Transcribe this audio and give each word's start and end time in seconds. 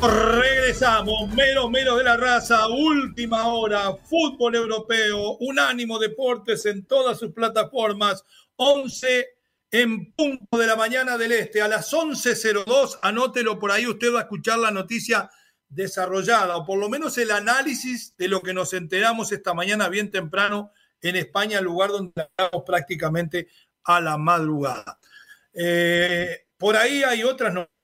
Regresamos, 0.00 1.28
menos 1.34 1.70
menos 1.72 1.98
de 1.98 2.04
la 2.04 2.16
raza, 2.16 2.68
última 2.68 3.48
hora, 3.48 3.96
fútbol 4.04 4.54
europeo, 4.54 5.32
unánimo 5.40 5.98
deportes 5.98 6.66
en 6.66 6.86
todas 6.86 7.18
sus 7.18 7.32
plataformas, 7.32 8.24
11 8.54 9.26
en 9.72 10.12
punto 10.12 10.56
de 10.56 10.68
la 10.68 10.76
mañana 10.76 11.18
del 11.18 11.32
este, 11.32 11.60
a 11.60 11.66
las 11.66 11.92
11.02, 11.92 13.00
anótelo 13.02 13.58
por 13.58 13.72
ahí, 13.72 13.88
usted 13.88 14.14
va 14.14 14.20
a 14.20 14.22
escuchar 14.22 14.60
la 14.60 14.70
noticia 14.70 15.30
desarrollada, 15.68 16.58
o 16.58 16.64
por 16.64 16.78
lo 16.78 16.88
menos 16.88 17.18
el 17.18 17.32
análisis 17.32 18.14
de 18.16 18.28
lo 18.28 18.40
que 18.40 18.54
nos 18.54 18.74
enteramos 18.74 19.32
esta 19.32 19.52
mañana 19.52 19.88
bien 19.88 20.12
temprano 20.12 20.70
en 21.02 21.16
España, 21.16 21.58
el 21.58 21.64
lugar 21.64 21.90
donde 21.90 22.12
estamos 22.16 22.62
prácticamente 22.64 23.48
a 23.82 24.00
la 24.00 24.16
madrugada. 24.16 25.00
Eh, 25.52 26.46
por 26.56 26.76
ahí 26.76 27.02
hay 27.02 27.24
otras 27.24 27.52
noticias 27.52 27.77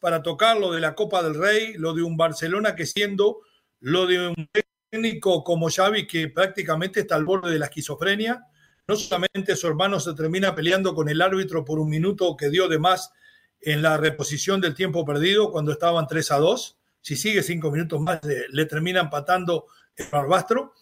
para 0.00 0.22
tocar 0.22 0.56
lo 0.56 0.72
de 0.72 0.80
la 0.80 0.94
Copa 0.94 1.22
del 1.22 1.34
Rey, 1.34 1.74
lo 1.74 1.92
de 1.92 2.02
un 2.02 2.16
Barcelona 2.16 2.74
que 2.74 2.86
siendo 2.86 3.40
lo 3.80 4.06
de 4.06 4.28
un 4.28 4.48
técnico 4.90 5.44
como 5.44 5.68
Xavi 5.68 6.06
que 6.06 6.28
prácticamente 6.28 7.00
está 7.00 7.16
al 7.16 7.24
borde 7.24 7.52
de 7.52 7.58
la 7.58 7.66
esquizofrenia. 7.66 8.46
No 8.88 8.96
solamente 8.96 9.56
su 9.56 9.66
hermano 9.66 9.98
se 9.98 10.14
termina 10.14 10.54
peleando 10.54 10.94
con 10.94 11.08
el 11.08 11.20
árbitro 11.20 11.64
por 11.64 11.78
un 11.78 11.90
minuto 11.90 12.36
que 12.36 12.50
dio 12.50 12.68
de 12.68 12.78
más 12.78 13.12
en 13.60 13.82
la 13.82 13.96
reposición 13.96 14.60
del 14.60 14.74
tiempo 14.74 15.04
perdido 15.04 15.50
cuando 15.50 15.72
estaban 15.72 16.06
3 16.06 16.30
a 16.32 16.36
2. 16.38 16.78
Si 17.00 17.16
sigue 17.16 17.42
cinco 17.42 17.70
minutos 17.70 18.00
más, 18.00 18.20
le, 18.24 18.66
termina 18.66 19.00
empatando 19.00 19.66
el 19.96 20.06
Barbastro. 20.10 20.74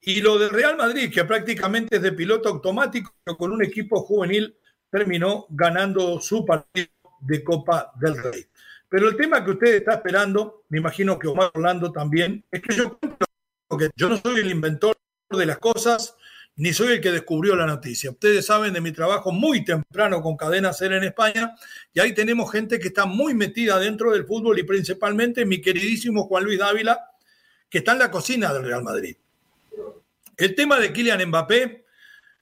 Y 0.00 0.20
lo 0.20 0.38
del 0.38 0.50
Real 0.50 0.76
Madrid, 0.76 1.12
que 1.12 1.24
prácticamente 1.24 1.96
es 1.96 2.02
de 2.02 2.12
piloto 2.12 2.48
automático, 2.48 3.14
pero 3.22 3.36
con 3.36 3.52
un 3.52 3.62
equipo 3.62 4.00
juvenil 4.02 4.56
terminó 4.90 5.46
ganando 5.50 6.20
su 6.20 6.44
partido 6.44 6.88
de 7.22 7.42
Copa 7.42 7.92
del 7.98 8.22
Rey. 8.22 8.46
Pero 8.88 9.08
el 9.08 9.16
tema 9.16 9.44
que 9.44 9.52
usted 9.52 9.74
está 9.76 9.94
esperando, 9.94 10.64
me 10.68 10.78
imagino 10.78 11.18
que 11.18 11.26
Omar 11.26 11.50
Orlando 11.54 11.90
también, 11.90 12.44
es 12.50 12.60
que 12.60 12.74
yo, 12.74 12.98
que 13.00 13.90
yo 13.96 14.08
no 14.08 14.18
soy 14.18 14.40
el 14.40 14.50
inventor 14.50 14.96
de 15.30 15.46
las 15.46 15.58
cosas, 15.58 16.14
ni 16.56 16.72
soy 16.74 16.94
el 16.94 17.00
que 17.00 17.10
descubrió 17.10 17.56
la 17.56 17.64
noticia. 17.64 18.10
Ustedes 18.10 18.44
saben 18.44 18.74
de 18.74 18.82
mi 18.82 18.92
trabajo 18.92 19.32
muy 19.32 19.64
temprano 19.64 20.20
con 20.20 20.36
Cadena 20.36 20.72
Ser 20.74 20.92
en 20.92 21.04
España, 21.04 21.54
y 21.94 22.00
ahí 22.00 22.14
tenemos 22.14 22.52
gente 22.52 22.78
que 22.78 22.88
está 22.88 23.06
muy 23.06 23.32
metida 23.32 23.78
dentro 23.78 24.12
del 24.12 24.26
fútbol 24.26 24.58
y 24.58 24.64
principalmente 24.64 25.46
mi 25.46 25.62
queridísimo 25.62 26.24
Juan 26.24 26.44
Luis 26.44 26.58
Dávila, 26.58 27.00
que 27.70 27.78
está 27.78 27.92
en 27.92 28.00
la 28.00 28.10
cocina 28.10 28.52
del 28.52 28.64
Real 28.64 28.82
Madrid. 28.82 29.16
El 30.36 30.54
tema 30.54 30.78
de 30.78 30.92
Kylian 30.92 31.26
Mbappé, 31.28 31.86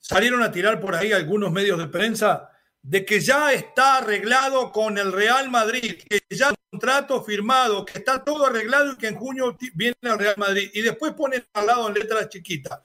salieron 0.01 0.43
a 0.43 0.51
tirar 0.51 0.81
por 0.81 0.95
ahí 0.97 1.13
algunos 1.13 1.53
medios 1.53 1.79
de 1.79 1.87
prensa 1.87 2.50
de 2.83 3.05
que 3.05 3.21
ya 3.21 3.53
está 3.53 3.99
arreglado 3.99 4.73
con 4.73 4.97
el 4.99 5.13
Real 5.13 5.51
Madrid, 5.51 6.01
que 6.09 6.21
ya 6.31 6.49
hay 6.49 6.53
un 6.53 6.79
contrato 6.79 7.23
firmado, 7.23 7.85
que 7.85 7.99
está 7.99 8.25
todo 8.25 8.47
arreglado 8.47 8.93
y 8.93 8.97
que 8.97 9.09
en 9.09 9.17
junio 9.17 9.57
viene 9.75 9.97
el 10.03 10.19
Real 10.19 10.35
Madrid. 10.39 10.71
Y 10.73 10.83
después 10.83 11.13
ponen 11.13 11.45
al 11.53 11.67
lado 11.67 11.89
en 11.89 11.95
letras 11.95 12.29
chiquitas. 12.29 12.81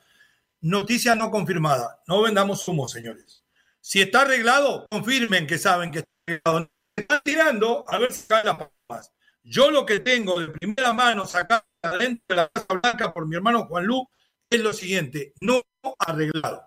Noticia 0.62 1.16
no 1.16 1.32
confirmada. 1.32 2.02
No 2.08 2.22
vendamos 2.22 2.68
humo, 2.68 2.88
señores. 2.88 3.44
Si 3.80 4.02
está 4.02 4.22
arreglado, 4.22 4.88
confirmen 4.90 5.48
que 5.48 5.58
saben 5.58 5.92
que 5.92 6.00
está 6.00 6.12
arreglado. 6.28 6.72
Están 6.96 7.22
tirando 7.24 7.86
a 7.88 7.98
ver 7.98 8.12
si 8.12 8.28
caen 8.28 8.46
las 8.48 8.58
palmas. 8.58 9.12
Yo 9.44 9.70
lo 9.70 9.86
que 9.86 10.00
tengo 10.00 10.40
de 10.40 10.48
primera 10.48 10.92
mano 10.92 11.26
sacado 11.26 11.64
dentro 12.00 12.24
de 12.30 12.36
la 12.36 12.50
Casa 12.50 12.80
Blanca 12.82 13.14
por 13.14 13.28
mi 13.28 13.36
hermano 13.36 13.66
Juan 13.66 13.86
Lu 13.86 14.08
es 14.50 14.60
lo 14.60 14.74
siguiente, 14.74 15.34
no 15.42 15.62
arreglado. 16.00 16.64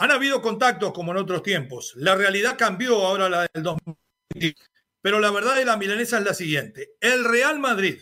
Han 0.00 0.10
habido 0.10 0.40
contactos 0.40 0.94
como 0.94 1.12
en 1.12 1.18
otros 1.18 1.42
tiempos. 1.42 1.92
La 1.96 2.14
realidad 2.14 2.56
cambió 2.56 3.04
ahora 3.04 3.28
la 3.28 3.46
del 3.52 3.62
2020. 3.62 4.56
Pero 5.02 5.20
la 5.20 5.30
verdad 5.30 5.56
de 5.56 5.66
la 5.66 5.76
milanesa 5.76 6.16
es 6.16 6.24
la 6.24 6.32
siguiente. 6.32 6.94
El 7.00 7.22
Real 7.22 7.58
Madrid 7.58 8.00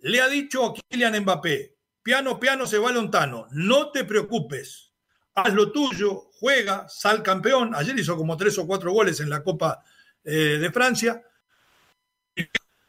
le 0.00 0.20
ha 0.20 0.28
dicho 0.28 0.66
a 0.66 0.74
Kylian 0.74 1.22
Mbappé, 1.22 1.78
piano, 2.02 2.38
piano 2.38 2.66
se 2.66 2.76
va 2.76 2.92
Lontano, 2.92 3.46
no 3.52 3.90
te 3.90 4.04
preocupes, 4.04 4.92
haz 5.34 5.54
lo 5.54 5.72
tuyo, 5.72 6.28
juega, 6.34 6.86
sal 6.90 7.22
campeón. 7.22 7.74
Ayer 7.74 7.98
hizo 7.98 8.18
como 8.18 8.36
tres 8.36 8.58
o 8.58 8.66
cuatro 8.66 8.92
goles 8.92 9.18
en 9.20 9.30
la 9.30 9.42
Copa 9.42 9.82
eh, 10.24 10.58
de 10.60 10.70
Francia. 10.70 11.22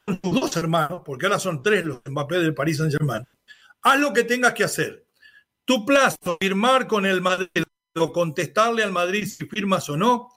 Con 0.06 0.20
sus 0.22 0.42
dos 0.42 0.58
hermanos, 0.58 1.04
porque 1.06 1.26
ahora 1.26 1.40
son 1.40 1.64
tres 1.64 1.86
los 1.86 2.02
Mbappé 2.06 2.40
del 2.40 2.54
Paris 2.54 2.80
Saint-Germain. 2.80 3.26
Haz 3.82 4.00
lo 4.00 4.12
que 4.12 4.26
tengas 4.26 4.54
que 4.54 4.66
hacer. 4.66 5.06
Tu 5.64 5.86
plazo, 5.86 6.38
firmar 6.40 6.86
con 6.86 7.06
el 7.06 7.22
Madrid 7.22 7.65
contestarle 7.96 8.84
al 8.84 8.92
Madrid 8.92 9.26
si 9.26 9.46
firmas 9.46 9.90
o 9.90 9.98
no, 9.98 10.30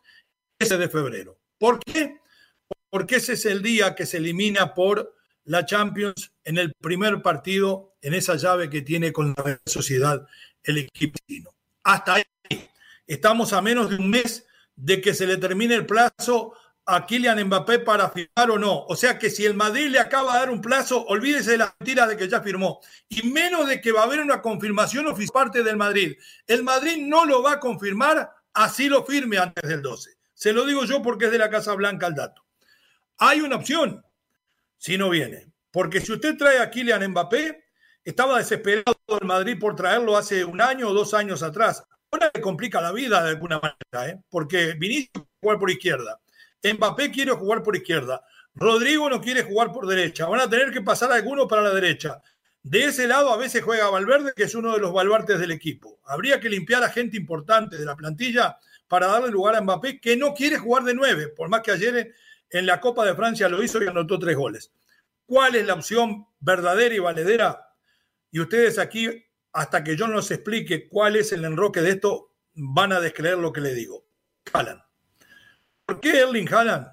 ese 0.59 0.79
de 0.79 0.89
febrero. 0.89 1.39
¿Por 1.59 1.81
qué? 1.81 2.21
Porque 2.91 3.17
ese 3.17 3.35
es 3.35 3.47
el 3.47 3.63
día 3.63 3.95
que 3.95 4.07
se 4.07 4.19
elimina 4.19 4.75
por 4.75 5.15
la 5.45 5.67
Champions 5.67 6.33
en 6.45 6.59
el 6.59 6.73
primer 6.75 7.21
partido, 7.23 7.97
en 8.01 8.15
esa 8.15 8.37
llave 8.37 8.71
que 8.71 8.83
tiene 8.83 9.13
con 9.13 9.35
la 9.37 9.61
sociedad 9.67 10.27
el 10.63 10.79
equipo 10.79 11.19
chino. 11.27 11.51
Hasta 11.83 12.15
ahí 12.15 12.25
estamos 13.07 13.53
a 13.53 13.63
menos 13.63 13.91
de 13.91 13.97
un 13.97 14.11
mes 14.11 14.47
de 14.77 15.01
que 15.01 15.15
se 15.15 15.27
le 15.27 15.37
termine 15.37 15.75
el 15.75 15.87
plazo 15.87 16.55
a 16.89 17.05
Kylian 17.05 17.45
Mbappé 17.45 17.81
para 17.81 18.09
firmar 18.09 18.51
o 18.51 18.59
no. 18.59 18.87
O 18.87 18.97
sea 18.97 19.19
que 19.19 19.29
si 19.29 19.45
el 19.45 19.55
Madrid 19.55 19.89
le 19.89 20.01
acaba 20.01 20.33
de 20.33 20.39
dar 20.39 20.51
un 20.51 20.63
plazo, 20.63 21.05
olvídese 21.07 21.53
de 21.53 21.59
la 21.59 21.75
mentira 21.79 22.07
de 22.07 22.17
que 22.17 22.29
ya 22.29 22.41
firmó. 22.41 22.81
Y 23.11 23.29
menos 23.29 23.69
de 23.69 23.81
que 23.81 23.93
va 23.93 24.01
a 24.01 24.05
haber 24.05 24.21
una 24.21 24.41
confirmación 24.41 25.07
oficial 25.07 25.33
parte 25.33 25.63
del 25.63 25.77
Madrid. 25.77 26.17
El 26.47 26.63
Madrid 26.63 26.97
no 27.07 27.27
lo 27.27 27.43
va 27.43 27.53
a 27.53 27.61
confirmar, 27.61 28.31
así 28.55 28.89
lo 28.89 29.05
firme 29.05 29.37
antes 29.37 29.69
del 29.69 29.83
12. 29.83 30.17
Se 30.33 30.55
lo 30.55 30.65
digo 30.65 30.85
yo 30.87 31.03
porque 31.03 31.27
es 31.27 31.31
de 31.31 31.39
la 31.39 31.51
Casa 31.51 31.75
Blanca 31.75 32.07
el 32.07 32.15
dato. 32.15 32.43
Hay 33.19 33.43
una 33.43 33.57
opción, 33.57 34.03
si 34.79 34.97
no 34.97 35.11
viene. 35.11 35.53
Porque 35.71 36.01
si 36.01 36.13
usted 36.13 36.39
trae 36.39 36.59
a 36.61 36.71
Kylian 36.71 37.11
Mbappé, 37.11 37.65
estaba 38.03 38.39
desesperado 38.39 38.97
el 39.21 39.27
Madrid 39.27 39.59
por 39.61 39.77
traerlo 39.77 40.17
hace 40.17 40.43
un 40.43 40.63
año 40.63 40.89
o 40.89 40.95
dos 40.95 41.13
años 41.13 41.43
atrás. 41.43 41.85
Ahora 42.11 42.31
le 42.33 42.41
complica 42.41 42.81
la 42.81 42.93
vida 42.93 43.23
de 43.23 43.31
alguna 43.31 43.61
manera, 43.61 44.11
¿eh? 44.11 44.23
porque 44.31 44.73
Vinicius 44.73 45.27
jugar 45.43 45.59
por 45.59 45.71
izquierda. 45.71 46.19
Mbappé 46.63 47.11
quiere 47.11 47.33
jugar 47.33 47.63
por 47.63 47.77
izquierda. 47.77 48.25
Rodrigo 48.55 49.09
no 49.09 49.21
quiere 49.21 49.43
jugar 49.43 49.73
por 49.73 49.87
derecha. 49.87 50.27
Van 50.27 50.41
a 50.41 50.51
tener 50.51 50.73
que 50.73 50.83
pasar 50.83 51.13
alguno 51.13 51.47
para 51.47 51.63
la 51.63 51.73
derecha. 51.73 52.21
De 52.63 52.85
ese 52.85 53.07
lado 53.07 53.33
a 53.33 53.37
veces 53.37 53.63
juega 53.63 53.89
Valverde, 53.89 54.33
que 54.35 54.43
es 54.43 54.55
uno 54.55 54.73
de 54.73 54.81
los 54.81 54.93
baluartes 54.93 55.39
del 55.39 55.53
equipo. 55.53 56.01
Habría 56.05 56.41
que 56.41 56.49
limpiar 56.49 56.83
a 56.83 56.91
gente 56.91 57.17
importante 57.17 57.77
de 57.77 57.85
la 57.85 57.97
plantilla 57.97 58.59
para 58.89 59.07
darle 59.07 59.31
lugar 59.31 59.55
a 59.55 59.61
Mbappé, 59.61 60.01
que 60.01 60.17
no 60.17 60.35
quiere 60.35 60.59
jugar 60.59 60.83
de 60.85 60.95
nueve, 60.95 61.29
por 61.29 61.49
más 61.49 61.61
que 61.61 61.71
ayer 61.71 62.15
en 62.51 62.67
la 62.67 62.81
Copa 62.81 63.05
de 63.05 63.15
Francia 63.15 63.49
lo 63.49 63.63
hizo 63.63 63.83
y 63.83 63.87
anotó 63.87 64.19
tres 64.19 64.37
goles. 64.37 64.73
¿Cuál 65.27 65.55
es 65.57 65.67
la 65.67 65.75
opción 65.75 66.27
verdadera 66.41 66.95
y 66.95 66.99
valedera? 66.99 67.75
Y 68.31 68.41
ustedes 68.41 68.79
aquí, 68.79 69.09
hasta 69.53 69.85
que 69.85 69.97
yo 69.97 70.09
no 70.09 70.17
les 70.17 70.31
explique 70.31 70.89
cuál 70.89 71.17
es 71.17 71.33
el 71.33 71.45
enroque 71.45 71.81
de 71.81 71.91
esto, 71.91 72.35
van 72.55 72.93
a 72.93 73.01
descreer 73.01 73.39
lo 73.39 73.53
que 73.53 73.61
le 73.61 73.75
digo. 73.75 74.07
Calan. 74.43 74.88
¿Por 75.89 76.01
qué 76.01 76.21
Erling 76.21 76.53
Haaland? 76.53 76.87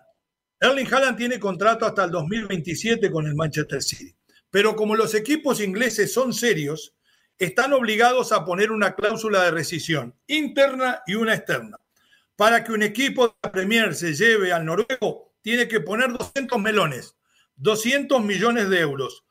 Erling 0.58 0.88
Haaland 0.88 1.18
tiene 1.18 1.38
contrato 1.38 1.86
hasta 1.86 2.06
el 2.06 2.12
2027 2.12 3.12
con 3.12 3.28
el 3.28 3.36
Manchester 3.36 3.84
City. 3.84 4.16
Pero 4.50 4.74
como 4.74 4.96
los 4.96 5.14
equipos 5.14 5.60
ingleses 5.60 6.14
son 6.14 6.32
serios, 6.32 6.96
están 7.38 7.74
obligados 7.74 8.32
a 8.32 8.46
poner 8.46 8.72
una 8.72 8.96
cláusula 8.96 9.44
de 9.44 9.52
rescisión 9.52 10.16
interna 10.28 11.02
y 11.06 11.16
una 11.16 11.34
externa. 11.34 11.78
Para 12.38 12.64
que 12.64 12.72
un 12.72 12.84
equipo 12.84 13.28
de 13.28 13.34
la 13.44 13.52
Premier 13.52 13.94
se 13.96 14.14
lleve 14.14 14.54
al 14.54 14.64
noruego, 14.64 15.34
tiene 15.42 15.68
que 15.68 15.82
poner 15.82 16.14
200 16.14 16.58
melones, 16.62 17.18
200 17.58 18.24
millones 18.24 18.70
de 18.70 18.80
euros. 18.80 19.26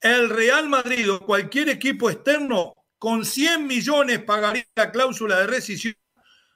El 0.00 0.30
Real 0.30 0.68
Madrid 0.68 1.12
o 1.12 1.26
cualquier 1.26 1.68
equipo 1.68 2.10
externo 2.10 2.76
con 2.96 3.24
100 3.24 3.66
millones 3.66 4.22
pagaría 4.22 4.68
la 4.76 4.92
cláusula 4.92 5.40
de 5.40 5.48
rescisión 5.48 5.96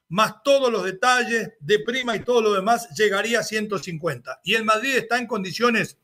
más 0.09 0.43
todos 0.43 0.71
los 0.71 0.85
detalles 0.85 1.53
de 1.61 1.79
prima 1.81 2.17
y 2.17 2.21
todo 2.21 2.43
lo 2.43 2.53
demás, 2.53 2.89
llegaría 2.97 3.41
a 3.41 3.45
150. 3.45 4.41
Y 4.45 4.55
el 4.55 4.65
Madrid 4.65 4.97
está 4.97 5.19
en 5.19 5.27
condiciones, 5.27 5.99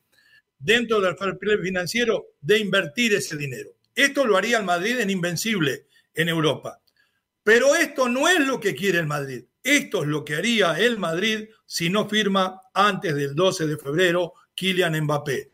dentro 0.58 1.00
del 1.00 1.16
financiero, 1.62 2.26
de 2.40 2.58
invertir 2.58 3.14
ese 3.14 3.36
dinero. 3.36 3.70
Esto 3.94 4.26
lo 4.26 4.36
haría 4.36 4.58
el 4.58 4.64
Madrid 4.64 4.98
en 5.00 5.10
invencible 5.10 5.86
en 6.14 6.28
Europa. 6.28 6.80
Pero 7.42 7.74
esto 7.74 8.08
no 8.08 8.28
es 8.28 8.40
lo 8.40 8.60
que 8.60 8.74
quiere 8.74 8.98
el 8.98 9.06
Madrid. 9.06 9.44
Esto 9.62 10.02
es 10.02 10.08
lo 10.08 10.24
que 10.24 10.36
haría 10.36 10.78
el 10.78 10.98
Madrid 10.98 11.48
si 11.66 11.90
no 11.90 12.08
firma 12.08 12.60
antes 12.72 13.14
del 13.14 13.34
12 13.34 13.66
de 13.66 13.76
febrero 13.76 14.34
Kylian 14.54 14.98
Mbappé, 15.02 15.52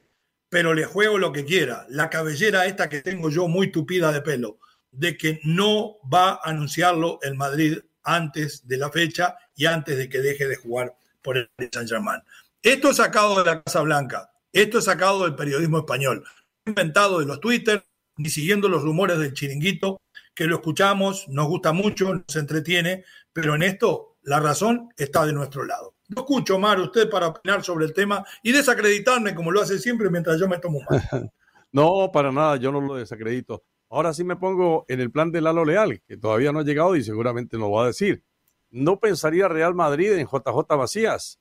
pero 0.48 0.74
le 0.74 0.84
juego 0.84 1.18
lo 1.18 1.32
que 1.32 1.44
quiera. 1.44 1.86
La 1.88 2.08
cabellera 2.08 2.66
esta 2.66 2.88
que 2.88 3.02
tengo 3.02 3.30
yo 3.30 3.48
muy 3.48 3.70
tupida 3.70 4.12
de 4.12 4.22
pelo, 4.22 4.58
de 4.90 5.16
que 5.16 5.40
no 5.44 5.98
va 6.12 6.30
a 6.30 6.50
anunciarlo 6.50 7.18
el 7.22 7.34
Madrid 7.34 7.78
antes 8.06 8.66
de 8.66 8.78
la 8.78 8.90
fecha 8.90 9.36
y 9.54 9.66
antes 9.66 9.98
de 9.98 10.08
que 10.08 10.20
deje 10.20 10.46
de 10.46 10.56
jugar 10.56 10.96
por 11.20 11.36
el 11.36 11.50
Saint 11.72 11.88
Germain. 11.88 12.22
Esto 12.62 12.90
es 12.90 12.96
sacado 12.96 13.38
de 13.38 13.44
la 13.44 13.62
Casa 13.62 13.82
Blanca, 13.82 14.30
esto 14.52 14.78
es 14.78 14.84
sacado 14.84 15.24
del 15.24 15.34
periodismo 15.34 15.78
español, 15.78 16.24
inventado 16.64 17.18
de 17.18 17.26
los 17.26 17.40
Twitter, 17.40 17.84
ni 18.16 18.30
siguiendo 18.30 18.68
los 18.68 18.82
rumores 18.82 19.18
del 19.18 19.34
chiringuito, 19.34 20.00
que 20.34 20.44
lo 20.44 20.56
escuchamos, 20.56 21.28
nos 21.28 21.48
gusta 21.48 21.72
mucho, 21.72 22.14
nos 22.14 22.36
entretiene, 22.36 23.04
pero 23.32 23.54
en 23.54 23.62
esto 23.62 24.16
la 24.22 24.40
razón 24.40 24.88
está 24.96 25.26
de 25.26 25.32
nuestro 25.32 25.64
lado. 25.64 25.94
No 26.08 26.22
escucho, 26.22 26.58
Mar, 26.58 26.80
usted 26.80 27.10
para 27.10 27.28
opinar 27.28 27.64
sobre 27.64 27.86
el 27.86 27.92
tema 27.92 28.24
y 28.42 28.52
desacreditarme 28.52 29.34
como 29.34 29.50
lo 29.50 29.62
hace 29.62 29.78
siempre 29.78 30.08
mientras 30.08 30.38
yo 30.38 30.48
me 30.48 30.58
tomo 30.58 30.78
un 30.78 30.86
no, 31.72 32.10
para 32.12 32.30
nada, 32.30 32.56
yo 32.56 32.70
no 32.70 32.80
lo 32.80 32.94
desacredito. 32.94 33.64
Ahora 33.88 34.12
sí 34.12 34.24
me 34.24 34.36
pongo 34.36 34.84
en 34.88 35.00
el 35.00 35.10
plan 35.10 35.30
de 35.30 35.40
Lalo 35.40 35.64
Leal, 35.64 36.02
que 36.06 36.16
todavía 36.16 36.52
no 36.52 36.60
ha 36.60 36.64
llegado 36.64 36.96
y 36.96 37.04
seguramente 37.04 37.56
lo 37.56 37.70
va 37.70 37.84
a 37.84 37.86
decir. 37.86 38.22
No 38.70 38.98
pensaría 38.98 39.48
Real 39.48 39.74
Madrid 39.74 40.12
en 40.12 40.26
JJ 40.26 40.76
Macías. 40.76 41.38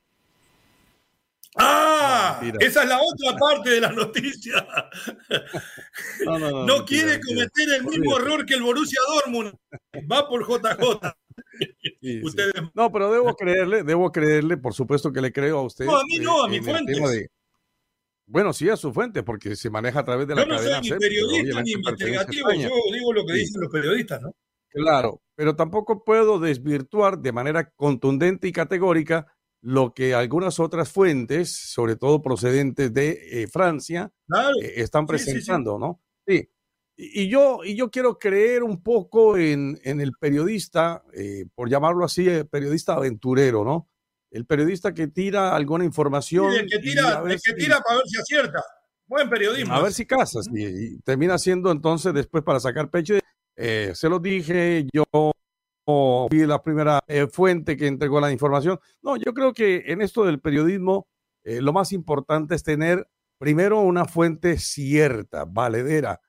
Ah, 1.57 2.41
esa 2.59 2.83
es 2.83 2.89
la 2.89 2.99
otra 2.99 3.37
parte 3.39 3.69
de 3.69 3.81
la 3.81 3.91
noticia. 3.91 4.67
No, 6.65 6.85
quiere 6.85 7.19
cometer 7.21 7.69
el 7.77 7.85
mismo 7.85 8.17
error 8.17 8.45
que 8.45 8.55
el 8.55 8.63
Borussia 8.63 8.99
Dortmund. 9.07 9.53
Va 10.11 10.27
por 10.27 10.45
JJ. 10.45 10.99
No, 12.73 12.91
pero 12.91 13.11
debo 13.11 13.33
creerle, 13.35 13.83
debo 13.83 14.11
creerle, 14.11 14.57
por 14.57 14.73
supuesto 14.73 15.11
que 15.11 15.21
le 15.21 15.31
creo 15.31 15.59
a 15.59 15.63
usted. 15.63 15.85
No, 15.85 15.97
a 15.97 16.03
mí 16.03 16.17
no, 16.19 16.43
a 16.43 16.47
mi 16.47 16.59
fuente. 16.61 16.93
Bueno, 18.27 18.53
sí, 18.53 18.69
a 18.69 18.75
su 18.75 18.91
fuente, 18.91 19.23
porque 19.23 19.55
se 19.55 19.69
maneja 19.69 19.99
a 19.99 20.05
través 20.05 20.27
de 20.27 20.35
la 20.35 20.47
cadena. 20.47 20.81
Yo 20.81 20.95
no 20.95 20.99
soy 20.99 20.99
ni 20.99 20.99
periodista 20.99 21.61
ni 21.61 21.71
investigativo, 21.71 22.51
yo 22.53 22.69
digo 22.91 23.13
lo 23.13 23.25
que 23.25 23.33
dicen 23.33 23.61
los 23.61 23.71
periodistas, 23.71 24.21
¿no? 24.21 24.31
Claro, 24.69 25.21
pero 25.35 25.55
tampoco 25.55 26.03
puedo 26.03 26.39
desvirtuar 26.39 27.19
de 27.19 27.31
manera 27.31 27.69
contundente 27.75 28.47
y 28.47 28.51
categórica 28.51 29.27
lo 29.61 29.93
que 29.93 30.13
algunas 30.13 30.59
otras 30.59 30.91
fuentes, 30.91 31.55
sobre 31.71 31.95
todo 31.95 32.21
procedentes 32.21 32.93
de 32.93 33.19
eh, 33.31 33.47
Francia, 33.47 34.11
eh, 34.61 34.73
están 34.75 35.05
presentando, 35.05 35.79
¿no? 35.79 36.01
Sí. 36.27 36.49
Y, 36.97 37.29
yo, 37.29 37.61
y 37.63 37.75
yo 37.75 37.89
quiero 37.89 38.19
creer 38.19 38.63
un 38.63 38.83
poco 38.83 39.37
en, 39.37 39.79
en 39.83 40.01
el 40.01 40.13
periodista, 40.19 41.03
eh, 41.13 41.45
por 41.55 41.69
llamarlo 41.69 42.05
así, 42.05 42.27
periodista 42.49 42.93
aventurero, 42.93 43.63
¿no? 43.63 43.89
El 44.35 44.45
periodista 44.45 44.93
que 44.93 45.07
tira 45.07 45.55
alguna 45.55 45.85
información. 45.85 46.51
el 46.51 46.67
que 46.67 46.79
tira, 46.79 47.23
el 47.25 47.39
que 47.41 47.53
tira 47.53 47.79
para 47.79 47.99
ver 47.99 48.05
si 48.05 48.19
acierta. 48.19 48.61
Buen 49.07 49.29
periodismo. 49.29 49.73
A 49.73 49.81
ver 49.81 49.93
si 49.93 50.05
casas. 50.05 50.49
Y, 50.53 50.99
termina 51.03 51.37
siendo 51.37 51.71
entonces 51.71 52.13
después 52.13 52.43
para 52.43 52.59
sacar 52.59 52.89
pecho. 52.89 53.15
se 53.55 54.09
lo 54.09 54.19
dije, 54.19 54.87
yo 54.91 55.05
fui 55.85 56.45
la 56.45 56.61
primera 56.61 56.99
eh, 57.07 57.27
fuente 57.31 57.77
que 57.77 57.87
entregó 57.87 58.19
la 58.19 58.29
información. 58.29 58.77
No, 59.01 59.15
yo 59.15 59.33
creo 59.33 59.53
que 59.53 59.83
en 59.87 60.01
esto 60.01 60.25
del 60.25 60.41
periodismo 60.41 61.07
eh, 61.45 61.61
lo 61.61 61.71
más 61.71 61.93
importante 61.93 62.55
es 62.55 62.63
tener 62.63 63.07
primero 63.37 63.79
una 63.79 64.03
fuente 64.03 64.57
cierta, 64.57 65.45
valedera, 65.45 66.19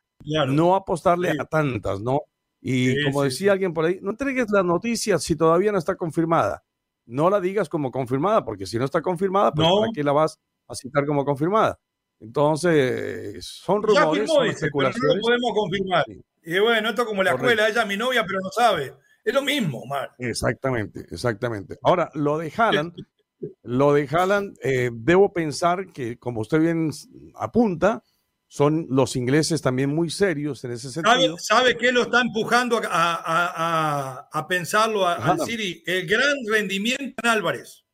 no 0.48 0.76
apostarle 0.76 1.32
a 1.40 1.44
tantas, 1.44 2.00
¿no? 2.00 2.20
Y 2.60 3.02
como 3.04 3.24
decía 3.24 3.50
alguien 3.50 3.72
por 3.72 3.84
ahí, 3.84 3.98
no 4.00 4.10
entregues 4.10 4.46
la 4.52 4.62
noticia 4.62 5.18
si 5.18 5.34
todavía 5.34 5.72
no 5.72 5.78
está 5.78 5.96
confirmada. 5.96 6.62
No 7.06 7.30
la 7.30 7.40
digas 7.40 7.68
como 7.68 7.90
confirmada, 7.90 8.44
porque 8.44 8.66
si 8.66 8.78
no 8.78 8.84
está 8.84 9.00
confirmada, 9.00 9.52
pues 9.52 9.66
¿para 9.68 9.92
qué 9.94 10.04
la 10.04 10.12
vas 10.12 10.38
a 10.68 10.74
citar 10.74 11.06
como 11.06 11.24
confirmada? 11.24 11.78
Entonces, 12.20 13.44
son 13.44 13.82
rumores, 13.82 14.28
son 14.28 14.46
especulaciones. 14.46 15.08
no 15.08 15.14
lo 15.14 15.20
podemos 15.20 15.52
confirmar. 15.54 16.04
Y 16.42 16.58
bueno, 16.58 16.90
esto 16.90 17.04
como 17.04 17.22
la 17.22 17.32
escuela, 17.32 17.68
ella 17.68 17.82
es 17.82 17.88
mi 17.88 17.96
novia, 17.96 18.24
pero 18.26 18.40
no 18.40 18.50
sabe. 18.50 18.94
Es 19.24 19.34
lo 19.34 19.42
mismo, 19.42 19.84
Mar. 19.86 20.14
Exactamente, 20.18 21.04
exactamente. 21.10 21.76
Ahora, 21.82 22.10
lo 22.14 22.38
de 22.38 22.52
Haaland, 22.56 22.94
lo 23.64 23.92
de 23.92 24.08
Haaland, 24.08 24.56
eh, 24.62 24.90
debo 24.92 25.32
pensar 25.32 25.92
que, 25.92 26.16
como 26.18 26.40
usted 26.40 26.60
bien 26.60 26.90
apunta, 27.34 28.04
son 28.48 28.86
los 28.90 29.16
ingleses 29.16 29.60
también 29.60 29.90
muy 29.94 30.08
serios 30.10 30.62
en 30.64 30.72
ese 30.72 30.90
sentido. 30.90 31.36
¿Sabe, 31.38 31.76
qué 31.76 31.90
lo 31.90 32.02
está 32.02 32.20
empujando 32.20 32.80
a, 32.84 34.46
pensarlo 34.48 35.06
a, 35.06 35.36
Siri? 35.38 35.82
El 35.86 36.06
gran 36.06 36.36
rendimiento 36.48 37.14
en 37.22 37.28
Álvarez. 37.28 37.84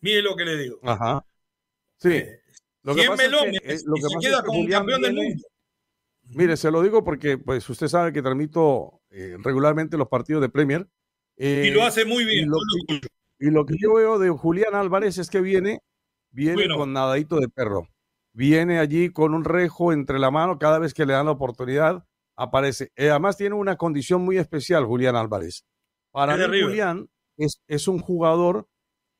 Mire 0.00 0.22
lo 0.22 0.36
que 0.36 0.44
le 0.44 0.58
digo. 0.58 0.80
Ajá. 0.82 1.24
Sí. 1.96 2.12
Eh, 2.12 2.40
lo 2.82 2.94
que 2.94 3.06
pasa 3.06 3.24
es 3.24 3.30
que, 3.30 3.72
eh, 3.72 3.78
lo 3.86 3.94
que 3.94 4.02
se 4.02 4.28
queda 4.28 4.42
como 4.42 4.68
campeón 4.68 5.00
del 5.00 5.14
mundo. 5.14 5.42
Mire, 6.24 6.56
se 6.56 6.70
lo 6.70 6.82
digo 6.82 7.04
porque 7.04 7.38
pues 7.38 7.68
usted 7.70 7.88
sabe 7.88 8.12
que 8.12 8.20
transmito 8.22 9.00
eh, 9.10 9.36
regularmente 9.42 9.96
los 9.96 10.08
partidos 10.08 10.42
de 10.42 10.48
Premier. 10.48 10.86
y 11.36 11.70
lo 11.70 11.84
hace 11.84 12.04
muy 12.04 12.24
bien. 12.24 12.50
Y 13.38 13.50
lo, 13.50 13.64
que, 13.64 13.76
yo 13.78 13.94
veo 13.94 14.18
de 14.18 14.30
Julián 14.30 14.74
Álvarez 14.74 15.18
es 15.18 15.30
que 15.30 15.40
viene, 15.40 15.80
viene 16.30 16.66
con 16.76 16.92
nadadito 16.92 17.40
de 17.40 17.48
perro. 17.48 17.88
Viene 18.34 18.78
allí 18.78 19.10
con 19.10 19.32
un 19.32 19.44
rejo 19.44 19.92
entre 19.92 20.18
la 20.18 20.30
mano 20.30 20.58
cada 20.58 20.78
vez 20.78 20.92
que 20.92 21.06
le 21.06 21.14
dan 21.14 21.26
la 21.26 21.32
oportunidad, 21.32 22.04
aparece. 22.36 22.92
Eh, 22.96 23.08
además 23.08 23.36
tiene 23.36 23.54
una 23.54 23.76
condición 23.76 24.22
muy 24.22 24.36
especial 24.36 24.84
Julián 24.84 25.16
Álvarez. 25.16 25.64
Para 26.10 26.36
mí 26.36 26.60
Julián 26.60 27.08
es, 27.36 27.62
es, 27.66 27.88
un 27.88 28.00
jugador 28.00 28.68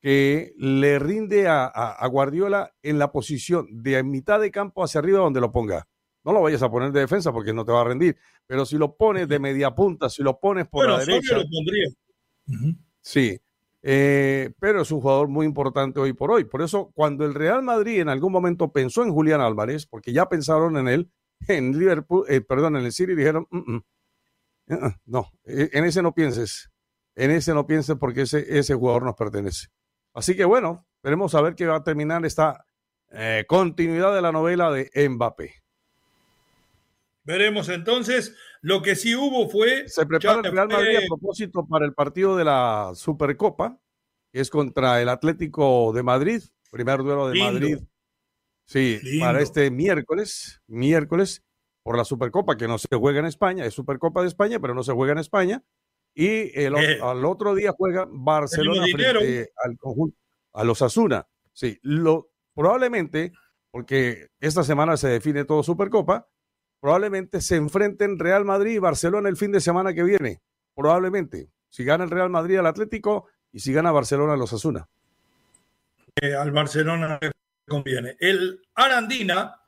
que 0.01 0.53
le 0.57 0.99
rinde 0.99 1.47
a, 1.47 1.65
a 1.65 2.07
Guardiola 2.07 2.73
en 2.83 2.99
la 2.99 3.11
posición 3.11 3.67
de 3.71 4.03
mitad 4.03 4.39
de 4.39 4.51
campo 4.51 4.83
hacia 4.83 4.99
arriba 4.99 5.19
donde 5.19 5.41
lo 5.41 5.51
ponga 5.51 5.87
no 6.25 6.33
lo 6.33 6.41
vayas 6.41 6.63
a 6.63 6.71
poner 6.71 6.91
de 6.91 7.01
defensa 7.01 7.31
porque 7.31 7.53
no 7.53 7.63
te 7.63 7.71
va 7.71 7.81
a 7.81 7.83
rendir. 7.85 8.17
Pero 8.47 8.65
si 8.65 8.77
lo 8.77 8.97
pones 8.97 9.27
de 9.27 9.39
media 9.39 9.73
punta, 9.75 10.09
si 10.09 10.23
lo 10.23 10.39
pones 10.39 10.67
por 10.67 10.89
la 10.89 10.97
derecha. 10.97 11.37
Lo 11.37 11.43
pondría. 11.43 11.87
Sí. 12.99 13.39
Eh, 13.87 14.51
pero 14.59 14.81
es 14.81 14.89
un 14.89 14.99
jugador 14.99 15.27
muy 15.27 15.45
importante 15.45 15.99
hoy 15.99 16.13
por 16.13 16.31
hoy. 16.31 16.43
Por 16.45 16.63
eso, 16.63 16.91
cuando 16.95 17.23
el 17.23 17.35
Real 17.35 17.61
Madrid 17.61 18.01
en 18.01 18.09
algún 18.09 18.31
momento 18.31 18.71
pensó 18.71 19.03
en 19.03 19.13
Julián 19.13 19.41
Álvarez, 19.41 19.85
porque 19.85 20.11
ya 20.11 20.27
pensaron 20.27 20.75
en 20.77 20.87
él, 20.87 21.11
en 21.47 21.77
Liverpool, 21.77 22.25
eh, 22.27 22.41
perdón, 22.41 22.77
en 22.77 22.85
el 22.85 22.91
City, 22.91 23.13
dijeron, 23.13 23.45
mm, 23.51 23.73
mm, 23.75 23.83
uh-uh, 24.69 24.91
no, 25.05 25.31
en 25.43 25.85
ese 25.85 26.01
no 26.01 26.15
pienses, 26.15 26.71
en 27.13 27.29
ese 27.29 27.53
no 27.53 27.67
pienses 27.67 27.95
porque 27.97 28.21
ese, 28.21 28.57
ese 28.57 28.73
jugador 28.73 29.03
nos 29.03 29.13
pertenece. 29.13 29.67
Así 30.15 30.35
que 30.35 30.45
bueno, 30.45 30.87
veremos 31.03 31.35
a 31.35 31.41
ver 31.41 31.53
qué 31.53 31.67
va 31.67 31.75
a 31.75 31.83
terminar 31.83 32.25
esta 32.25 32.65
eh, 33.11 33.45
continuidad 33.47 34.15
de 34.15 34.21
la 34.23 34.31
novela 34.31 34.71
de 34.71 34.89
Mbappé. 35.09 35.64
Veremos 37.25 37.69
entonces. 37.69 38.35
Lo 38.61 38.81
que 38.81 38.95
sí 38.95 39.15
hubo 39.15 39.49
fue. 39.49 39.87
Se 39.89 40.05
prepara 40.05 40.47
el 40.47 40.53
Real 40.53 40.69
Madrid 40.69 40.97
a 40.97 41.07
propósito 41.07 41.67
para 41.67 41.85
el 41.85 41.93
partido 41.93 42.37
de 42.37 42.45
la 42.45 42.91
Supercopa, 42.95 43.79
que 44.31 44.39
es 44.39 44.49
contra 44.49 45.01
el 45.01 45.09
Atlético 45.09 45.91
de 45.93 46.03
Madrid, 46.03 46.41
primer 46.71 46.99
duelo 46.99 47.29
de 47.29 47.39
Madrid. 47.39 47.77
Sí, 48.65 48.99
para 49.19 49.41
este 49.41 49.69
miércoles, 49.69 50.61
miércoles, 50.67 51.43
por 51.83 51.97
la 51.97 52.03
Supercopa, 52.03 52.57
que 52.57 52.67
no 52.67 52.79
se 52.79 52.87
juega 52.95 53.19
en 53.19 53.25
España, 53.25 53.65
es 53.65 53.75
Supercopa 53.75 54.21
de 54.21 54.27
España, 54.27 54.59
pero 54.59 54.73
no 54.73 54.81
se 54.81 54.93
juega 54.93 55.13
en 55.13 55.19
España. 55.19 55.63
Y 56.15 56.57
el, 56.59 56.75
eh. 56.75 56.99
al 57.01 57.23
otro 57.25 57.53
día 57.53 57.73
juega 57.77 58.07
Barcelona 58.09 58.85
frente 58.91 59.51
al 59.63 59.77
conjunto, 59.77 60.17
a 60.53 60.63
los 60.63 60.81
Asuna. 60.81 61.27
Sí, 61.53 61.77
lo, 61.83 62.31
probablemente, 62.55 63.33
porque 63.69 64.29
esta 64.39 64.63
semana 64.63 64.97
se 64.97 65.09
define 65.09 65.45
todo 65.45 65.61
Supercopa, 65.61 66.27
probablemente 66.85 67.41
se 67.41 67.55
enfrenten 67.55 68.19
Real 68.19 68.45
Madrid 68.45 68.73
y 68.73 68.77
Barcelona 68.77 69.27
el 69.27 69.37
fin 69.37 69.51
de 69.51 69.59
semana 69.59 69.91
que 69.95 70.03
viene. 70.03 70.39
Probablemente. 70.75 71.49
Si 71.67 71.83
gana 71.83 72.03
el 72.03 72.11
Real 72.11 72.29
Madrid 72.29 72.59
al 72.59 72.67
Atlético 72.67 73.25
y 73.51 73.59
si 73.59 73.73
gana 73.73 73.91
Barcelona 73.91 74.37
los 74.37 74.53
Asuna. 74.53 74.87
Eh, 76.21 76.35
al 76.35 76.51
Barcelona 76.51 77.17
le 77.19 77.31
conviene. 77.67 78.17
El 78.19 78.61
Arandina, 78.75 79.59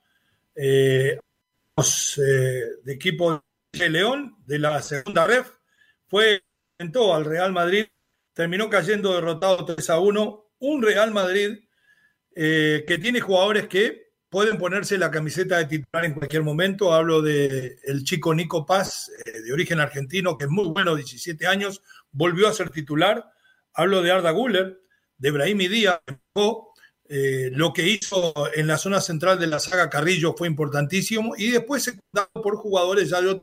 eh, 0.53 1.17
eh, 1.77 2.63
de 2.83 2.93
equipo 2.93 3.43
de 3.71 3.89
León, 3.89 4.35
de 4.45 4.59
la 4.59 4.79
segunda 4.83 5.25
ref, 5.25 5.49
fue 6.05 6.43
enfrentó 6.77 7.15
al 7.15 7.25
Real 7.25 7.51
Madrid, 7.51 7.87
terminó 8.33 8.69
cayendo 8.69 9.15
derrotado 9.15 9.65
3 9.65 9.89
a 9.89 9.99
1. 9.99 10.45
Un 10.59 10.83
Real 10.83 11.09
Madrid 11.09 11.63
que 12.35 12.99
tiene 13.01 13.21
jugadores 13.21 13.67
que 13.67 14.06
pueden 14.37 14.59
ponerse 14.59 14.99
la 14.99 15.09
camiseta 15.09 15.57
de 15.57 15.65
titular 15.65 16.05
en 16.05 16.13
cualquier 16.13 16.43
momento. 16.43 16.93
Hablo 16.93 17.23
de 17.23 17.79
el 17.85 18.03
chico 18.03 18.35
Nico 18.35 18.67
Paz, 18.67 19.09
eh, 19.25 19.41
de 19.41 19.51
origen 19.51 19.79
argentino, 19.79 20.37
que 20.37 20.45
es 20.45 20.51
muy 20.51 20.67
bueno, 20.67 20.95
17 20.95 21.47
años, 21.47 21.81
volvió 22.11 22.47
a 22.47 22.53
ser 22.53 22.69
titular. 22.69 23.31
Hablo 23.73 24.03
de 24.03 24.11
Arda 24.11 24.29
Guller, 24.29 24.79
de 25.17 25.31
Brahimi 25.31 25.67
Díaz, 25.67 26.01
eh, 27.09 27.49
lo 27.51 27.73
que 27.73 27.87
hizo 27.87 28.31
en 28.53 28.67
la 28.67 28.77
zona 28.77 29.01
central 29.01 29.39
de 29.39 29.47
la 29.47 29.57
saga 29.57 29.89
Carrillo 29.89 30.35
fue 30.37 30.47
importantísimo 30.47 31.33
y 31.35 31.49
después 31.49 31.81
secundado 31.81 32.29
por 32.33 32.57
jugadores 32.57 33.09
ya 33.09 33.21
de 33.21 33.41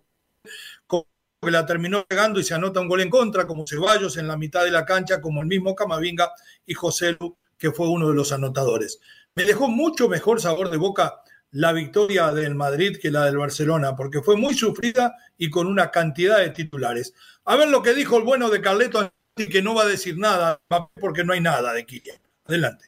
que 0.89 1.51
la 1.51 1.67
terminó 1.67 2.07
pegando 2.07 2.39
y 2.39 2.45
se 2.45 2.55
anota 2.55 2.79
un 2.79 2.87
gol 2.87 3.01
en 3.01 3.11
contra, 3.11 3.49
como 3.49 3.67
Ceballos 3.67 4.17
en 4.17 4.29
la 4.29 4.37
mitad 4.37 4.63
de 4.63 4.71
la 4.71 4.87
cancha, 4.87 5.21
como 5.21 5.41
el 5.41 5.49
mismo 5.49 5.75
Camavinga 5.75 6.31
y 6.65 6.75
José 6.75 7.17
Lu, 7.19 7.37
que 7.59 7.73
fue 7.73 7.89
uno 7.89 8.09
de 8.11 8.15
los 8.15 8.31
anotadores. 8.31 9.01
Me 9.37 9.45
dejó 9.45 9.69
mucho 9.69 10.09
mejor 10.09 10.41
sabor 10.41 10.71
de 10.71 10.76
boca 10.76 11.21
la 11.50 11.73
victoria 11.73 12.33
del 12.33 12.55
Madrid 12.55 12.99
que 13.00 13.11
la 13.11 13.25
del 13.25 13.38
Barcelona, 13.38 13.95
porque 13.95 14.23
fue 14.23 14.37
muy 14.37 14.55
sufrida 14.55 15.14
y 15.38 15.50
con 15.50 15.67
una 15.67 15.91
cantidad 15.91 16.38
de 16.38 16.50
titulares. 16.50 17.14
A 17.45 17.57
ver 17.57 17.69
lo 17.69 17.83
que 17.83 17.95
dijo 17.95 18.17
el 18.17 18.25
bueno 18.25 18.50
de 18.50 18.61
Carleto, 18.61 19.12
que 19.37 19.62
no 19.62 19.75
va 19.75 19.83
a 19.83 19.87
decir 19.87 20.19
nada, 20.19 20.61
porque 21.00 21.25
no 21.25 21.33
hay 21.33 21.41
nada 21.41 21.73
de 21.73 21.87
Kylian. 21.87 22.19
Adelante. 22.47 22.87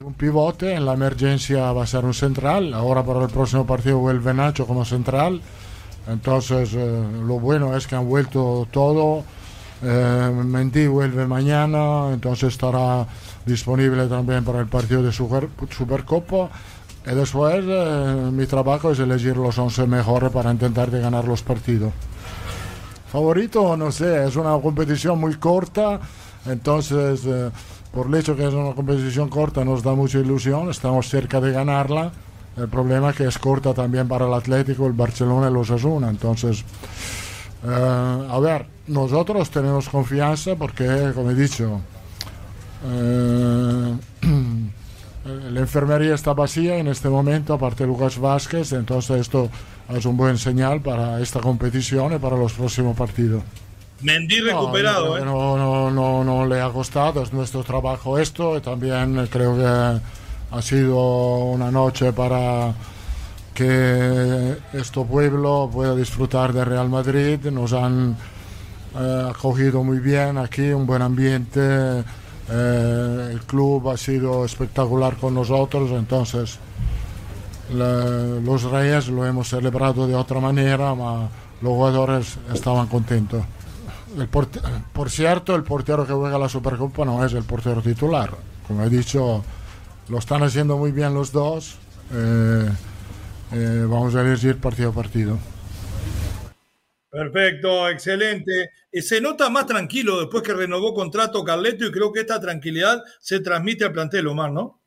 Un 0.00 0.14
pivote, 0.14 0.72
en 0.74 0.84
la 0.84 0.94
emergencia 0.94 1.72
va 1.72 1.82
a 1.82 1.86
ser 1.86 2.04
un 2.04 2.14
central, 2.14 2.72
ahora 2.74 3.04
para 3.04 3.24
el 3.24 3.30
próximo 3.30 3.66
partido 3.66 3.98
vuelve 3.98 4.32
Nacho 4.32 4.66
como 4.66 4.84
central, 4.84 5.40
entonces 6.06 6.72
eh, 6.74 7.04
lo 7.26 7.40
bueno 7.40 7.76
es 7.76 7.86
que 7.88 7.96
han 7.96 8.08
vuelto 8.08 8.68
todo, 8.70 9.24
eh, 9.82 10.30
Mendy 10.44 10.86
vuelve 10.86 11.26
mañana, 11.26 12.10
entonces 12.12 12.54
estará 12.54 13.06
disponible 13.46 14.06
también 14.06 14.44
para 14.44 14.60
el 14.60 14.66
partido 14.66 15.02
de 15.02 15.12
Super, 15.12 15.48
Supercopa. 15.70 16.50
Y 17.06 17.14
después 17.14 17.64
eh, 17.66 18.30
mi 18.32 18.46
trabajo 18.46 18.90
es 18.90 18.98
elegir 18.98 19.36
los 19.36 19.56
11 19.56 19.86
mejores 19.86 20.30
para 20.30 20.50
intentar 20.50 20.90
de 20.90 21.00
ganar 21.00 21.26
los 21.26 21.42
partidos. 21.42 21.92
Favorito, 23.10 23.76
no 23.76 23.90
sé, 23.90 24.26
es 24.26 24.36
una 24.36 24.58
competición 24.58 25.18
muy 25.18 25.36
corta, 25.36 25.98
entonces 26.44 27.22
eh, 27.24 27.50
por 27.92 28.08
el 28.08 28.14
hecho 28.16 28.36
que 28.36 28.46
es 28.46 28.52
una 28.52 28.74
competición 28.74 29.30
corta 29.30 29.64
nos 29.64 29.82
da 29.82 29.94
mucha 29.94 30.18
ilusión, 30.18 30.68
estamos 30.68 31.08
cerca 31.08 31.40
de 31.40 31.52
ganarla. 31.52 32.12
El 32.56 32.68
problema 32.68 33.10
es 33.10 33.16
que 33.16 33.24
es 33.26 33.38
corta 33.38 33.72
también 33.72 34.08
para 34.08 34.26
el 34.26 34.34
Atlético, 34.34 34.86
el 34.86 34.92
Barcelona 34.92 35.48
y 35.48 35.52
los 35.52 35.70
Asuna. 35.70 36.10
Entonces, 36.10 36.64
eh, 37.64 38.26
a 38.30 38.38
ver, 38.40 38.66
nosotros 38.86 39.50
tenemos 39.50 39.88
confianza 39.88 40.54
porque, 40.56 41.12
como 41.14 41.30
he 41.30 41.34
dicho, 41.34 41.80
eh, 42.86 43.96
la 45.24 45.60
enfermería 45.60 46.14
está 46.14 46.32
vacía 46.32 46.76
en 46.78 46.88
este 46.88 47.08
momento, 47.08 47.54
aparte 47.54 47.84
de 47.84 47.88
Lucas 47.88 48.18
Vázquez, 48.18 48.72
entonces 48.72 49.20
esto 49.20 49.50
es 49.88 50.04
un 50.04 50.16
buen 50.16 50.38
señal 50.38 50.80
para 50.80 51.20
esta 51.20 51.40
competición 51.40 52.14
y 52.14 52.18
para 52.18 52.36
los 52.36 52.52
próximos 52.52 52.96
partidos. 52.96 53.42
Mendy 54.00 54.40
recuperado, 54.40 55.08
no, 55.08 55.16
¿eh? 55.18 55.24
no, 55.24 55.56
no, 55.58 55.90
no, 55.90 56.24
no, 56.24 56.46
le 56.46 56.60
ha 56.60 56.70
costado, 56.70 57.22
es 57.22 57.32
nuestro 57.32 57.64
trabajo 57.64 58.16
esto 58.18 58.56
y 58.56 58.60
también 58.60 59.26
creo 59.26 59.56
que 59.56 60.00
ha 60.50 60.62
sido 60.62 60.98
una 61.46 61.72
noche 61.72 62.12
para 62.12 62.72
que 63.58 64.56
este 64.72 65.04
pueblo 65.04 65.68
pueda 65.72 65.96
disfrutar 65.96 66.52
de 66.52 66.64
Real 66.64 66.88
Madrid. 66.88 67.40
Nos 67.50 67.72
han 67.72 68.16
eh, 68.96 69.28
acogido 69.30 69.82
muy 69.82 69.98
bien 69.98 70.38
aquí, 70.38 70.70
un 70.70 70.86
buen 70.86 71.02
ambiente. 71.02 72.04
Eh, 72.48 73.28
el 73.32 73.40
club 73.40 73.90
ha 73.90 73.96
sido 73.96 74.44
espectacular 74.44 75.16
con 75.16 75.34
nosotros, 75.34 75.90
entonces 75.90 76.60
los 77.70 78.62
Reyes 78.62 79.08
lo 79.08 79.26
hemos 79.26 79.48
celebrado 79.48 80.06
de 80.06 80.14
otra 80.14 80.38
manera, 80.38 80.94
pero 80.94 81.28
los 81.60 81.72
jugadores 81.72 82.38
estaban 82.54 82.86
contentos. 82.86 83.42
por 84.92 85.10
cierto, 85.10 85.56
el 85.56 85.64
portero 85.64 86.06
que 86.06 86.12
juega 86.12 86.38
la 86.38 86.48
Supercopa 86.48 87.04
no 87.04 87.24
es 87.24 87.32
el 87.32 87.42
portero 87.42 87.82
titular. 87.82 88.30
Como 88.68 88.84
he 88.84 88.88
dicho, 88.88 89.42
lo 90.08 90.18
están 90.18 90.44
haciendo 90.44 90.76
muy 90.76 90.92
bien 90.92 91.12
los 91.12 91.32
dos. 91.32 91.76
Eh, 92.12 92.70
eh, 93.52 93.86
vamos 93.88 94.14
a 94.14 94.22
elegir 94.22 94.58
partido 94.58 94.90
a 94.90 94.92
partido. 94.92 95.38
Perfecto, 97.10 97.88
excelente. 97.88 98.70
Eh, 98.92 99.02
se 99.02 99.20
nota 99.20 99.48
más 99.48 99.66
tranquilo 99.66 100.20
después 100.20 100.42
que 100.42 100.52
renovó 100.52 100.94
contrato 100.94 101.44
Carleto 101.44 101.86
y 101.86 101.92
creo 101.92 102.12
que 102.12 102.20
esta 102.20 102.40
tranquilidad 102.40 103.02
se 103.20 103.40
transmite 103.40 103.84
al 103.84 103.92
plantel, 103.92 104.26
Omar, 104.26 104.52
¿no? 104.52 104.82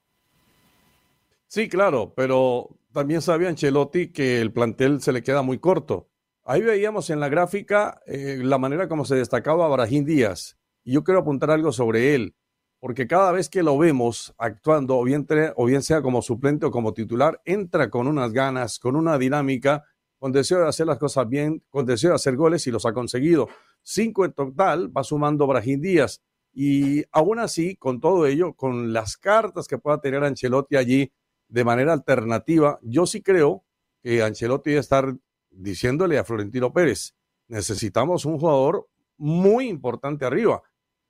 Sí, 1.47 1.67
claro, 1.67 2.13
pero 2.15 2.69
también 2.93 3.21
sabía 3.21 3.49
Ancelotti 3.49 4.11
que 4.11 4.39
el 4.39 4.53
plantel 4.53 5.01
se 5.01 5.11
le 5.11 5.23
queda 5.23 5.41
muy 5.41 5.59
corto. 5.59 6.09
Ahí 6.43 6.61
veíamos 6.61 7.09
en 7.09 7.19
la 7.19 7.29
gráfica 7.29 8.01
eh, 8.05 8.39
la 8.41 8.57
manera 8.57 8.87
como 8.87 9.05
se 9.05 9.15
destacaba 9.15 9.67
Barajín 9.67 10.05
Díaz. 10.05 10.57
Y 10.83 10.93
yo 10.93 11.03
quiero 11.03 11.19
apuntar 11.19 11.51
algo 11.51 11.71
sobre 11.71 12.15
él, 12.15 12.35
porque 12.81 13.07
cada 13.07 13.31
vez 13.31 13.47
que 13.47 13.61
lo 13.61 13.77
vemos 13.77 14.33
actuando, 14.39 14.97
o 14.97 15.03
bien, 15.05 15.83
sea 15.83 16.01
como 16.01 16.23
suplente 16.23 16.65
o 16.65 16.71
como 16.71 16.95
titular, 16.95 17.39
entra 17.45 17.91
con 17.91 18.07
unas 18.07 18.33
ganas, 18.33 18.79
con 18.79 18.95
una 18.95 19.19
dinámica 19.19 19.85
con 20.17 20.31
deseo 20.31 20.59
de 20.59 20.67
hacer 20.67 20.85
las 20.87 20.99
cosas 20.99 21.27
bien, 21.29 21.63
con 21.69 21.85
deseo 21.85 22.09
de 22.09 22.15
hacer 22.15 22.35
goles 22.35 22.65
y 22.67 22.71
los 22.71 22.85
ha 22.85 22.93
conseguido. 22.93 23.49
Cinco 23.81 24.25
en 24.25 24.33
total 24.33 24.95
va 24.95 25.03
sumando 25.03 25.47
Brahim 25.47 25.81
Díaz. 25.81 26.21
Y 26.53 27.03
aún 27.11 27.39
así, 27.39 27.75
con 27.75 27.99
todo 27.99 28.27
ello, 28.27 28.53
con 28.53 28.93
las 28.93 29.17
cartas 29.17 29.67
que 29.67 29.77
pueda 29.77 29.99
tener 30.01 30.23
Ancelotti 30.23 30.75
allí 30.75 31.11
de 31.47 31.63
manera 31.63 31.93
alternativa, 31.93 32.79
yo 32.83 33.07
sí 33.07 33.21
creo 33.21 33.63
que 34.03 34.21
Ancelotti 34.21 34.71
debe 34.71 34.81
estar 34.81 35.15
diciéndole 35.51 36.19
a 36.19 36.23
Florentino 36.23 36.73
Pérez, 36.73 37.15
necesitamos 37.47 38.25
un 38.25 38.39
jugador 38.39 38.87
muy 39.17 39.67
importante 39.67 40.25
arriba, 40.25 40.61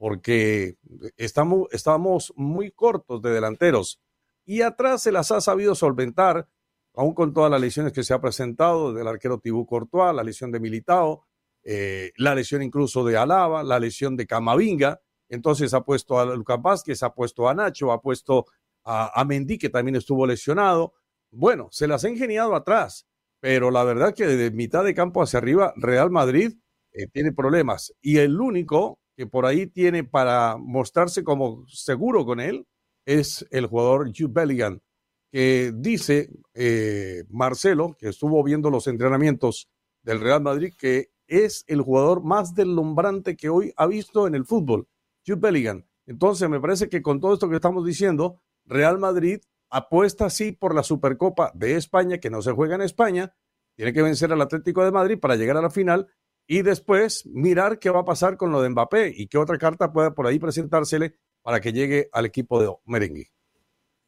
porque 0.01 0.77
estamos, 1.15 1.67
estamos 1.69 2.33
muy 2.35 2.71
cortos 2.71 3.21
de 3.21 3.29
delanteros. 3.29 4.01
Y 4.43 4.63
atrás 4.63 5.03
se 5.03 5.11
las 5.11 5.31
ha 5.31 5.41
sabido 5.41 5.75
solventar 5.75 6.47
aún 6.95 7.13
con 7.13 7.35
todas 7.35 7.51
las 7.51 7.61
lesiones 7.61 7.93
que 7.93 8.01
se 8.01 8.15
ha 8.15 8.19
presentado 8.19 8.93
del 8.93 9.07
arquero 9.07 9.37
Tibú 9.37 9.67
Courtois, 9.67 10.15
la 10.15 10.23
lesión 10.23 10.51
de 10.51 10.59
Militao, 10.59 11.27
eh, 11.63 12.13
la 12.17 12.33
lesión 12.33 12.63
incluso 12.63 13.03
de 13.03 13.15
Alaba, 13.15 13.61
la 13.61 13.77
lesión 13.77 14.17
de 14.17 14.25
Camavinga, 14.25 14.99
entonces 15.29 15.71
ha 15.75 15.81
puesto 15.81 16.19
a 16.19 16.25
Lucas 16.35 16.59
Vázquez, 16.59 17.03
ha 17.03 17.13
puesto 17.13 17.47
a 17.47 17.53
Nacho, 17.53 17.91
ha 17.91 18.01
puesto 18.01 18.47
a, 18.83 19.21
a 19.21 19.23
Mendy, 19.23 19.59
que 19.59 19.69
también 19.69 19.97
estuvo 19.97 20.25
lesionado. 20.25 20.95
Bueno, 21.29 21.67
se 21.69 21.87
las 21.87 22.03
ha 22.05 22.09
ingeniado 22.09 22.55
atrás, 22.55 23.05
pero 23.39 23.69
la 23.69 23.83
verdad 23.83 24.15
que 24.15 24.25
de 24.25 24.49
mitad 24.49 24.83
de 24.83 24.95
campo 24.95 25.21
hacia 25.21 25.37
arriba, 25.37 25.75
Real 25.75 26.09
Madrid 26.09 26.53
eh, 26.91 27.05
tiene 27.13 27.33
problemas. 27.33 27.93
Y 28.01 28.17
el 28.17 28.41
único 28.41 29.00
que 29.21 29.27
por 29.27 29.45
ahí 29.45 29.67
tiene 29.67 30.03
para 30.03 30.57
mostrarse 30.57 31.23
como 31.23 31.63
seguro 31.67 32.25
con 32.25 32.39
él 32.39 32.65
es 33.05 33.45
el 33.51 33.67
jugador 33.67 34.11
Jude 34.17 34.33
Bellingham 34.33 34.79
que 35.31 35.71
dice 35.75 36.31
eh, 36.55 37.23
Marcelo, 37.29 37.95
que 37.99 38.09
estuvo 38.09 38.43
viendo 38.43 38.71
los 38.71 38.87
entrenamientos 38.87 39.69
del 40.01 40.21
Real 40.21 40.41
Madrid, 40.41 40.73
que 40.75 41.11
es 41.27 41.63
el 41.67 41.81
jugador 41.83 42.23
más 42.23 42.55
deslumbrante 42.55 43.35
que 43.35 43.49
hoy 43.49 43.71
ha 43.77 43.85
visto 43.85 44.25
en 44.25 44.33
el 44.33 44.43
fútbol, 44.43 44.87
Jude 45.23 45.39
Bellingham. 45.39 45.85
Entonces, 46.07 46.49
me 46.49 46.59
parece 46.59 46.89
que 46.89 47.03
con 47.03 47.19
todo 47.19 47.35
esto 47.35 47.47
que 47.47 47.57
estamos 47.57 47.85
diciendo, 47.85 48.41
Real 48.65 48.97
Madrid 48.97 49.39
apuesta 49.69 50.31
sí 50.31 50.51
por 50.51 50.73
la 50.73 50.81
Supercopa 50.81 51.51
de 51.53 51.75
España, 51.75 52.17
que 52.17 52.31
no 52.31 52.41
se 52.41 52.53
juega 52.53 52.73
en 52.73 52.81
España, 52.81 53.35
tiene 53.75 53.93
que 53.93 54.01
vencer 54.01 54.33
al 54.33 54.41
Atlético 54.41 54.83
de 54.83 54.91
Madrid 54.91 55.19
para 55.19 55.35
llegar 55.35 55.57
a 55.57 55.61
la 55.61 55.69
final 55.69 56.07
y 56.51 56.63
después 56.63 57.25
mirar 57.27 57.79
qué 57.79 57.89
va 57.89 58.01
a 58.01 58.03
pasar 58.03 58.35
con 58.35 58.51
lo 58.51 58.61
de 58.61 58.67
Mbappé 58.67 59.13
y 59.15 59.27
qué 59.27 59.37
otra 59.37 59.57
carta 59.57 59.93
pueda 59.93 60.13
por 60.13 60.27
ahí 60.27 60.37
presentársele 60.37 61.15
para 61.41 61.61
que 61.61 61.71
llegue 61.71 62.09
al 62.11 62.25
equipo 62.25 62.61
de 62.61 62.69
merengue. 62.85 63.31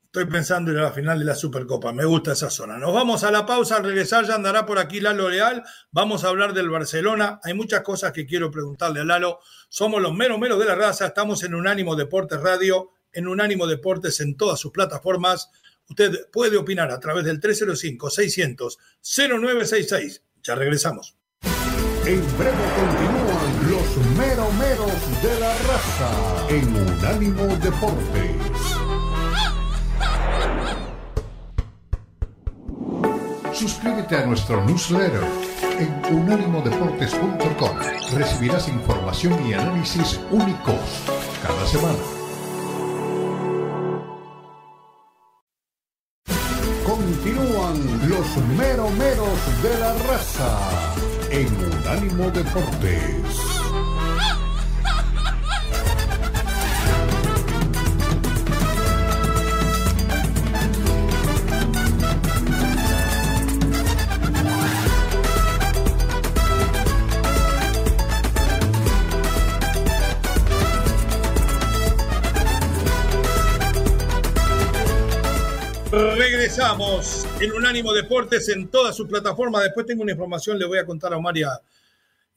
Estoy 0.03 0.25
pensando 0.25 0.71
en 0.71 0.75
la 0.75 0.91
final 0.91 1.19
de 1.19 1.23
la 1.23 1.35
Supercopa. 1.35 1.93
Me 1.93 2.03
gusta 2.03 2.33
esa 2.33 2.49
zona. 2.49 2.77
Nos 2.77 2.93
vamos 2.93 3.23
a 3.23 3.31
la 3.31 3.45
pausa. 3.45 3.77
Al 3.77 3.85
regresar 3.85 4.25
ya 4.25 4.35
andará 4.35 4.65
por 4.65 4.77
aquí 4.77 4.99
Lalo 4.99 5.29
Leal. 5.29 5.63
Vamos 5.91 6.25
a 6.25 6.27
hablar 6.27 6.53
del 6.53 6.69
Barcelona. 6.69 7.39
Hay 7.43 7.53
muchas 7.53 7.79
cosas 7.79 8.11
que 8.11 8.25
quiero 8.25 8.51
preguntarle 8.51 8.99
a 8.99 9.05
Lalo. 9.05 9.39
Somos 9.69 10.01
los 10.01 10.13
menos 10.13 10.37
menos 10.37 10.59
de 10.59 10.65
la 10.65 10.75
raza. 10.75 11.05
Estamos 11.05 11.45
en 11.45 11.55
Unánimo 11.55 11.95
Deportes 11.95 12.41
Radio, 12.41 12.89
en 13.13 13.29
Unánimo 13.29 13.67
Deportes 13.67 14.19
en 14.19 14.35
todas 14.35 14.59
sus 14.59 14.73
plataformas. 14.73 15.49
Usted 15.87 16.29
puede 16.29 16.57
opinar 16.57 16.91
a 16.91 16.99
través 16.99 17.23
del 17.23 17.39
305-600-0966. 17.39 20.23
Ya 20.43 20.55
regresamos. 20.55 21.15
En 22.05 22.19
breve 22.37 22.65
continúan 22.75 23.71
los 23.71 24.17
meros 24.17 24.53
meros 24.55 25.23
de 25.23 25.39
la 25.39 25.53
raza 25.69 26.11
en 26.49 26.75
Unánimo 26.75 27.45
Deportes. 27.55 28.35
Suscríbete 33.53 34.17
a 34.17 34.25
nuestro 34.25 34.65
newsletter 34.65 35.23
en 35.79 36.17
unánimodeportes.com. 36.17 37.77
Recibirás 38.17 38.67
información 38.67 39.47
y 39.47 39.53
análisis 39.53 40.19
únicos 40.29 40.75
cada 41.41 41.65
semana. 41.67 41.99
Continúan 46.85 48.09
los 48.09 48.37
meromeros 48.57 49.63
de 49.63 49.79
la 49.79 49.93
raza 49.93 50.93
en 51.33 51.72
Unánimo 51.93 52.31
Deportes. 52.31 53.53
Regresamos 76.17 77.27
en 77.39 77.51
Unánimo 77.51 77.93
Deportes 77.93 78.49
en 78.49 78.67
toda 78.69 78.91
su 78.93 79.07
plataforma. 79.07 79.61
Después 79.61 79.85
tengo 79.85 80.01
una 80.01 80.13
información, 80.13 80.57
le 80.57 80.65
voy 80.65 80.79
a 80.79 80.85
contar 80.87 81.13
a 81.13 81.17
Omar 81.17 81.37
y 81.37 81.43
a, 81.43 81.61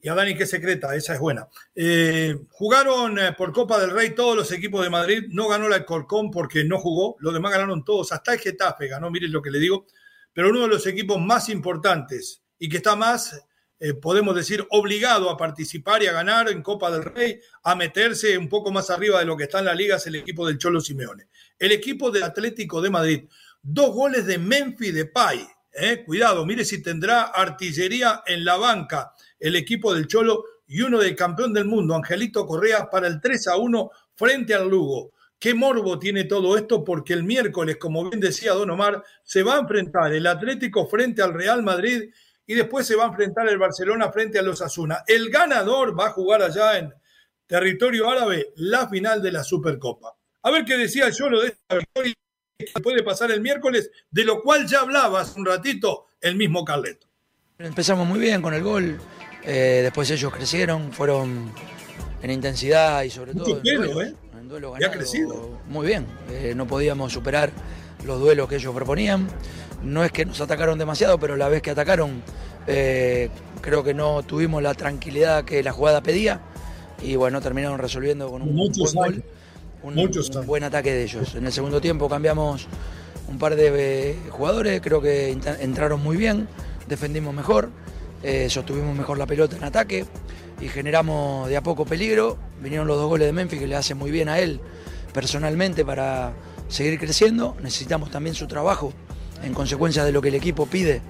Dani 0.03 0.35
que 0.35 0.45
secreta, 0.45 0.95
esa 0.95 1.13
es 1.13 1.19
buena. 1.19 1.47
Eh, 1.75 2.35
jugaron 2.51 3.19
eh, 3.19 3.33
por 3.33 3.51
Copa 3.51 3.79
del 3.79 3.91
Rey 3.91 4.15
todos 4.15 4.35
los 4.35 4.51
equipos 4.51 4.83
de 4.83 4.89
Madrid, 4.89 5.25
no 5.29 5.47
ganó 5.47 5.67
la 5.67 5.85
Corcón 5.85 6.31
porque 6.31 6.63
no 6.63 6.79
jugó, 6.79 7.17
los 7.19 7.33
demás 7.33 7.51
ganaron 7.51 7.83
todos, 7.83 8.11
hasta 8.11 8.33
el 8.33 8.39
Getafe 8.39 8.87
ganó, 8.87 9.09
miren 9.11 9.31
lo 9.31 9.41
que 9.41 9.51
le 9.51 9.59
digo, 9.59 9.85
pero 10.33 10.49
uno 10.49 10.61
de 10.61 10.67
los 10.67 10.85
equipos 10.87 11.19
más 11.19 11.49
importantes 11.49 12.41
y 12.57 12.69
que 12.69 12.77
está 12.77 12.95
más, 12.95 13.41
eh, 13.79 13.93
podemos 13.93 14.35
decir, 14.35 14.65
obligado 14.69 15.29
a 15.29 15.37
participar 15.37 16.01
y 16.03 16.07
a 16.07 16.13
ganar 16.13 16.49
en 16.49 16.61
Copa 16.61 16.89
del 16.89 17.03
Rey, 17.03 17.39
a 17.63 17.75
meterse 17.75 18.37
un 18.37 18.47
poco 18.47 18.71
más 18.71 18.89
arriba 18.89 19.19
de 19.19 19.25
lo 19.25 19.35
que 19.35 19.43
está 19.43 19.59
en 19.59 19.65
la 19.65 19.75
liga, 19.75 19.97
es 19.97 20.07
el 20.07 20.15
equipo 20.15 20.47
del 20.47 20.57
Cholo 20.57 20.79
Simeone. 20.79 21.27
El 21.59 21.71
equipo 21.71 22.11
del 22.11 22.23
Atlético 22.23 22.81
de 22.81 22.89
Madrid 22.89 23.23
Dos 23.69 23.93
goles 23.93 24.25
de 24.25 24.37
Memphis 24.37 24.93
Depay. 24.93 25.45
Eh. 25.79 26.03
Cuidado, 26.03 26.43
mire 26.43 26.65
si 26.65 26.81
tendrá 26.81 27.23
artillería 27.25 28.23
en 28.25 28.43
la 28.43 28.57
banca 28.57 29.13
el 29.39 29.55
equipo 29.55 29.93
del 29.93 30.07
Cholo 30.07 30.43
y 30.65 30.81
uno 30.81 30.97
del 30.97 31.15
campeón 31.15 31.53
del 31.53 31.65
mundo, 31.65 31.93
Angelito 31.93 32.47
Correa, 32.47 32.89
para 32.89 33.07
el 33.07 33.21
3 33.21 33.47
a 33.49 33.57
1 33.57 33.91
frente 34.15 34.55
al 34.55 34.67
Lugo. 34.67 35.11
Qué 35.37 35.53
morbo 35.53 35.99
tiene 35.99 36.23
todo 36.23 36.57
esto 36.57 36.83
porque 36.83 37.13
el 37.13 37.23
miércoles, 37.23 37.77
como 37.77 38.09
bien 38.09 38.19
decía 38.19 38.53
Don 38.53 38.71
Omar, 38.71 39.03
se 39.23 39.43
va 39.43 39.55
a 39.55 39.59
enfrentar 39.59 40.11
el 40.13 40.25
Atlético 40.25 40.87
frente 40.87 41.21
al 41.21 41.35
Real 41.35 41.61
Madrid 41.61 42.09
y 42.47 42.55
después 42.55 42.87
se 42.87 42.95
va 42.95 43.03
a 43.03 43.09
enfrentar 43.09 43.47
el 43.47 43.59
Barcelona 43.59 44.11
frente 44.11 44.39
a 44.39 44.41
los 44.41 44.63
Asuna. 44.63 45.03
El 45.05 45.29
ganador 45.29 45.97
va 45.97 46.07
a 46.07 46.11
jugar 46.11 46.41
allá 46.41 46.79
en 46.79 46.91
territorio 47.45 48.09
árabe 48.09 48.47
la 48.55 48.89
final 48.89 49.21
de 49.21 49.31
la 49.31 49.43
Supercopa. 49.43 50.15
A 50.41 50.49
ver 50.49 50.65
qué 50.65 50.75
decía 50.75 51.05
el 51.05 51.13
Cholo 51.13 51.41
de 51.41 51.49
esta 51.49 51.77
victoria 51.77 52.13
que 52.57 52.81
puede 52.81 53.03
pasar 53.03 53.29
el 53.29 53.41
miércoles, 53.41 53.91
de 54.09 54.25
lo 54.25 54.41
cual 54.41 54.67
ya 54.67 54.79
hablaba 54.79 55.21
hace 55.21 55.39
un 55.39 55.45
ratito 55.45 56.07
el 56.19 56.35
mismo 56.35 56.65
Carleto. 56.65 57.07
Empezamos 57.59 58.07
muy 58.07 58.19
bien 58.19 58.41
con 58.41 58.53
el 58.55 58.63
gol, 58.63 58.97
eh, 59.43 59.81
después 59.83 60.09
ellos 60.09 60.33
crecieron, 60.33 60.91
fueron 60.91 61.51
en 62.21 62.31
intensidad 62.31 63.03
y 63.03 63.11
sobre 63.11 63.33
todo 63.33 63.57
en, 63.57 63.63
duelo, 63.63 64.01
¿eh? 64.01 64.15
en 64.39 64.49
duelo 64.49 64.71
ganado, 64.71 64.91
crecido. 64.91 65.59
Muy 65.67 65.85
bien, 65.85 66.07
eh, 66.31 66.53
no 66.55 66.65
podíamos 66.65 67.13
superar 67.13 67.51
los 68.03 68.19
duelos 68.19 68.49
que 68.49 68.55
ellos 68.55 68.73
proponían. 68.73 69.27
No 69.83 70.03
es 70.03 70.11
que 70.11 70.25
nos 70.25 70.41
atacaron 70.41 70.79
demasiado, 70.79 71.19
pero 71.19 71.35
la 71.37 71.49
vez 71.49 71.61
que 71.61 71.69
atacaron 71.69 72.23
creo 72.65 73.83
que 73.83 73.93
no 73.93 74.23
tuvimos 74.23 74.61
la 74.61 74.73
tranquilidad 74.73 75.45
que 75.45 75.63
la 75.63 75.71
jugada 75.71 76.01
pedía 76.01 76.41
y 77.01 77.15
bueno, 77.15 77.39
terminaron 77.39 77.79
resolviendo 77.79 78.29
con 78.29 78.41
un 78.41 78.55
buen 78.55 78.93
gol 78.93 79.23
un, 79.83 80.45
buen 80.45 80.63
ataque 80.63 80.93
de 80.93 81.03
ellos. 81.03 81.35
En 81.35 81.45
el 81.45 81.51
segundo 81.51 81.81
tiempo 81.81 82.09
cambiamos 82.09 82.67
un 83.29 83.37
par 83.37 83.55
de 83.55 84.11
eh, 84.11 84.15
jugadores, 84.29 84.81
creo 84.81 85.01
que 85.01 85.37
entraron 85.59 86.01
muy 86.01 86.17
bien, 86.17 86.47
defendimos 86.87 87.33
mejor, 87.33 87.69
eh, 88.23 88.49
sostuvimos 88.49 88.95
mejor 88.95 89.17
la 89.17 89.25
pelota 89.25 89.57
en 89.57 89.63
ataque 89.63 90.05
y 90.59 90.67
generamos 90.69 91.49
de 91.49 91.57
a 91.57 91.61
poco 91.61 91.85
peligro. 91.85 92.37
Vinieron 92.61 92.87
los 92.87 92.97
dos 92.97 93.09
goles 93.09 93.27
de 93.27 93.33
Memphis 93.33 93.59
que 93.59 93.67
le 93.67 93.75
hacen 93.75 93.97
muy 93.97 94.11
bien 94.11 94.29
a 94.29 94.39
él 94.39 94.59
personalmente 95.13 95.85
para 95.85 96.33
seguir 96.67 96.99
creciendo. 96.99 97.55
Necesitamos 97.61 98.09
también 98.09 98.35
su 98.35 98.47
trabajo 98.47 98.93
en 99.43 99.53
consecuencia 99.53 100.03
de 100.03 100.11
lo 100.11 100.21
que 100.21 100.29
el 100.29 100.35
equipo 100.35 100.65
pide 100.65 101.01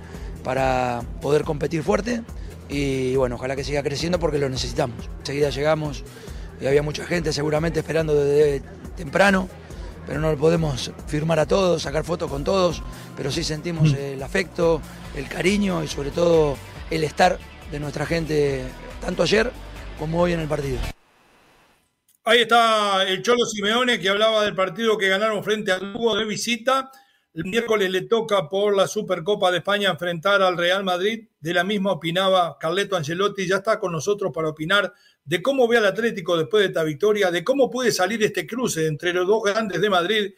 para 0.44 1.02
poder 1.22 1.44
competir 1.44 1.84
fuerte. 1.84 2.24
Y 2.70 3.16
bueno, 3.16 3.36
ojalá 3.36 3.56
que 3.56 3.64
siga 3.64 3.82
creciendo 3.84 4.20
porque 4.20 4.38
lo 4.38 4.50
necesitamos. 4.50 5.10
Enseguida 5.20 5.50
llegamos 5.50 6.04
y 6.60 6.68
había 6.68 6.82
mucha 6.82 7.06
gente 7.06 7.32
seguramente 7.34 7.80
esperando 7.80 8.16
desde 8.16 8.62
temprano, 8.96 9.50
pero 10.06 10.20
no 10.20 10.32
lo 10.32 10.38
podemos 10.38 10.92
firmar 11.08 11.40
a 11.40 11.46
todos, 11.46 11.82
sacar 11.82 12.04
fotos 12.04 12.30
con 12.30 12.44
todos, 12.44 12.82
pero 13.16 13.32
sí 13.32 13.44
sentimos 13.44 13.92
mm. 13.92 13.96
el 13.96 14.24
afecto, 14.24 14.82
el 15.16 15.28
cariño 15.28 15.84
y 15.84 15.88
sobre 15.88 16.12
todo 16.12 16.58
el 16.90 17.03
estar 17.03 17.38
de 17.72 17.79
nuestra 17.79 18.05
gente 18.05 18.64
tanto 19.01 19.24
ayer 19.24 19.51
como 20.00 20.22
hoy 20.22 20.34
en 20.34 20.40
el 20.40 20.48
partido. 20.48 20.79
Ahí 22.24 22.42
está 22.42 23.03
el 23.03 23.22
Cholo 23.22 23.46
Simeone 23.46 24.00
que 24.00 24.10
hablaba 24.10 24.44
del 24.44 24.53
partido 24.53 24.98
que 24.98 25.08
ganaron 25.08 25.44
frente 25.44 25.72
al 25.72 25.94
Lugo 25.94 26.16
de 26.18 26.25
visita. 26.25 26.92
El 27.34 27.46
miércoles 27.46 27.90
le 27.90 28.01
toca 28.01 28.50
por 28.50 28.75
la 28.75 28.88
Supercopa 28.88 29.50
de 29.51 29.60
España 29.60 29.92
enfrentar 29.92 30.42
al 30.42 30.58
Real 30.58 30.84
Madrid. 30.84 31.29
De 31.40 31.53
la 31.53 31.64
misma 31.64 31.94
opinaba 31.94 32.58
Carleto 32.60 32.98
Angelotti. 32.98 33.48
Ya 33.48 33.58
está 33.58 33.79
con 33.79 33.94
nosotros 33.94 34.31
para 34.34 34.50
opinar 34.50 34.94
de 35.27 35.42
cómo 35.42 35.68
ve 35.68 35.77
al 35.77 35.85
Atlético 35.85 36.37
después 36.37 36.61
de 36.61 36.68
esta 36.68 36.83
victoria, 36.83 37.29
de 37.29 37.44
cómo 37.44 37.70
puede 37.70 37.92
salir 37.92 38.24
este 38.24 38.48
cruce 38.48 38.87
entre 38.87 39.11
los 39.11 39.27
dos 39.27 39.44
grandes 39.44 39.81
de 39.81 39.90
Madrid. 39.90 40.33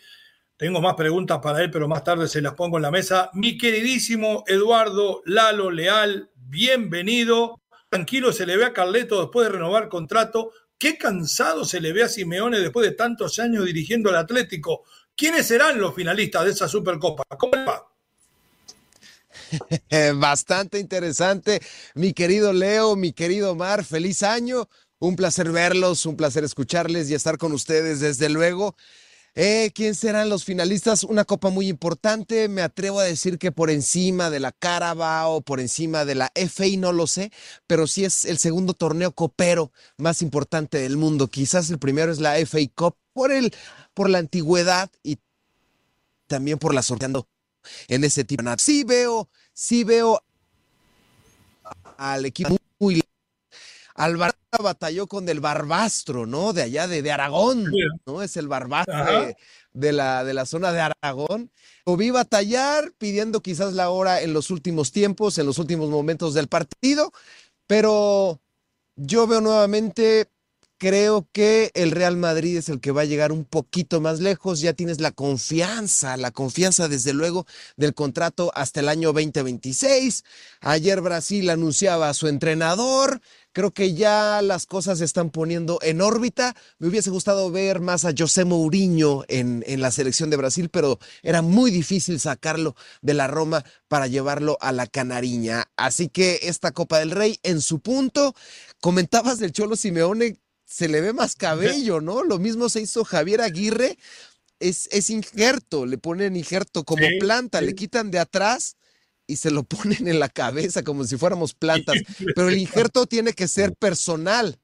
Tengo 0.58 0.82
más 0.82 0.96
preguntas 0.96 1.40
para 1.42 1.64
él, 1.64 1.70
pero 1.70 1.88
más 1.88 2.04
tarde 2.04 2.28
se 2.28 2.42
las 2.42 2.56
pongo 2.56 2.78
en 2.78 2.84
la 2.84 2.92
mesa. 2.92 3.30
Mi 3.34 3.56
queridísimo 3.56 4.44
Eduardo 4.48 5.22
Lalo 5.26 5.70
Leal, 5.70 6.32
bienvenido. 6.34 7.62
Tranquilo 7.88 8.34
se 8.34 8.48
le 8.48 8.58
ve 8.58 8.66
a 8.66 8.74
Carleto 8.74 9.22
después 9.22 9.48
de 9.48 9.54
renovar 9.54 9.90
contrato. 9.90 10.52
Qué 10.80 10.98
cansado 10.98 11.66
se 11.66 11.80
le 11.80 11.94
ve 11.94 12.04
a 12.04 12.10
Simeone 12.10 12.60
después 12.60 12.90
de 12.90 12.96
tantos 12.96 13.38
años 13.38 13.66
dirigiendo 13.66 14.10
al 14.10 14.16
Atlético. 14.16 14.86
¿Quiénes 15.16 15.46
serán 15.46 15.80
los 15.80 15.94
finalistas 15.94 16.46
de 16.46 16.52
esa 16.52 16.68
Supercopa? 16.68 17.24
¿Cómo 17.38 17.54
va? 17.68 17.86
Bastante 20.16 20.80
interesante, 20.80 21.62
mi 21.96 22.14
querido 22.14 22.54
Leo, 22.54 22.96
mi 22.96 23.14
querido 23.14 23.56
Mar, 23.56 23.84
feliz 23.84 24.24
año. 24.24 24.68
Un 25.02 25.16
placer 25.16 25.50
verlos, 25.52 26.06
un 26.06 26.18
placer 26.18 26.44
escucharles 26.44 27.10
y 27.10 27.14
estar 27.14 27.38
con 27.38 27.54
ustedes, 27.54 28.02
desde 28.02 28.28
luego. 28.28 28.76
Eh, 29.36 29.72
¿Quién 29.74 29.96
serán 29.96 30.28
los 30.28 30.44
finalistas? 30.44 31.06
Una 31.06 31.24
copa 31.24 31.50
muy 31.50 31.70
importante. 31.70 32.50
Me 32.50 32.62
atrevo 32.62 33.00
a 33.00 33.06
decir 33.06 33.38
que 33.38 33.54
por 33.54 33.70
encima 33.70 34.30
de 34.30 34.42
la 34.42 34.52
Carabao, 34.52 35.42
por 35.42 35.62
encima 35.62 36.04
de 36.04 36.16
la 36.16 36.32
FA, 36.36 36.66
no 36.78 36.92
lo 36.92 37.08
sé, 37.08 37.32
pero 37.66 37.88
sí 37.88 38.04
es 38.04 38.26
el 38.26 38.40
segundo 38.40 38.74
torneo 38.74 39.14
copero 39.14 39.72
más 39.98 40.22
importante 40.22 40.80
del 40.80 40.98
mundo. 40.98 41.28
Quizás 41.30 41.70
el 41.70 41.80
primero 41.80 42.12
es 42.12 42.20
la 42.20 42.38
FA 42.40 42.60
Cup 42.76 42.98
por, 43.14 43.32
el, 43.32 43.54
por 43.94 44.10
la 44.10 44.18
antigüedad 44.18 44.90
y 45.04 45.20
también 46.28 46.58
por 46.60 46.74
la 46.74 46.82
sorteando 46.82 47.28
en 47.88 48.04
ese 48.04 48.24
tipo. 48.24 48.44
Sí 48.58 48.84
veo, 48.84 49.30
sí 49.60 49.84
veo 49.84 50.24
al 51.98 52.26
equipo 52.26 52.56
muy 52.80 53.04
Alvarado 53.94 54.38
batalló 54.64 55.08
con 55.08 55.28
el 55.28 55.42
Barbastro, 55.42 56.26
¿no? 56.26 56.54
De 56.54 56.62
allá 56.62 56.88
de, 56.88 57.02
de 57.02 57.12
Aragón, 57.12 57.70
¿no? 58.06 58.22
Es 58.24 58.38
el 58.38 58.48
Barbastro 58.48 58.96
de, 59.74 59.92
la, 59.92 60.24
de 60.24 60.34
la 60.34 60.46
zona 60.46 60.72
de 60.72 60.80
Aragón. 60.80 61.52
Lo 61.86 61.98
vi 61.98 62.10
batallar 62.10 62.94
pidiendo 62.98 63.42
quizás 63.42 63.74
la 63.74 63.90
hora 63.90 64.22
en 64.22 64.32
los 64.32 64.50
últimos 64.50 64.94
tiempos, 64.94 65.38
en 65.38 65.46
los 65.46 65.58
últimos 65.60 65.90
momentos 65.90 66.34
del 66.34 66.48
partido, 66.48 67.12
pero 67.68 68.40
yo 68.96 69.28
veo 69.28 69.42
nuevamente 69.42 70.30
creo 70.80 71.28
que 71.34 71.72
el 71.76 71.92
Real 71.92 72.18
Madrid 72.18 72.58
es 72.58 72.70
el 72.70 72.80
que 72.80 72.92
va 72.92 73.02
a 73.02 73.06
llegar 73.06 73.32
un 73.32 73.46
poquito 73.46 74.02
más 74.02 74.22
lejos. 74.22 74.62
Ya 74.62 74.74
tienes 74.74 75.00
la 75.02 75.12
confianza, 75.12 76.18
la 76.18 76.32
confianza 76.32 76.88
desde 76.88 77.14
luego 77.14 77.46
del 77.76 77.94
contrato 77.94 78.52
hasta 78.56 78.80
el 78.80 78.90
año 78.90 79.10
2026. 79.14 80.24
Ayer 80.62 81.02
Brasil 81.02 81.50
anunciaba 81.50 82.10
a 82.10 82.14
su 82.14 82.28
entrenador. 82.28 83.22
Creo 83.52 83.72
que 83.72 83.94
ya 83.94 84.42
las 84.42 84.66
cosas 84.66 85.00
se 85.00 85.06
están 85.06 85.32
poniendo 85.32 85.80
en 85.82 86.02
órbita. 86.02 86.56
Me 86.78 86.88
hubiese 86.88 87.10
gustado 87.10 87.52
ver 87.52 87.82
más 87.82 88.06
a 88.06 88.14
José 88.18 88.46
Mourinho 88.46 89.26
en, 89.28 89.64
la 89.82 89.92
selección 89.92 90.30
de 90.30 90.38
Brasil, 90.38 90.70
pero 90.70 90.98
era 91.24 91.42
muy 91.42 91.72
difícil 91.72 92.22
sacarlo 92.22 92.76
de 93.02 93.16
la 93.16 93.28
Roma 93.28 93.66
para 93.90 94.08
llevarlo 94.08 94.58
a 94.62 94.72
la 94.72 94.88
Canariña. 94.88 95.66
Así 95.76 96.08
que 96.08 96.40
esta 96.44 96.72
Copa 96.72 97.00
del 97.00 97.12
Rey 97.12 97.38
en 97.44 97.60
su 97.60 97.82
punto. 97.82 98.34
Comentabas 98.80 99.40
del 99.40 99.52
Cholo 99.52 99.76
Simeone 99.76 100.38
se 100.70 100.88
le 100.88 101.02
ve 101.02 101.14
más 101.14 101.36
cabello, 101.36 102.00
¿no? 102.00 102.24
Lo 102.24 102.38
mismo 102.38 102.70
se 102.70 102.82
hizo 102.82 103.04
Javier 103.04 103.42
Aguirre, 103.42 103.98
es, 104.60 104.88
es 104.92 105.10
injerto, 105.10 105.88
le 105.88 105.98
ponen 105.98 106.36
injerto 106.36 106.84
como 106.84 107.08
planta, 107.20 107.60
le 107.60 107.74
quitan 107.74 108.12
de 108.12 108.20
atrás 108.20 108.78
y 109.26 109.38
se 109.38 109.50
lo 109.50 109.64
ponen 109.64 110.08
en 110.08 110.20
la 110.20 110.30
cabeza 110.30 110.84
como 110.84 111.06
si 111.06 111.18
fuéramos 111.18 111.56
plantas, 111.56 111.98
pero 112.36 112.50
el 112.50 112.58
injerto 112.60 113.08
tiene 113.08 113.34
que 113.34 113.48
ser 113.48 113.74
personal. 113.74 114.60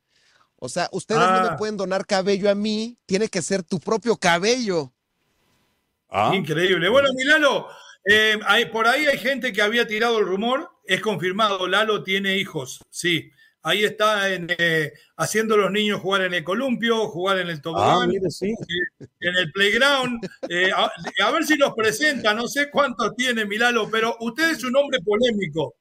O 0.57 0.69
sea, 0.69 0.89
ustedes 0.91 1.21
no 1.21 1.41
me 1.41 1.49
ah. 1.49 1.57
pueden 1.57 1.75
donar 1.75 2.05
cabello 2.05 2.51
a 2.51 2.55
mí, 2.55 2.97
tiene 3.07 3.27
que 3.27 3.41
ser 3.41 3.63
tu 3.63 3.79
propio 3.79 4.15
cabello. 4.15 4.93
Ah. 6.09 6.31
Increíble. 6.35 6.87
Bueno, 6.87 7.09
Milano, 7.15 7.65
eh, 8.05 8.39
hay, 8.45 8.65
por 8.65 8.87
ahí 8.87 9.07
hay 9.07 9.17
gente 9.17 9.51
que 9.51 9.63
había 9.63 9.87
tirado 9.87 10.19
el 10.19 10.25
rumor, 10.25 10.69
es 10.85 11.01
confirmado, 11.01 11.67
Lalo 11.67 12.03
tiene 12.03 12.37
hijos, 12.37 12.79
sí. 12.91 13.31
Ahí 13.65 13.83
está 13.83 14.31
en, 14.31 14.45
eh, 14.59 14.93
haciendo 15.17 15.57
los 15.57 15.71
niños 15.71 15.99
jugar 15.99 16.21
en 16.21 16.35
el 16.35 16.43
columpio, 16.43 17.07
jugar 17.07 17.39
en 17.39 17.49
el 17.49 17.63
tobogán, 17.63 18.11
ah, 18.11 18.29
eh, 18.41 19.07
en 19.21 19.35
el 19.35 19.51
playground. 19.51 20.23
Eh, 20.47 20.69
a, 20.71 21.31
ver 21.31 21.43
si 21.45 21.57
los 21.57 21.73
presenta, 21.73 22.35
no 22.35 22.47
sé 22.47 22.69
cuántos 22.69 23.15
tiene 23.15 23.43
Milalo, 23.43 23.89
pero 23.89 24.17
usted 24.19 24.51
es 24.51 24.63
un 24.63 24.75
hombre 24.75 24.99
polémico. 24.99 25.73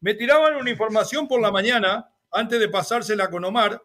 Me 0.00 0.14
tiraban 0.14 0.54
una 0.54 0.70
información 0.70 1.26
por 1.26 1.40
la 1.40 1.50
mañana, 1.50 2.08
antes 2.30 2.60
de 2.60 2.68
pasársela 2.68 3.28
con 3.28 3.44
Omar. 3.44 3.82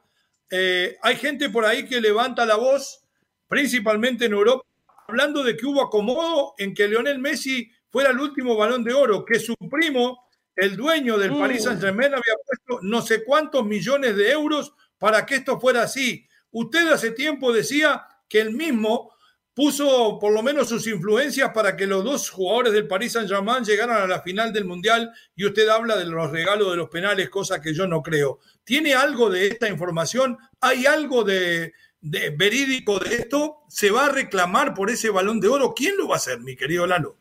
hay 0.52 1.16
gente 1.16 1.50
por 1.50 1.66
ahí 1.66 1.88
que 1.88 2.00
levanta 2.00 2.46
la 2.46 2.58
voz, 2.58 3.06
principalmente 3.48 4.26
en 4.26 4.34
Europa, 4.34 4.64
hablando 5.08 5.44
de 5.44 5.58
que 5.58 5.66
hubo 5.66 5.82
acomodo 5.82 6.54
en 6.60 6.76
que 6.76 6.88
Lionel 6.88 7.18
Messi 7.18 7.72
fuera 7.90 8.12
el 8.12 8.20
último 8.20 8.56
balón 8.56 8.84
de 8.84 8.94
oro, 8.94 9.26
que 9.26 9.40
su 9.40 9.56
primo, 9.56 10.27
el 10.58 10.76
dueño 10.76 11.18
del 11.18 11.38
Paris 11.38 11.62
mm. 11.62 11.66
Saint-Germain, 11.66 12.14
había 12.14 12.36
puesto 12.46 12.86
no 12.86 13.02
sé 13.02 13.24
cuántos 13.24 13.66
millones 13.66 14.18
de 14.18 14.32
euros 14.32 14.74
para 14.98 15.26
que 15.26 15.36
esto 15.36 15.60
fuera 15.60 15.84
así. 15.84 16.28
Usted 16.52 16.92
hace 16.92 17.12
tiempo 17.12 17.54
decía 17.54 18.06
que 18.28 18.42
el 18.42 18.52
mismo 18.52 19.12
puso 19.54 20.20
por 20.20 20.34
lo 20.34 20.44
menos 20.44 20.70
sus 20.70 20.86
influencias 20.88 21.52
para 21.52 21.76
que 21.76 21.88
los 21.88 22.04
dos 22.04 22.30
jugadores 22.30 22.74
del 22.74 22.88
Paris 22.88 23.14
Saint-Germain 23.14 23.64
llegaran 23.64 24.02
a 24.02 24.08
la 24.08 24.22
final 24.22 24.52
del 24.52 24.66
Mundial 24.66 25.12
y 25.36 25.46
usted 25.46 25.68
habla 25.70 25.96
de 25.96 26.06
los 26.06 26.32
regalos 26.32 26.72
de 26.72 26.78
los 26.78 26.90
penales, 26.90 27.30
cosa 27.30 27.62
que 27.62 27.74
yo 27.74 27.88
no 27.88 28.02
creo. 28.02 28.40
¿Tiene 28.64 28.94
algo 28.94 29.30
de 29.30 29.48
esta 29.48 29.68
información? 29.68 30.38
¿Hay 30.60 30.86
algo 30.86 31.24
de, 31.24 31.74
de 32.02 32.30
verídico 32.32 33.00
de 33.00 33.16
esto? 33.16 33.58
¿Se 33.68 33.92
va 33.92 34.08
a 34.08 34.12
reclamar 34.12 34.74
por 34.74 34.90
ese 34.90 35.10
balón 35.10 35.40
de 35.40 35.48
oro? 35.48 35.74
¿Quién 35.76 35.98
lo 35.98 36.08
va 36.08 36.16
a 36.16 36.18
hacer, 36.18 36.40
mi 36.40 36.56
querido 36.56 36.86
Lalo? 36.86 37.18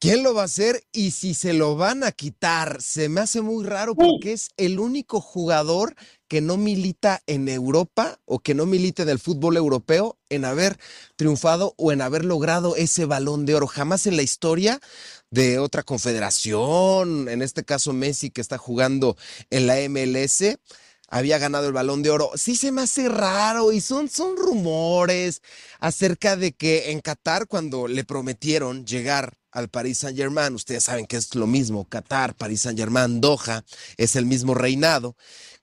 ¿Quién 0.00 0.22
lo 0.22 0.32
va 0.32 0.42
a 0.42 0.44
hacer? 0.44 0.84
Y 0.92 1.10
si 1.10 1.34
se 1.34 1.52
lo 1.52 1.74
van 1.74 2.04
a 2.04 2.12
quitar, 2.12 2.80
se 2.80 3.08
me 3.08 3.20
hace 3.20 3.40
muy 3.40 3.64
raro 3.64 3.96
porque 3.96 4.32
es 4.32 4.50
el 4.56 4.78
único 4.78 5.20
jugador 5.20 5.96
que 6.28 6.40
no 6.40 6.56
milita 6.56 7.20
en 7.26 7.48
Europa 7.48 8.20
o 8.24 8.38
que 8.38 8.54
no 8.54 8.64
milita 8.64 9.02
en 9.02 9.08
el 9.08 9.18
fútbol 9.18 9.56
europeo 9.56 10.16
en 10.28 10.44
haber 10.44 10.78
triunfado 11.16 11.74
o 11.78 11.90
en 11.90 12.00
haber 12.00 12.24
logrado 12.24 12.76
ese 12.76 13.06
balón 13.06 13.44
de 13.44 13.56
oro. 13.56 13.66
Jamás 13.66 14.06
en 14.06 14.16
la 14.16 14.22
historia 14.22 14.80
de 15.30 15.58
otra 15.58 15.82
confederación, 15.82 17.28
en 17.28 17.42
este 17.42 17.64
caso 17.64 17.92
Messi 17.92 18.30
que 18.30 18.40
está 18.40 18.56
jugando 18.56 19.16
en 19.50 19.66
la 19.66 19.78
MLS, 19.88 20.58
había 21.08 21.38
ganado 21.38 21.66
el 21.66 21.72
balón 21.72 22.02
de 22.02 22.10
oro. 22.10 22.30
Sí 22.36 22.54
se 22.54 22.70
me 22.70 22.82
hace 22.82 23.08
raro 23.08 23.72
y 23.72 23.80
son, 23.80 24.08
son 24.08 24.36
rumores 24.36 25.42
acerca 25.80 26.36
de 26.36 26.52
que 26.52 26.90
en 26.92 27.00
Qatar 27.00 27.46
cuando 27.46 27.88
le 27.88 28.04
prometieron 28.04 28.84
llegar 28.84 29.38
al 29.50 29.68
Paris 29.68 29.98
Saint 29.98 30.16
Germain, 30.16 30.54
ustedes 30.54 30.84
saben 30.84 31.06
que 31.06 31.16
es 31.16 31.34
lo 31.34 31.46
mismo, 31.46 31.88
Qatar, 31.88 32.34
Paris 32.34 32.60
Saint 32.62 32.78
Germain, 32.78 33.20
Doha, 33.20 33.64
es 33.96 34.14
el 34.14 34.26
mismo 34.26 34.54
reinado, 34.54 35.16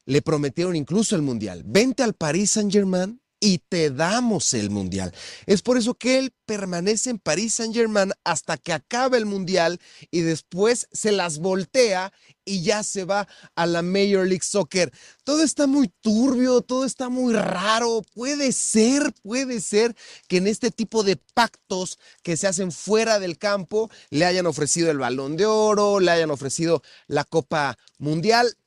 le 0.06 0.22
prometieron 0.22 0.76
incluso 0.76 1.16
el 1.16 1.22
Mundial. 1.22 1.64
Vente 1.66 2.04
al 2.04 2.16
Paris 2.16 2.52
Saint 2.52 2.72
Germain 2.72 3.22
y 3.46 3.60
te 3.60 3.92
damos 3.92 4.56
el 4.56 4.72
mundial. 4.72 5.14
Es 5.46 5.62
por 5.62 5.78
eso 5.78 5.94
que 5.94 6.18
él 6.18 6.34
permanece 6.48 7.12
en 7.12 7.20
París 7.20 7.54
Saint 7.54 7.76
Germain 7.76 8.12
hasta 8.24 8.58
que 8.58 8.74
acabe 8.74 9.20
el 9.20 9.28
mundial 9.28 9.80
y 10.10 10.22
después 10.22 10.88
se 10.92 11.12
las 11.12 11.38
voltea 11.38 12.12
y 12.44 12.64
ya 12.64 12.82
se 12.82 13.04
va 13.04 13.28
a 13.54 13.68
la 13.68 13.84
Major 13.84 14.26
League 14.26 14.42
Soccer. 14.44 14.92
Todo 15.24 15.44
está 15.44 15.68
muy 15.68 15.90
turbio, 16.02 16.62
todo 16.62 16.86
está 16.86 17.10
muy 17.10 17.36
raro. 17.36 18.02
Puede 18.16 18.52
ser, 18.52 19.14
puede 19.22 19.62
ser 19.62 19.96
que 20.28 20.38
en 20.38 20.48
este 20.48 20.72
tipo 20.72 21.04
de 21.04 21.18
pactos 21.36 22.00
que 22.24 22.38
se 22.38 22.48
hacen 22.48 22.72
fuera 22.72 23.20
del 23.20 23.38
campo 23.38 23.92
le 24.10 24.26
hayan 24.26 24.48
ofrecido 24.48 24.90
el 24.90 24.98
balón 24.98 25.38
de 25.38 25.46
oro, 25.46 26.00
le 26.00 26.10
hayan 26.10 26.32
ofrecido 26.32 26.82
la 27.06 27.24
Copa 27.24 27.78
Mundial. 28.00 28.58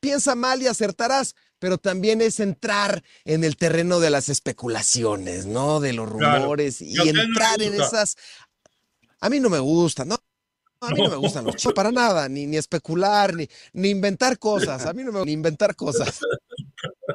Piensa 0.00 0.34
mal 0.34 0.62
y 0.62 0.66
acertarás 0.66 1.34
pero 1.64 1.78
también 1.78 2.20
es 2.20 2.40
entrar 2.40 3.02
en 3.24 3.42
el 3.42 3.56
terreno 3.56 3.98
de 3.98 4.10
las 4.10 4.28
especulaciones, 4.28 5.46
¿no? 5.46 5.80
De 5.80 5.94
los 5.94 6.06
rumores 6.06 6.82
y, 6.82 6.94
entrar 7.08 7.62
en 7.62 7.72
esas... 7.72 8.18
A 9.18 9.30
mí 9.30 9.40
no 9.40 9.48
me 9.48 9.60
gusta, 9.60 10.04
¿no? 10.04 10.18
A 10.82 10.90
mí 10.90 11.00
no, 11.00 11.08
me 11.08 11.16
gustan 11.16 11.46
los 11.46 11.56
chicos 11.56 11.72
para 11.72 11.90
nada, 11.90 12.28
ni, 12.28 12.46
ni 12.46 12.58
especular, 12.58 13.34
ni, 13.34 13.48
ni 13.72 13.88
inventar 13.88 14.38
cosas. 14.38 14.84
A 14.84 14.92
mí 14.92 15.04
no 15.04 15.10
me 15.10 15.20
gusta 15.20 15.24
ni 15.24 15.32
inventar 15.32 15.74
cosas. 15.74 16.20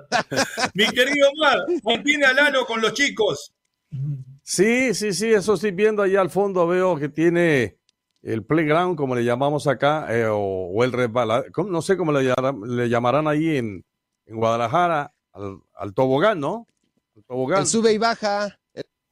Mi 0.73 0.87
querido 0.87 1.29
Omar, 1.29 1.59
mantiene 1.83 2.25
a 2.25 2.33
Lalo 2.33 2.65
con 2.65 2.81
los 2.81 2.93
chicos. 2.93 3.53
Sí, 4.41 4.95
sí, 4.95 5.13
sí, 5.13 5.31
eso 5.31 5.53
estoy 5.53 5.73
viendo 5.73 6.01
allá 6.01 6.21
al 6.21 6.31
fondo. 6.31 6.65
Veo 6.65 6.95
que 6.95 7.09
tiene 7.09 7.77
el 8.23 8.43
playground, 8.43 8.97
como 8.97 9.13
le 9.13 9.23
llamamos 9.23 9.67
acá, 9.67 10.07
eh, 10.09 10.25
o, 10.27 10.83
el 10.83 10.91
resbalado, 10.91 11.45
no 11.67 11.83
sé 11.83 11.97
cómo 11.97 12.11
le, 12.11 12.33
le 12.65 12.89
llamarán 12.89 13.27
ahí 13.27 13.57
en, 13.57 13.85
en 14.29 14.37
Guadalajara 14.37 15.13
al, 15.33 15.93
tobogán, 15.93 16.39
¿no? 16.39 16.67
El 17.15 17.23
tobogán. 17.23 17.61
El 17.61 17.67
sube 17.67 17.93
y 17.93 17.97
baja. 17.97 18.59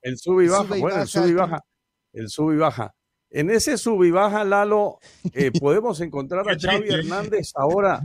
El, 0.01 0.17
sube 0.17 0.45
y 0.45 0.47
baja, 0.47 0.75
bueno, 0.79 1.01
el 1.01 1.07
sube 1.07 1.29
y 1.29 1.33
baja. 1.33 1.65
El 2.13 2.29
sube 2.29 2.53
y 2.53 2.57
baja. 2.57 2.95
En 3.29 3.49
ese 3.49 3.77
sube 3.77 4.07
y 4.07 4.11
baja, 4.11 4.43
Lalo, 4.43 4.99
eh, 5.33 5.51
podemos 5.59 5.99
encontrar 6.01 6.47
a 6.47 6.57
Xavi 6.57 6.89
Hernández 6.89 7.51
ahora 7.55 8.01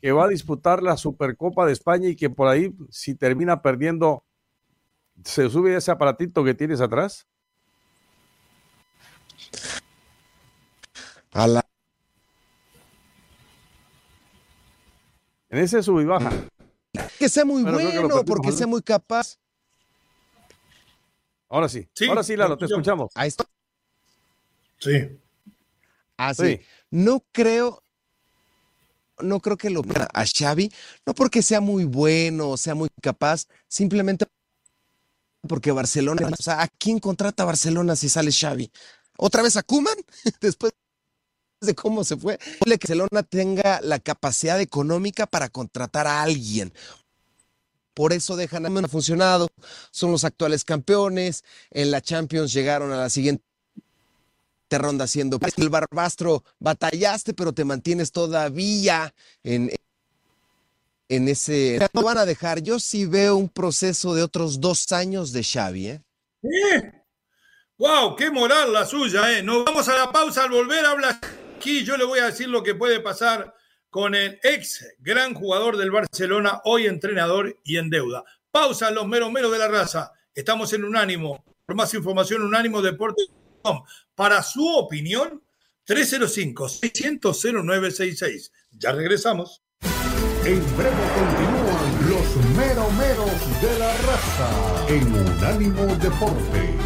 que 0.00 0.12
va 0.12 0.24
a 0.24 0.28
disputar 0.28 0.82
la 0.82 0.96
Supercopa 0.96 1.66
de 1.66 1.72
España 1.72 2.08
y 2.08 2.16
que 2.16 2.30
por 2.30 2.48
ahí, 2.48 2.74
si 2.90 3.14
termina 3.14 3.60
perdiendo, 3.62 4.24
se 5.24 5.48
sube 5.50 5.76
ese 5.76 5.90
aparatito 5.90 6.42
que 6.42 6.54
tienes 6.54 6.80
atrás. 6.80 7.26
A 11.32 11.46
la 11.46 11.66
En 15.48 15.58
ese 15.58 15.82
sub 15.82 16.00
y 16.00 16.04
baja. 16.04 16.30
Que 17.18 17.28
sea 17.28 17.44
muy 17.44 17.62
bueno, 17.62 18.24
porque 18.24 18.52
sea 18.52 18.66
muy 18.66 18.82
capaz. 18.82 19.38
Ahora 21.48 21.68
sí. 21.68 21.88
Ahora 22.08 22.22
sí, 22.22 22.36
Lalo, 22.36 22.56
te 22.56 22.64
escuchamos. 22.64 23.10
Ahí 23.14 23.28
está. 23.28 23.44
Sí. 24.78 25.18
Así. 26.16 26.60
No 26.90 27.24
creo, 27.32 27.82
no 29.20 29.40
creo 29.40 29.56
que 29.56 29.70
lo 29.70 29.82
a 30.12 30.24
Xavi, 30.24 30.72
no 31.04 31.14
porque 31.14 31.42
sea 31.42 31.60
muy 31.60 31.84
bueno 31.84 32.50
o 32.50 32.56
sea 32.56 32.74
muy 32.74 32.88
capaz, 33.00 33.46
simplemente 33.68 34.26
porque 35.46 35.70
Barcelona, 35.72 36.28
o 36.28 36.42
sea, 36.42 36.62
¿a 36.62 36.68
quién 36.68 36.98
contrata 36.98 37.44
Barcelona 37.44 37.96
si 37.96 38.08
sale 38.08 38.32
Xavi? 38.32 38.70
¿Otra 39.16 39.42
vez 39.42 39.56
a 39.56 39.62
Kuman? 39.62 39.96
Después 40.40 40.72
de 41.66 41.74
cómo 41.74 42.04
se 42.04 42.16
fue, 42.16 42.38
que 42.38 42.70
Barcelona 42.70 43.22
tenga 43.22 43.80
la 43.82 43.98
capacidad 43.98 44.60
económica 44.60 45.26
para 45.26 45.48
contratar 45.48 46.06
a 46.06 46.22
alguien. 46.22 46.72
Por 47.96 48.12
eso 48.12 48.36
dejan 48.36 48.66
a 48.66 48.88
funcionado. 48.88 49.48
Son 49.90 50.12
los 50.12 50.24
actuales 50.24 50.64
campeones. 50.64 51.44
En 51.70 51.90
la 51.90 52.02
Champions 52.02 52.52
llegaron 52.52 52.92
a 52.92 52.96
la 52.96 53.08
siguiente 53.08 53.42
ronda 54.70 55.06
siendo 55.06 55.38
el 55.56 55.70
Barbastro. 55.70 56.44
Batallaste, 56.58 57.32
pero 57.32 57.54
te 57.54 57.64
mantienes 57.64 58.12
todavía 58.12 59.14
en, 59.42 59.70
en 61.08 61.28
ese. 61.28 61.78
No 61.94 62.02
van 62.02 62.18
a 62.18 62.26
dejar. 62.26 62.60
Yo 62.60 62.78
sí 62.78 63.06
veo 63.06 63.36
un 63.36 63.48
proceso 63.48 64.14
de 64.14 64.22
otros 64.22 64.60
dos 64.60 64.92
años 64.92 65.32
de 65.32 65.42
Xavi. 65.42 65.88
¿eh? 65.88 66.02
¡Wow! 67.78 68.14
¡Qué 68.16 68.30
moral 68.30 68.74
la 68.74 68.84
suya! 68.84 69.38
¿eh? 69.38 69.42
Nos 69.42 69.64
vamos 69.64 69.88
a 69.88 69.96
la 69.96 70.12
pausa 70.12 70.44
al 70.44 70.50
volver 70.50 70.84
a 70.84 70.90
hablar 70.90 71.18
aquí 71.66 71.82
yo 71.82 71.96
le 71.96 72.04
voy 72.04 72.20
a 72.20 72.26
decir 72.26 72.48
lo 72.48 72.62
que 72.62 72.76
puede 72.76 73.00
pasar 73.00 73.52
con 73.90 74.14
el 74.14 74.38
ex 74.44 74.86
gran 75.00 75.34
jugador 75.34 75.76
del 75.76 75.90
Barcelona, 75.90 76.60
hoy 76.62 76.86
entrenador 76.86 77.58
y 77.64 77.78
en 77.78 77.90
deuda. 77.90 78.22
Pausa 78.52 78.92
los 78.92 79.08
meros 79.08 79.32
meros 79.32 79.50
de 79.50 79.58
la 79.58 79.66
raza. 79.66 80.12
Estamos 80.32 80.72
en 80.74 80.84
Unánimo. 80.84 81.44
Por 81.64 81.74
más 81.74 81.92
información, 81.94 82.42
Unánimo 82.42 82.82
Deportes.com. 82.82 83.82
Para 84.14 84.44
su 84.44 84.64
opinión, 84.76 85.42
305-600-0966. 85.88 88.52
Ya 88.70 88.92
regresamos. 88.92 89.64
En 90.44 90.62
breve 90.76 90.94
continúan 91.16 92.10
los 92.10 92.36
meros 92.56 92.92
meros 92.92 93.60
de 93.60 93.76
la 93.80 93.92
raza 93.92 94.86
en 94.88 95.12
Unánimo 95.12 95.96
Deportes. 95.96 96.85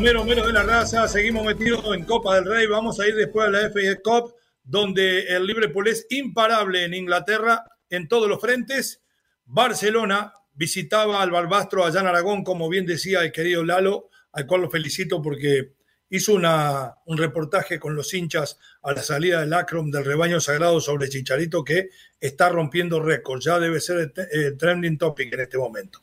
Mero 0.00 0.24
Mero 0.24 0.46
de 0.46 0.52
la 0.52 0.62
raza, 0.62 1.08
seguimos 1.08 1.44
metidos 1.44 1.82
en 1.94 2.04
Copa 2.04 2.34
del 2.34 2.44
Rey, 2.44 2.66
vamos 2.66 3.00
a 3.00 3.08
ir 3.08 3.14
después 3.14 3.48
a 3.48 3.50
la 3.50 3.70
FA 3.70 4.00
Cup, 4.02 4.34
donde 4.62 5.20
el 5.34 5.46
Liverpool 5.46 5.88
es 5.88 6.06
imparable 6.10 6.84
en 6.84 6.92
Inglaterra 6.92 7.64
en 7.88 8.06
todos 8.06 8.28
los 8.28 8.40
frentes. 8.40 9.02
Barcelona 9.46 10.34
visitaba 10.52 11.22
al 11.22 11.30
Barbastro 11.30 11.84
allá 11.84 12.00
en 12.00 12.06
Aragón, 12.08 12.44
como 12.44 12.68
bien 12.68 12.84
decía 12.84 13.22
el 13.22 13.32
querido 13.32 13.64
Lalo, 13.64 14.10
al 14.32 14.46
cual 14.46 14.62
lo 14.62 14.70
felicito 14.70 15.22
porque 15.22 15.72
hizo 16.10 16.34
una, 16.34 16.96
un 17.06 17.16
reportaje 17.16 17.80
con 17.80 17.96
los 17.96 18.12
hinchas 18.12 18.58
a 18.82 18.92
la 18.92 19.02
salida 19.02 19.40
del 19.40 19.54
Acrom 19.54 19.90
del 19.90 20.04
rebaño 20.04 20.40
sagrado 20.40 20.80
sobre 20.80 21.08
Chicharito 21.08 21.64
que 21.64 21.88
está 22.20 22.50
rompiendo 22.50 23.00
récords, 23.00 23.46
ya 23.46 23.58
debe 23.58 23.80
ser 23.80 24.12
el 24.30 24.56
trending 24.58 24.98
topic 24.98 25.32
en 25.32 25.40
este 25.40 25.58
momento. 25.58 26.02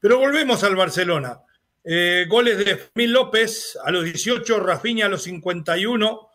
Pero 0.00 0.18
volvemos 0.18 0.64
al 0.64 0.76
Barcelona. 0.76 1.40
Eh, 1.90 2.26
goles 2.28 2.58
de 2.58 2.90
Mil 2.96 3.12
López 3.12 3.78
a 3.82 3.90
los 3.90 4.04
18, 4.04 4.60
Rafinha 4.60 5.06
a 5.06 5.08
los 5.08 5.22
51 5.22 6.28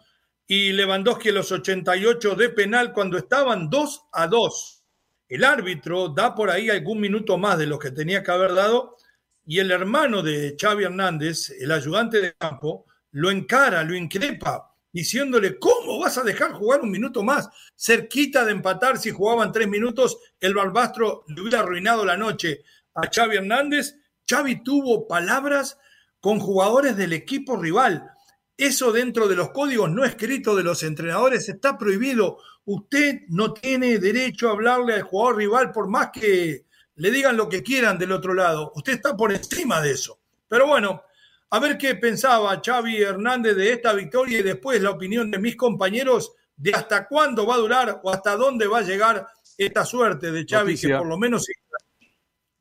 y 0.48 0.72
Lewandowski 0.72 1.30
a 1.30 1.34
los 1.34 1.52
88 1.52 2.34
de 2.34 2.50
penal 2.50 2.92
cuando 2.92 3.20
estaban 3.20 3.70
2 3.70 4.06
a 4.14 4.26
2. 4.26 4.84
El 5.30 5.44
árbitro 5.44 6.10
da 6.10 6.34
por 6.34 6.50
ahí 6.50 6.72
algún 6.72 7.00
minuto 7.00 7.38
más 7.38 7.60
de 7.60 7.68
lo 7.68 7.78
que 7.78 7.92
tenía 7.92 8.24
que 8.24 8.32
haber 8.32 8.56
dado 8.56 8.98
y 9.46 9.60
el 9.60 9.70
hermano 9.70 10.24
de 10.24 10.58
Xavi 10.60 10.86
Hernández, 10.86 11.52
el 11.52 11.72
ayudante 11.72 12.20
de 12.20 12.34
campo, 12.34 12.88
lo 13.12 13.30
encara, 13.30 13.84
lo 13.84 13.96
increpa, 13.96 14.76
diciéndole, 14.92 15.60
¿cómo 15.60 16.00
vas 16.00 16.18
a 16.18 16.24
dejar 16.24 16.54
jugar 16.54 16.82
un 16.82 16.90
minuto 16.90 17.22
más? 17.22 17.48
Cerquita 17.76 18.44
de 18.44 18.54
empatar 18.54 18.98
si 18.98 19.12
jugaban 19.12 19.52
tres 19.52 19.68
minutos, 19.68 20.18
el 20.40 20.56
Barbastro 20.56 21.26
le 21.28 21.42
hubiera 21.42 21.60
arruinado 21.60 22.04
la 22.04 22.18
noche 22.18 22.64
a 22.96 23.08
Xavi 23.08 23.36
Hernández. 23.36 24.00
Xavi 24.34 24.64
tuvo 24.64 25.08
palabras 25.08 25.78
con 26.20 26.40
jugadores 26.40 26.98
del 26.98 27.14
equipo 27.14 27.56
rival. 27.56 28.10
Eso 28.58 28.92
dentro 28.92 29.28
de 29.28 29.36
los 29.36 29.52
códigos 29.52 29.92
no 29.92 30.04
escritos 30.06 30.58
de 30.58 30.64
los 30.64 30.82
entrenadores 30.82 31.50
está 31.50 31.78
prohibido. 31.78 32.40
Usted 32.66 33.22
no 33.28 33.54
tiene 33.54 34.00
derecho 34.00 34.50
a 34.50 34.54
hablarle 34.54 34.96
al 34.96 35.04
jugador 35.04 35.38
rival 35.38 35.72
por 35.72 35.88
más 35.88 36.10
que 36.12 36.66
le 36.96 37.12
digan 37.12 37.38
lo 37.38 37.48
que 37.48 37.62
quieran 37.62 38.00
del 38.00 38.12
otro 38.12 38.34
lado. 38.34 38.72
Usted 38.76 38.94
está 38.94 39.16
por 39.16 39.32
encima 39.32 39.82
de 39.82 39.92
eso. 39.92 40.20
Pero 40.48 40.66
bueno, 40.66 41.04
a 41.52 41.60
ver 41.60 41.78
qué 41.78 41.94
pensaba 41.94 42.60
Xavi 42.66 43.04
Hernández 43.04 43.56
de 43.56 43.72
esta 43.72 43.94
victoria 43.94 44.40
y 44.40 44.44
después 44.44 44.82
la 44.82 44.90
opinión 44.90 45.30
de 45.30 45.38
mis 45.38 45.56
compañeros 45.56 46.34
de 46.56 46.72
hasta 46.74 47.08
cuándo 47.08 47.46
va 47.46 47.54
a 47.54 47.60
durar 47.60 48.02
o 48.02 48.10
hasta 48.10 48.36
dónde 48.36 48.66
va 48.66 48.80
a 48.80 48.84
llegar 48.84 49.28
esta 49.56 49.86
suerte 49.86 50.32
de 50.32 50.44
Xavi, 50.44 50.76
que 50.76 50.90
por 50.90 51.06
lo 51.06 51.20
menos... 51.20 51.46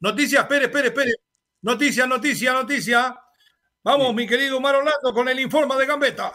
Noticia, 0.00 0.40
espere, 0.40 0.64
espere, 0.66 0.88
espere. 0.88 1.12
Noticia, 1.62 2.07
noticia, 2.07 2.53
noticia. 2.53 3.16
Vamos, 3.85 4.12
mi 4.14 4.27
querido 4.27 4.61
Mar 4.61 4.75
Orlando, 4.75 5.14
con 5.14 5.29
el 5.29 5.38
informe 5.38 5.77
de 5.77 5.87
Gambetta. 5.87 6.33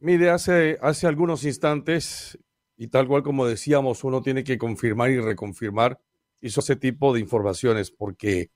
Mire, 0.00 0.28
hace, 0.28 0.78
hace 0.82 1.06
algunos 1.06 1.44
instantes, 1.44 2.38
y 2.76 2.88
tal 2.88 3.08
cual 3.08 3.22
como 3.22 3.46
decíamos, 3.46 4.04
uno 4.04 4.20
tiene 4.20 4.44
que 4.44 4.58
confirmar 4.58 5.10
y 5.10 5.18
reconfirmar 5.18 5.98
hizo 6.42 6.60
ese 6.60 6.76
tipo 6.76 7.14
de 7.14 7.20
informaciones 7.20 7.90
porque 7.90 8.50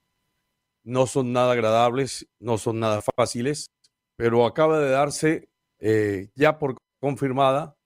no 0.84 1.06
son 1.06 1.32
nada 1.32 1.52
agradables, 1.52 2.28
no 2.38 2.58
son 2.58 2.80
nada 2.80 3.00
fáciles, 3.16 3.70
pero 4.16 4.44
acaba 4.44 4.78
de 4.78 4.90
darse 4.90 5.48
eh, 5.78 6.28
ya 6.34 6.58
por 6.58 6.76
confirmada 7.00 7.76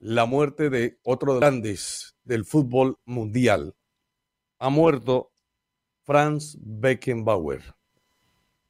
la 0.00 0.26
muerte 0.26 0.70
de 0.70 0.98
otro 1.04 1.34
de 1.34 1.40
los 1.40 1.40
grandes 1.40 2.16
del 2.24 2.44
fútbol 2.44 2.96
mundial. 3.04 3.76
Ha 4.58 4.70
muerto 4.70 5.32
Franz 6.06 6.56
Beckenbauer. 6.60 7.74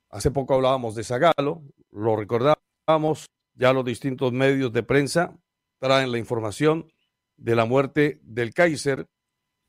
Hace 0.08 0.30
poco 0.30 0.54
hablábamos 0.54 0.94
de 0.94 1.04
Zagalo, 1.04 1.62
lo 1.90 2.16
recordamos, 2.16 3.26
ya 3.54 3.74
los 3.74 3.84
distintos 3.84 4.32
medios 4.32 4.72
de 4.72 4.82
prensa 4.82 5.36
traen 5.78 6.10
la 6.10 6.18
información 6.18 6.90
de 7.36 7.54
la 7.54 7.66
muerte 7.66 8.20
del 8.22 8.54
Kaiser, 8.54 9.06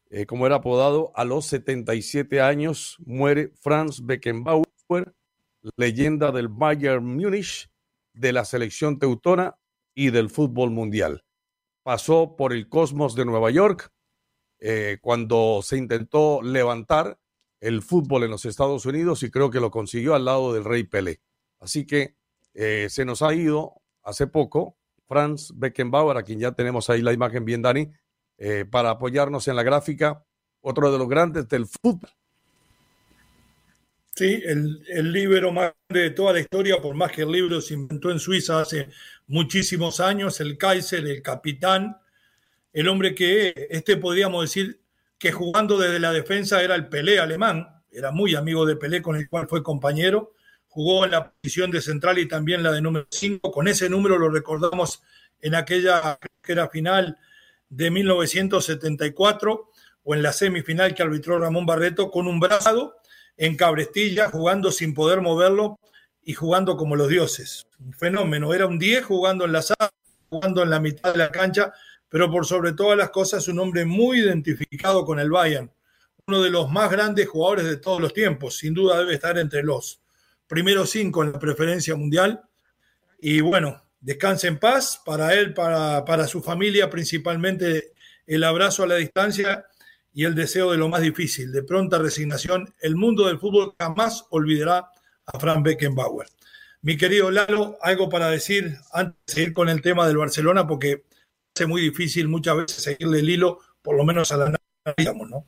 eh, 0.09 0.25
como 0.25 0.45
era 0.45 0.55
apodado, 0.55 1.11
a 1.13 1.25
los 1.25 1.45
77 1.47 2.39
años 2.39 2.95
muere 3.05 3.51
Franz 3.59 3.99
Beckenbauer, 4.05 4.63
leyenda 5.75 6.31
del 6.31 6.47
Bayern 6.47 7.05
Múnich, 7.05 7.69
de 8.13 8.31
la 8.31 8.45
selección 8.45 8.97
teutona 8.97 9.57
y 9.93 10.11
del 10.11 10.29
fútbol 10.29 10.71
mundial. 10.71 11.25
Pasó 11.83 12.37
por 12.37 12.53
el 12.53 12.69
Cosmos 12.69 13.15
de 13.15 13.25
Nueva 13.25 13.51
York 13.51 13.91
eh, 14.59 14.99
cuando 15.01 15.59
se 15.61 15.77
intentó 15.77 16.41
levantar 16.41 17.19
el 17.59 17.81
fútbol 17.81 18.23
en 18.23 18.31
los 18.31 18.45
Estados 18.45 18.85
Unidos 18.85 19.23
y 19.23 19.31
creo 19.31 19.49
que 19.49 19.59
lo 19.59 19.71
consiguió 19.71 20.15
al 20.15 20.25
lado 20.25 20.53
del 20.53 20.63
Rey 20.63 20.83
Pelé. 20.83 21.21
Así 21.59 21.85
que 21.85 22.15
eh, 22.53 22.87
se 22.89 23.05
nos 23.05 23.21
ha 23.21 23.33
ido 23.33 23.81
hace 24.03 24.27
poco 24.27 24.77
Franz 25.07 25.51
Beckenbauer, 25.55 26.17
a 26.17 26.23
quien 26.23 26.39
ya 26.39 26.51
tenemos 26.51 26.89
ahí 26.89 27.01
la 27.01 27.13
imagen 27.13 27.45
bien, 27.45 27.61
Dani, 27.61 27.91
eh, 28.37 28.65
para 28.69 28.91
apoyarnos 28.91 29.47
en 29.47 29.55
la 29.55 29.63
gráfica, 29.63 30.23
otro 30.61 30.91
de 30.91 30.97
los 30.97 31.07
grandes 31.07 31.47
del 31.47 31.65
fútbol. 31.65 32.09
Sí, 34.15 34.41
el, 34.45 34.83
el 34.87 35.11
libro 35.11 35.51
más 35.51 35.73
grande 35.87 36.09
de 36.09 36.15
toda 36.15 36.33
la 36.33 36.39
historia, 36.39 36.81
por 36.81 36.95
más 36.95 37.11
que 37.11 37.21
el 37.21 37.31
libro 37.31 37.61
se 37.61 37.75
inventó 37.75 38.11
en 38.11 38.19
Suiza 38.19 38.61
hace 38.61 38.89
muchísimos 39.27 39.99
años, 39.99 40.39
el 40.41 40.57
Kaiser, 40.57 41.05
el 41.05 41.21
capitán, 41.21 41.97
el 42.73 42.87
hombre 42.87 43.13
que, 43.13 43.67
este 43.69 43.97
podríamos 43.97 44.41
decir 44.43 44.81
que 45.17 45.31
jugando 45.31 45.77
desde 45.77 45.99
la 45.99 46.11
defensa 46.11 46.61
era 46.61 46.75
el 46.75 46.87
Pelé 46.87 47.19
alemán, 47.19 47.67
era 47.91 48.11
muy 48.11 48.35
amigo 48.35 48.65
de 48.65 48.75
Pelé 48.75 49.01
con 49.01 49.15
el 49.15 49.27
cual 49.29 49.47
fue 49.47 49.63
compañero, 49.63 50.33
jugó 50.67 51.05
en 51.05 51.11
la 51.11 51.31
posición 51.31 51.71
de 51.71 51.81
central 51.81 52.19
y 52.19 52.27
también 52.27 52.61
la 52.61 52.71
de 52.71 52.81
número 52.81 53.07
5, 53.09 53.51
con 53.51 53.67
ese 53.67 53.89
número 53.89 54.17
lo 54.17 54.29
recordamos 54.29 55.01
en 55.41 55.55
aquella 55.55 56.19
que 56.41 56.51
era 56.51 56.69
final 56.69 57.17
de 57.69 57.91
1974 57.91 59.71
o 60.03 60.15
en 60.15 60.21
la 60.21 60.31
semifinal 60.31 60.93
que 60.93 61.03
arbitró 61.03 61.39
Ramón 61.39 61.65
Barreto 61.65 62.11
con 62.11 62.27
un 62.27 62.39
brazo 62.39 62.95
en 63.35 63.55
cabrestilla, 63.55 64.29
jugando 64.29 64.71
sin 64.71 64.93
poder 64.93 65.21
moverlo 65.21 65.79
y 66.23 66.33
jugando 66.33 66.77
como 66.77 66.95
los 66.95 67.09
dioses. 67.09 67.67
Un 67.79 67.93
fenómeno, 67.93 68.53
era 68.53 68.67
un 68.67 68.79
10 68.79 69.05
jugando 69.05 69.45
en 69.45 69.51
la 69.51 69.63
jugando 70.29 70.63
en 70.63 70.69
la 70.69 70.79
mitad 70.79 71.11
de 71.11 71.19
la 71.19 71.31
cancha, 71.31 71.73
pero 72.09 72.31
por 72.31 72.45
sobre 72.45 72.73
todas 72.73 72.97
las 72.97 73.09
cosas 73.09 73.47
un 73.47 73.59
hombre 73.59 73.85
muy 73.85 74.19
identificado 74.19 75.05
con 75.05 75.19
el 75.19 75.29
Bayern, 75.29 75.71
uno 76.25 76.41
de 76.41 76.49
los 76.49 76.69
más 76.71 76.91
grandes 76.91 77.27
jugadores 77.27 77.65
de 77.65 77.77
todos 77.77 78.01
los 78.01 78.13
tiempos, 78.13 78.57
sin 78.57 78.73
duda 78.73 78.99
debe 78.99 79.13
estar 79.13 79.37
entre 79.37 79.63
los 79.63 80.01
primeros 80.47 80.89
cinco 80.89 81.23
en 81.23 81.31
la 81.31 81.39
preferencia 81.39 81.95
mundial. 81.95 82.41
Y 83.19 83.41
bueno, 83.41 83.81
Descanse 83.99 84.47
en 84.47 84.59
paz 84.59 85.01
para 85.03 85.33
él, 85.33 85.53
para, 85.53 86.05
para 86.05 86.27
su 86.27 86.41
familia, 86.41 86.89
principalmente 86.89 87.93
el 88.25 88.43
abrazo 88.43 88.83
a 88.83 88.87
la 88.87 88.95
distancia 88.95 89.65
y 90.13 90.25
el 90.25 90.35
deseo 90.35 90.71
de 90.71 90.77
lo 90.77 90.87
más 90.87 91.01
difícil, 91.01 91.51
de 91.51 91.63
pronta 91.63 91.97
resignación. 91.97 92.73
El 92.79 92.95
mundo 92.95 93.27
del 93.27 93.39
fútbol 93.39 93.73
jamás 93.79 94.25
olvidará 94.29 94.89
a 95.25 95.39
Frank 95.39 95.63
Beckenbauer. 95.63 96.27
Mi 96.81 96.95
querido 96.95 97.31
Lalo, 97.31 97.77
algo 97.81 98.07
para 98.07 98.29
decir 98.29 98.77
antes 98.93 99.17
de 99.27 99.33
seguir 99.33 99.53
con 99.53 99.67
el 99.67 99.81
tema 99.81 100.07
del 100.07 100.17
Barcelona, 100.17 100.67
porque 100.67 101.03
muy 101.65 101.81
difícil 101.81 102.27
muchas 102.27 102.57
veces 102.57 102.83
seguirle 102.83 103.19
el 103.19 103.29
hilo, 103.29 103.59
por 103.81 103.95
lo 103.95 104.03
menos 104.03 104.31
a 104.31 104.37
la 104.37 104.55
digamos, 104.97 105.29
¿no? 105.29 105.45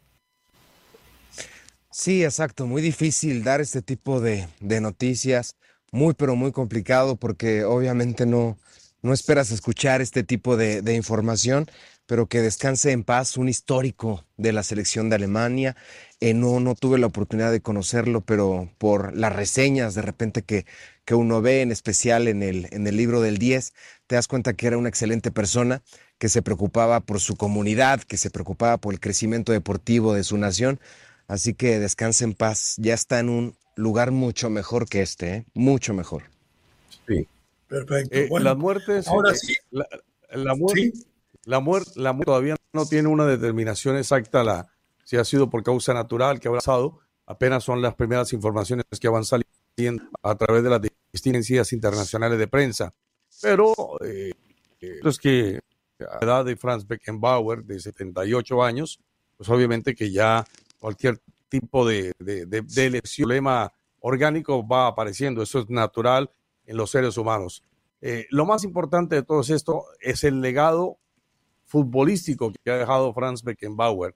Sí, 1.91 2.23
exacto, 2.23 2.65
muy 2.65 2.81
difícil 2.81 3.43
dar 3.43 3.61
este 3.61 3.81
tipo 3.81 4.21
de, 4.21 4.47
de 4.59 4.79
noticias 4.79 5.55
muy, 5.91 6.13
pero 6.13 6.35
muy 6.35 6.51
complicado 6.51 7.15
porque 7.15 7.63
obviamente 7.63 8.25
no, 8.25 8.57
no 9.01 9.13
esperas 9.13 9.51
escuchar 9.51 10.01
este 10.01 10.23
tipo 10.23 10.55
de, 10.55 10.81
de, 10.81 10.95
información, 10.95 11.65
pero 12.09 12.25
que 12.25 12.41
descanse 12.41 12.91
en 12.91 13.03
paz 13.03 13.37
un 13.37 13.49
histórico 13.49 14.25
de 14.35 14.51
la 14.51 14.63
selección 14.63 15.09
de 15.09 15.17
Alemania. 15.17 15.75
Eh, 16.19 16.33
no, 16.33 16.59
no 16.59 16.73
tuve 16.73 16.97
la 16.97 17.05
oportunidad 17.05 17.51
de 17.51 17.61
conocerlo, 17.61 18.21
pero 18.21 18.67
por 18.79 19.15
las 19.15 19.35
reseñas 19.35 19.93
de 19.93 20.01
repente 20.01 20.41
que, 20.41 20.65
que 21.05 21.13
uno 21.13 21.39
ve, 21.43 21.61
en 21.61 21.71
especial 21.71 22.27
en 22.27 22.41
el, 22.41 22.67
en 22.71 22.87
el 22.87 22.97
libro 22.97 23.21
del 23.21 23.37
10, 23.37 23.73
te 24.07 24.15
das 24.15 24.27
cuenta 24.27 24.53
que 24.53 24.65
era 24.65 24.79
una 24.79 24.89
excelente 24.89 25.29
persona, 25.29 25.83
que 26.17 26.29
se 26.29 26.41
preocupaba 26.41 26.99
por 27.01 27.19
su 27.19 27.35
comunidad, 27.35 28.01
que 28.01 28.17
se 28.17 28.31
preocupaba 28.31 28.77
por 28.77 28.95
el 28.95 28.99
crecimiento 28.99 29.51
deportivo 29.51 30.15
de 30.15 30.23
su 30.23 30.35
nación. 30.39 30.79
Así 31.27 31.53
que 31.53 31.77
descanse 31.77 32.23
en 32.23 32.33
paz. 32.33 32.73
Ya 32.79 32.95
está 32.95 33.19
en 33.19 33.29
un 33.29 33.55
lugar 33.75 34.09
mucho 34.09 34.49
mejor 34.49 34.89
que 34.89 35.03
este, 35.03 35.35
¿eh? 35.35 35.45
mucho 35.53 35.93
mejor. 35.93 36.23
Sí. 37.07 37.27
Perfecto. 37.67 38.17
Eh, 38.17 38.29
las 38.41 38.57
muertes. 38.57 39.07
Ahora 39.07 39.35
sí. 39.35 39.53
La, 40.31 40.55
muerte, 40.55 40.91
la, 41.49 41.59
muerte, 41.59 41.91
todavía 42.25 42.55
no 42.73 42.85
tiene 42.85 43.07
una 43.07 43.25
determinación 43.25 43.97
exacta 43.97 44.43
la, 44.43 44.67
si 45.03 45.17
ha 45.17 45.25
sido 45.25 45.49
por 45.49 45.63
causa 45.63 45.95
natural 45.95 46.39
que 46.39 46.47
ha 46.47 46.51
pasado. 46.51 46.99
Apenas 47.25 47.63
son 47.63 47.81
las 47.81 47.95
primeras 47.95 48.33
informaciones 48.33 48.85
que 49.01 49.09
van 49.09 49.25
saliendo 49.25 50.03
a 50.21 50.35
través 50.35 50.63
de 50.63 50.69
las 50.69 50.81
distinciones 51.12 51.73
internacionales 51.73 52.38
de 52.38 52.47
prensa. 52.47 52.93
Pero 53.41 53.73
eh, 54.05 54.31
es 54.79 55.17
que 55.17 55.59
a 55.99 56.23
la 56.23 56.31
edad 56.31 56.45
de 56.45 56.55
Franz 56.55 56.85
Beckenbauer, 56.85 57.63
de 57.63 57.79
78 57.79 58.63
años, 58.63 58.99
pues 59.35 59.49
obviamente 59.49 59.95
que 59.95 60.12
ya 60.12 60.45
cualquier 60.79 61.19
tipo 61.49 61.88
de, 61.88 62.13
de, 62.19 62.45
de, 62.45 62.89
lesión, 62.91 63.25
problema 63.25 63.71
orgánico 64.01 64.67
va 64.67 64.85
apareciendo. 64.85 65.41
Eso 65.41 65.59
es 65.59 65.69
natural 65.69 66.29
en 66.67 66.77
los 66.77 66.91
seres 66.91 67.17
humanos. 67.17 67.63
Eh, 68.01 68.27
lo 68.29 68.45
más 68.45 68.63
importante 68.63 69.15
de 69.15 69.23
todo 69.23 69.41
esto 69.41 69.85
es 69.99 70.23
el 70.23 70.41
legado 70.41 70.99
futbolístico 71.69 72.51
que 72.51 72.71
ha 72.71 72.77
dejado 72.77 73.13
Franz 73.13 73.43
Beckenbauer. 73.43 74.13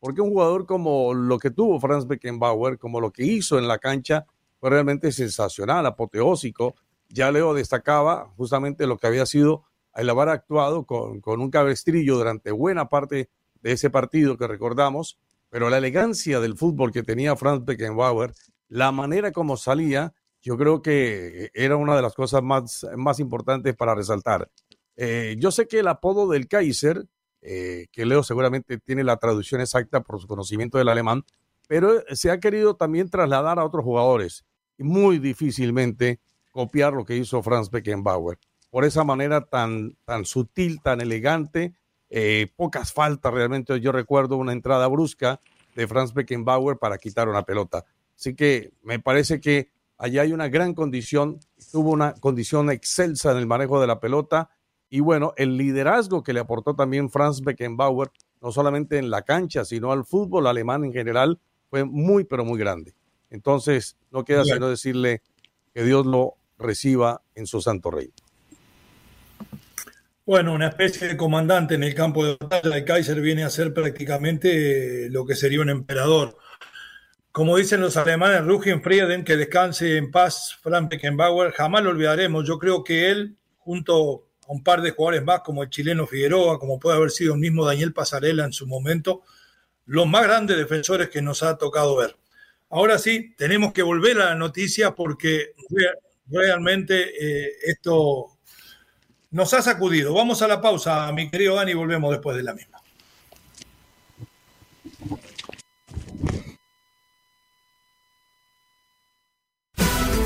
Porque 0.00 0.20
un 0.20 0.30
jugador 0.30 0.66
como 0.66 1.14
lo 1.14 1.38
que 1.38 1.50
tuvo 1.50 1.78
Franz 1.78 2.06
Beckenbauer, 2.06 2.78
como 2.78 3.00
lo 3.00 3.12
que 3.12 3.24
hizo 3.24 3.58
en 3.58 3.68
la 3.68 3.78
cancha, 3.78 4.26
fue 4.58 4.70
realmente 4.70 5.12
sensacional, 5.12 5.86
apoteósico. 5.86 6.74
Ya 7.08 7.30
Leo 7.30 7.54
destacaba 7.54 8.32
justamente 8.36 8.86
lo 8.86 8.98
que 8.98 9.06
había 9.06 9.26
sido 9.26 9.64
el 9.94 10.10
haber 10.10 10.30
actuado 10.30 10.84
con, 10.84 11.20
con 11.20 11.40
un 11.40 11.50
cabestrillo 11.50 12.16
durante 12.16 12.50
buena 12.50 12.88
parte 12.88 13.30
de 13.62 13.72
ese 13.72 13.90
partido 13.90 14.36
que 14.36 14.48
recordamos 14.48 15.18
pero 15.54 15.70
la 15.70 15.78
elegancia 15.78 16.40
del 16.40 16.56
fútbol 16.56 16.90
que 16.90 17.04
tenía 17.04 17.36
Franz 17.36 17.64
Beckenbauer, 17.64 18.34
la 18.66 18.90
manera 18.90 19.30
como 19.30 19.56
salía, 19.56 20.12
yo 20.42 20.58
creo 20.58 20.82
que 20.82 21.52
era 21.54 21.76
una 21.76 21.94
de 21.94 22.02
las 22.02 22.12
cosas 22.14 22.42
más, 22.42 22.84
más 22.96 23.20
importantes 23.20 23.76
para 23.76 23.94
resaltar. 23.94 24.50
Eh, 24.96 25.36
yo 25.38 25.50
sé 25.50 25.66
que 25.66 25.80
el 25.80 25.88
apodo 25.88 26.28
del 26.28 26.48
Kaiser, 26.48 27.06
eh, 27.42 27.86
que 27.92 28.06
Leo 28.06 28.22
seguramente 28.22 28.78
tiene 28.78 29.04
la 29.04 29.16
traducción 29.16 29.60
exacta 29.60 30.02
por 30.02 30.20
su 30.20 30.26
conocimiento 30.26 30.78
del 30.78 30.88
alemán, 30.88 31.24
pero 31.66 32.02
se 32.12 32.30
ha 32.30 32.40
querido 32.40 32.76
también 32.76 33.10
trasladar 33.10 33.58
a 33.58 33.64
otros 33.64 33.84
jugadores. 33.84 34.44
Muy 34.78 35.18
difícilmente 35.18 36.20
copiar 36.52 36.92
lo 36.92 37.04
que 37.04 37.16
hizo 37.16 37.42
Franz 37.42 37.70
Beckenbauer. 37.70 38.38
Por 38.70 38.84
esa 38.84 39.04
manera 39.04 39.42
tan, 39.42 39.96
tan 40.04 40.24
sutil, 40.24 40.80
tan 40.82 41.00
elegante, 41.00 41.74
eh, 42.10 42.48
pocas 42.56 42.92
faltas 42.92 43.32
realmente. 43.32 43.78
Yo 43.80 43.92
recuerdo 43.92 44.36
una 44.36 44.52
entrada 44.52 44.86
brusca 44.86 45.40
de 45.74 45.86
Franz 45.86 46.12
Beckenbauer 46.12 46.78
para 46.78 46.98
quitar 46.98 47.28
una 47.28 47.42
pelota. 47.42 47.84
Así 48.16 48.34
que 48.34 48.72
me 48.82 49.00
parece 49.00 49.40
que 49.40 49.70
allá 49.98 50.22
hay 50.22 50.32
una 50.32 50.48
gran 50.48 50.74
condición, 50.74 51.40
tuvo 51.72 51.90
una 51.90 52.14
condición 52.14 52.70
excelsa 52.70 53.32
en 53.32 53.38
el 53.38 53.46
manejo 53.46 53.80
de 53.80 53.86
la 53.86 54.00
pelota 54.00 54.50
y 54.94 55.00
bueno, 55.00 55.34
el 55.36 55.56
liderazgo 55.56 56.22
que 56.22 56.32
le 56.32 56.38
aportó 56.38 56.74
también 56.74 57.10
Franz 57.10 57.40
Beckenbauer, 57.40 58.12
no 58.40 58.52
solamente 58.52 58.96
en 58.96 59.10
la 59.10 59.22
cancha, 59.22 59.64
sino 59.64 59.90
al 59.90 60.04
fútbol 60.04 60.46
alemán 60.46 60.84
en 60.84 60.92
general, 60.92 61.40
fue 61.68 61.82
muy, 61.82 62.22
pero 62.22 62.44
muy 62.44 62.60
grande. 62.60 62.94
Entonces, 63.28 63.96
no 64.12 64.24
queda 64.24 64.44
sino 64.44 64.68
decirle 64.68 65.20
que 65.74 65.82
Dios 65.82 66.06
lo 66.06 66.34
reciba 66.58 67.22
en 67.34 67.48
su 67.48 67.60
santo 67.60 67.90
reino. 67.90 68.12
Bueno, 70.24 70.54
una 70.54 70.68
especie 70.68 71.08
de 71.08 71.16
comandante 71.16 71.74
en 71.74 71.82
el 71.82 71.96
campo 71.96 72.24
de 72.24 72.36
batalla. 72.40 72.76
El 72.76 72.84
Kaiser 72.84 73.20
viene 73.20 73.42
a 73.42 73.50
ser 73.50 73.74
prácticamente 73.74 75.10
lo 75.10 75.26
que 75.26 75.34
sería 75.34 75.60
un 75.60 75.70
emperador. 75.70 76.36
Como 77.32 77.56
dicen 77.56 77.80
los 77.80 77.96
alemanes, 77.96 78.44
Rugen 78.44 78.80
Frieden, 78.80 79.24
que 79.24 79.36
descanse 79.36 79.96
en 79.96 80.12
paz, 80.12 80.56
Frank 80.62 80.88
Beckenbauer, 80.88 81.50
jamás 81.50 81.82
lo 81.82 81.90
olvidaremos. 81.90 82.46
Yo 82.46 82.60
creo 82.60 82.84
que 82.84 83.10
él, 83.10 83.36
junto 83.58 84.28
a 84.46 84.52
un 84.52 84.62
par 84.62 84.82
de 84.82 84.90
jugadores 84.90 85.24
más, 85.24 85.40
como 85.40 85.62
el 85.62 85.70
chileno 85.70 86.06
Figueroa, 86.06 86.58
como 86.58 86.78
puede 86.78 86.96
haber 86.96 87.10
sido 87.10 87.34
el 87.34 87.40
mismo 87.40 87.64
Daniel 87.64 87.92
Pasarela 87.92 88.44
en 88.44 88.52
su 88.52 88.66
momento, 88.66 89.22
los 89.86 90.06
más 90.06 90.24
grandes 90.24 90.56
defensores 90.56 91.08
que 91.08 91.22
nos 91.22 91.42
ha 91.42 91.56
tocado 91.58 91.96
ver. 91.96 92.16
Ahora 92.70 92.98
sí, 92.98 93.34
tenemos 93.36 93.72
que 93.72 93.82
volver 93.82 94.20
a 94.20 94.26
la 94.26 94.34
noticia 94.34 94.94
porque 94.94 95.52
realmente 96.26 97.12
eh, 97.20 97.52
esto 97.66 98.26
nos 99.30 99.52
ha 99.54 99.62
sacudido. 99.62 100.14
Vamos 100.14 100.42
a 100.42 100.48
la 100.48 100.60
pausa, 100.60 101.10
mi 101.12 101.30
querido 101.30 101.56
Dani, 101.56 101.72
y 101.72 101.74
volvemos 101.74 102.10
después 102.10 102.36
de 102.36 102.42
la 102.42 102.54
misma. 102.54 102.80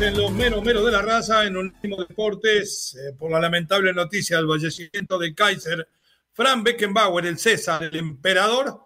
En 0.00 0.16
los 0.16 0.30
menos 0.30 0.62
menos 0.62 0.84
de 0.84 0.92
la 0.92 1.02
raza, 1.02 1.44
en 1.44 1.56
Unánimo 1.56 1.96
Deportes, 1.96 2.94
eh, 2.94 3.14
por 3.18 3.32
la 3.32 3.40
lamentable 3.40 3.92
noticia 3.92 4.36
del 4.36 4.46
fallecimiento 4.46 5.18
de 5.18 5.34
Kaiser, 5.34 5.88
Frank 6.32 6.64
Beckenbauer, 6.64 7.26
el 7.26 7.38
César, 7.38 7.82
el 7.82 7.96
emperador 7.96 8.80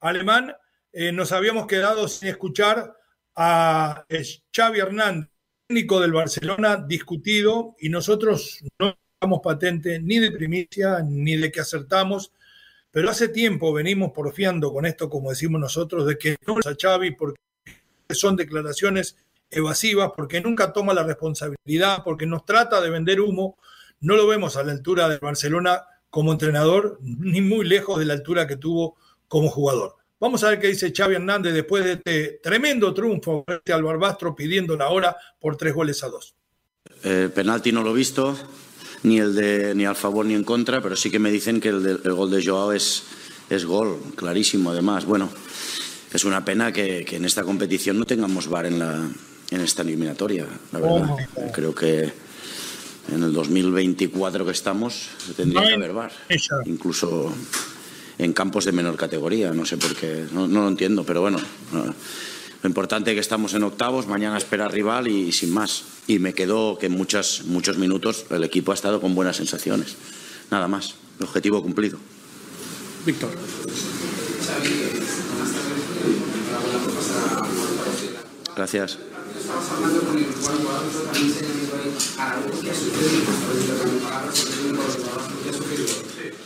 alemán, 0.00 0.54
eh, 0.92 1.12
nos 1.12 1.32
habíamos 1.32 1.66
quedado 1.66 2.08
sin 2.08 2.28
escuchar 2.28 2.94
a 3.36 4.04
eh, 4.08 4.22
Xavi 4.54 4.80
Hernández, 4.80 5.30
técnico 5.66 5.98
del 5.98 6.12
Barcelona, 6.12 6.76
discutido, 6.76 7.74
y 7.80 7.88
nosotros 7.88 8.62
no 8.78 8.98
damos 9.18 9.40
patente 9.42 9.98
ni 9.98 10.18
de 10.18 10.30
primicia 10.30 11.00
ni 11.02 11.36
de 11.36 11.50
que 11.50 11.60
acertamos, 11.60 12.32
pero 12.90 13.08
hace 13.08 13.28
tiempo 13.28 13.72
venimos 13.72 14.12
porfiando 14.12 14.72
con 14.72 14.84
esto, 14.84 15.08
como 15.08 15.30
decimos 15.30 15.58
nosotros, 15.58 16.06
de 16.06 16.18
que 16.18 16.36
no 16.46 16.56
a 16.58 16.76
Xavi 16.78 17.12
porque 17.12 17.40
son 18.10 18.36
declaraciones 18.36 19.16
evasivas, 19.50 20.12
porque 20.16 20.40
nunca 20.40 20.72
toma 20.72 20.94
la 20.94 21.02
responsabilidad, 21.02 22.02
porque 22.04 22.26
nos 22.26 22.44
trata 22.44 22.80
de 22.80 22.90
vender 22.90 23.20
humo. 23.20 23.58
No 24.00 24.16
lo 24.16 24.26
vemos 24.26 24.56
a 24.56 24.62
la 24.62 24.72
altura 24.72 25.08
de 25.08 25.18
Barcelona 25.18 25.82
como 26.10 26.32
entrenador, 26.32 26.98
ni 27.02 27.40
muy 27.40 27.66
lejos 27.66 27.98
de 27.98 28.04
la 28.04 28.14
altura 28.14 28.46
que 28.46 28.56
tuvo 28.56 28.96
como 29.28 29.48
jugador. 29.48 29.96
Vamos 30.18 30.44
a 30.44 30.50
ver 30.50 30.60
qué 30.60 30.66
dice 30.66 30.92
Xavi 30.94 31.14
Hernández 31.14 31.54
después 31.54 31.84
de 31.84 31.92
este 31.92 32.40
tremendo 32.42 32.92
triunfo 32.92 33.42
frente 33.46 33.72
al 33.72 33.82
Barbastro 33.82 34.34
pidiendo 34.34 34.76
la 34.76 35.16
por 35.40 35.56
tres 35.56 35.72
goles 35.72 36.04
a 36.04 36.08
dos. 36.08 36.34
El 37.02 37.30
penalti 37.30 37.72
no 37.72 37.82
lo 37.82 37.92
he 37.92 37.94
visto, 37.94 38.36
ni 39.04 39.18
el 39.18 39.34
de 39.34 39.74
ni 39.74 39.86
al 39.86 39.96
favor 39.96 40.26
ni 40.26 40.34
en 40.34 40.44
contra, 40.44 40.82
pero 40.82 40.94
sí 40.94 41.10
que 41.10 41.18
me 41.18 41.30
dicen 41.30 41.60
que 41.60 41.68
el, 41.68 41.98
gol 42.02 42.30
de 42.30 42.44
Joao 42.44 42.72
es, 42.72 43.04
es 43.48 43.64
gol, 43.64 43.98
clarísimo 44.14 44.72
además. 44.72 45.06
Bueno, 45.06 45.30
es 46.12 46.24
una 46.24 46.44
pena 46.44 46.70
que, 46.70 47.04
que 47.06 47.16
en 47.16 47.24
esta 47.24 47.42
competición 47.42 47.98
no 47.98 48.04
tengamos 48.04 48.48
VAR 48.48 48.66
en 48.66 48.78
la, 48.78 49.08
en 49.50 49.60
esta 49.60 49.82
eliminatoria, 49.82 50.46
la 50.72 50.80
verdad. 50.80 51.16
Creo 51.52 51.74
que 51.74 52.12
en 53.12 53.22
el 53.22 53.32
2024 53.32 54.44
que 54.44 54.52
estamos 54.52 55.08
tendría 55.36 55.66
que 55.66 55.74
haber 55.74 56.12
incluso 56.66 57.32
en 58.18 58.32
campos 58.32 58.64
de 58.64 58.72
menor 58.72 58.96
categoría, 58.96 59.52
no 59.52 59.64
sé 59.64 59.76
por 59.76 59.94
qué, 59.96 60.26
no, 60.32 60.46
lo 60.46 60.68
entiendo, 60.68 61.04
pero 61.04 61.22
bueno, 61.22 61.38
lo 61.72 62.68
importante 62.68 63.10
es 63.10 63.14
que 63.14 63.20
estamos 63.20 63.54
en 63.54 63.62
octavos, 63.62 64.06
mañana 64.06 64.36
espera 64.36 64.68
rival 64.68 65.08
y, 65.08 65.32
sin 65.32 65.50
más. 65.50 65.84
Y 66.06 66.18
me 66.18 66.34
quedó 66.34 66.76
que 66.78 66.86
en 66.86 66.92
muchas, 66.92 67.44
muchos 67.46 67.78
minutos 67.78 68.26
el 68.30 68.44
equipo 68.44 68.72
ha 68.72 68.74
estado 68.74 69.00
con 69.00 69.14
buenas 69.14 69.36
sensaciones, 69.36 69.96
nada 70.50 70.68
más, 70.68 70.96
objetivo 71.20 71.62
cumplido. 71.62 71.98
Víctor. 73.06 73.30
Gracias. 78.54 78.98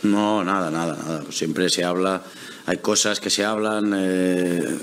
No, 0.03 0.43
nada, 0.43 0.69
nada, 0.69 0.95
nada. 0.95 1.23
Siempre 1.31 1.69
se 1.69 1.83
habla, 1.83 2.21
hay 2.65 2.77
cosas 2.77 3.19
que 3.19 3.29
se 3.29 3.43
hablan 3.43 3.93
eh, 3.95 4.77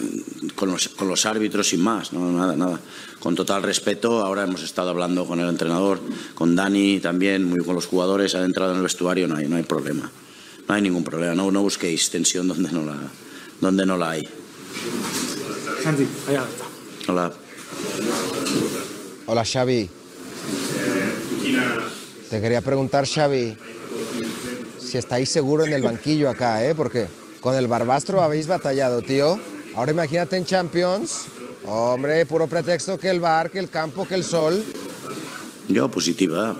con, 0.54 0.70
los, 0.70 0.88
con, 0.88 1.08
los, 1.08 1.26
árbitros 1.26 1.68
sin 1.68 1.80
más, 1.80 2.12
no, 2.12 2.30
nada, 2.32 2.56
nada. 2.56 2.80
Con 3.20 3.34
total 3.34 3.62
respeto, 3.62 4.24
ahora 4.24 4.44
hemos 4.44 4.62
estado 4.62 4.90
hablando 4.90 5.26
con 5.26 5.38
el 5.40 5.48
entrenador, 5.48 6.00
con 6.34 6.56
Dani 6.56 7.00
también, 7.00 7.44
muy 7.44 7.60
con 7.64 7.74
los 7.74 7.86
jugadores, 7.86 8.34
han 8.34 8.44
entrado 8.44 8.72
en 8.72 8.78
el 8.78 8.82
vestuario, 8.82 9.28
no 9.28 9.36
hay, 9.36 9.48
no 9.48 9.56
hay 9.56 9.62
problema. 9.62 10.10
No 10.68 10.74
hay 10.74 10.82
ningún 10.82 11.04
problema, 11.04 11.34
no, 11.34 11.50
no 11.50 11.62
busquéis 11.62 12.10
tensión 12.10 12.48
donde 12.48 12.70
no 12.70 12.84
la, 12.84 12.96
donde 13.60 13.86
no 13.86 13.96
la 13.96 14.10
hay. 14.10 14.28
Hola. 17.08 17.32
Hola 19.26 19.44
Xavi. 19.44 19.88
Te 22.28 22.40
quería 22.40 22.60
preguntar, 22.60 23.06
Xavi, 23.06 23.56
si 24.78 24.98
estáis 24.98 25.28
seguros 25.28 25.66
en 25.66 25.74
el 25.74 25.82
banquillo 25.82 26.30
acá, 26.30 26.64
¿eh? 26.64 26.74
Porque 26.74 27.06
con 27.40 27.54
el 27.54 27.66
Barbastro 27.66 28.22
habéis 28.22 28.46
batallado, 28.46 29.02
tío. 29.02 29.38
Ahora 29.74 29.92
imagínate 29.92 30.36
en 30.36 30.44
Champions. 30.44 31.26
Hombre, 31.66 32.26
puro 32.26 32.46
pretexto 32.46 32.98
que 32.98 33.10
el 33.10 33.20
bar, 33.20 33.50
que 33.50 33.58
el 33.58 33.68
campo, 33.68 34.06
que 34.06 34.14
el 34.14 34.24
sol. 34.24 34.64
Yo 35.68 35.90
positiva. 35.90 36.56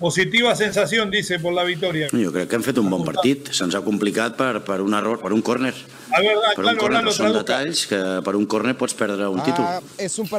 Positiva 0.00 0.56
sensación, 0.56 1.10
dice, 1.10 1.38
por 1.38 1.52
la 1.52 1.62
victoria. 1.62 2.08
Yo 2.10 2.32
creo 2.32 2.48
que 2.48 2.56
han 2.56 2.62
fet 2.64 2.78
un 2.80 2.88
bon 2.88 3.02
partit. 3.04 3.50
Se'ns 3.52 3.74
ha 3.76 3.82
complicat 3.84 4.32
per, 4.38 4.62
per 4.64 4.78
un 4.80 4.96
error, 4.96 5.20
per 5.20 5.34
un 5.36 5.42
córner. 5.44 5.74
A 6.08 6.22
ver, 6.24 6.32
per 6.56 6.64
un 6.64 6.80
córner, 6.80 7.02
no 7.04 7.12
són 7.12 7.36
detalls 7.36 7.84
que 7.90 8.00
per 8.24 8.32
un 8.38 8.46
córner 8.48 8.72
pots 8.80 8.96
perdre 8.96 9.28
un 9.28 9.44
títol. 9.44 9.66
Ah, 9.68 9.82
és 10.00 10.16
un 10.16 10.30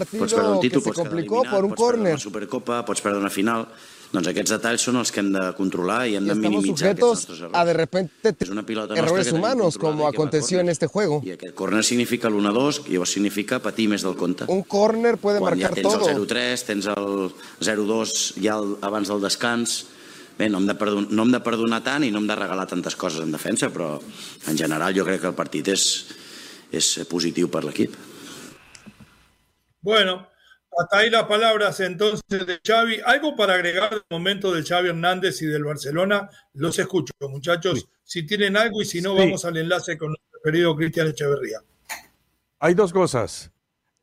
títol, 0.65 0.81
que 0.81 0.89
se 0.89 0.97
complicó 0.97 1.43
por 1.45 1.69
un 1.69 1.77
córner. 1.77 1.77
Pots 1.77 1.77
perdre 1.77 2.17
una 2.17 2.25
Supercopa, 2.25 2.79
pots 2.89 3.05
perdre 3.05 3.21
una 3.21 3.29
final. 3.29 3.67
Doncs 4.11 4.27
aquests 4.27 4.51
detalls 4.51 4.83
són 4.83 4.97
els 4.99 5.11
que 5.15 5.21
hem 5.21 5.29
de 5.31 5.43
controlar 5.55 6.01
i 6.11 6.17
hem 6.19 6.25
de 6.27 6.35
minimitzar 6.35 6.89
aquests 6.89 7.05
nostres 7.07 7.37
errors. 7.39 7.55
a 7.55 7.61
de 7.65 7.73
repente 7.77 8.33
és 8.43 8.49
una 8.51 8.65
pilota 8.67 8.97
errores 8.99 9.31
humanos, 9.31 9.77
como 9.77 10.05
aconteció 10.07 10.59
en 10.59 10.67
este 10.67 10.87
juego. 10.87 11.21
I 11.23 11.31
aquest 11.37 11.55
córner 11.55 11.83
significa 11.87 12.27
l'1-2, 12.27 12.81
i 12.89 12.97
llavors 12.97 13.13
significa 13.15 13.61
patir 13.63 13.87
més 13.87 14.03
del 14.03 14.17
compte. 14.19 14.49
Un 14.51 14.63
córner 14.63 15.17
puede 15.17 15.39
Quan 15.39 15.53
marcar 15.53 15.69
ja 15.69 15.75
tens 15.75 15.87
todo. 15.87 16.09
el 16.09 16.27
0-3, 16.27 16.65
tens 16.67 16.89
el 16.91 17.31
0-2 17.61 18.17
ja 18.43 18.57
el, 18.59 18.75
abans 18.81 19.07
del 19.07 19.21
descans, 19.23 19.85
bé, 20.37 20.49
no 20.49 20.59
hem, 20.59 20.67
de 20.67 20.75
perdonar, 20.75 21.11
no 21.11 21.23
hem 21.23 21.31
de 21.31 21.39
perdonar 21.39 21.83
tant 21.83 22.03
i 22.03 22.11
no 22.11 22.19
hem 22.19 22.27
de 22.27 22.35
regalar 22.35 22.67
tantes 22.67 22.95
coses 22.99 23.23
en 23.23 23.31
defensa, 23.31 23.69
però 23.71 23.93
en 24.47 24.57
general 24.57 24.93
jo 24.93 25.05
crec 25.07 25.21
que 25.21 25.31
el 25.31 25.39
partit 25.39 25.71
és, 25.71 25.87
és 26.71 26.99
positiu 27.07 27.47
per 27.47 27.63
l'equip. 27.63 27.95
Bueno, 29.81 30.27
hasta 30.77 30.97
ahí 30.97 31.09
las 31.09 31.23
palabras 31.25 31.79
entonces 31.79 32.23
de 32.27 32.59
Xavi. 32.65 32.99
¿Algo 33.05 33.35
para 33.35 33.55
agregar 33.55 33.89
del 33.89 34.03
momento 34.09 34.53
de 34.53 34.63
Xavi 34.63 34.89
Hernández 34.89 35.41
y 35.41 35.45
del 35.45 35.63
Barcelona? 35.63 36.29
Los 36.53 36.79
escucho, 36.79 37.13
muchachos. 37.21 37.79
Sí. 37.79 37.85
Si 38.03 38.25
tienen 38.25 38.57
algo 38.57 38.81
y 38.81 38.85
si 38.85 39.01
no, 39.01 39.13
sí. 39.13 39.19
vamos 39.19 39.45
al 39.45 39.57
enlace 39.57 39.97
con 39.97 40.09
nuestro 40.09 40.39
querido 40.43 40.75
Cristian 40.75 41.07
Echeverría. 41.07 41.59
Hay 42.59 42.73
dos 42.73 42.93
cosas. 42.93 43.51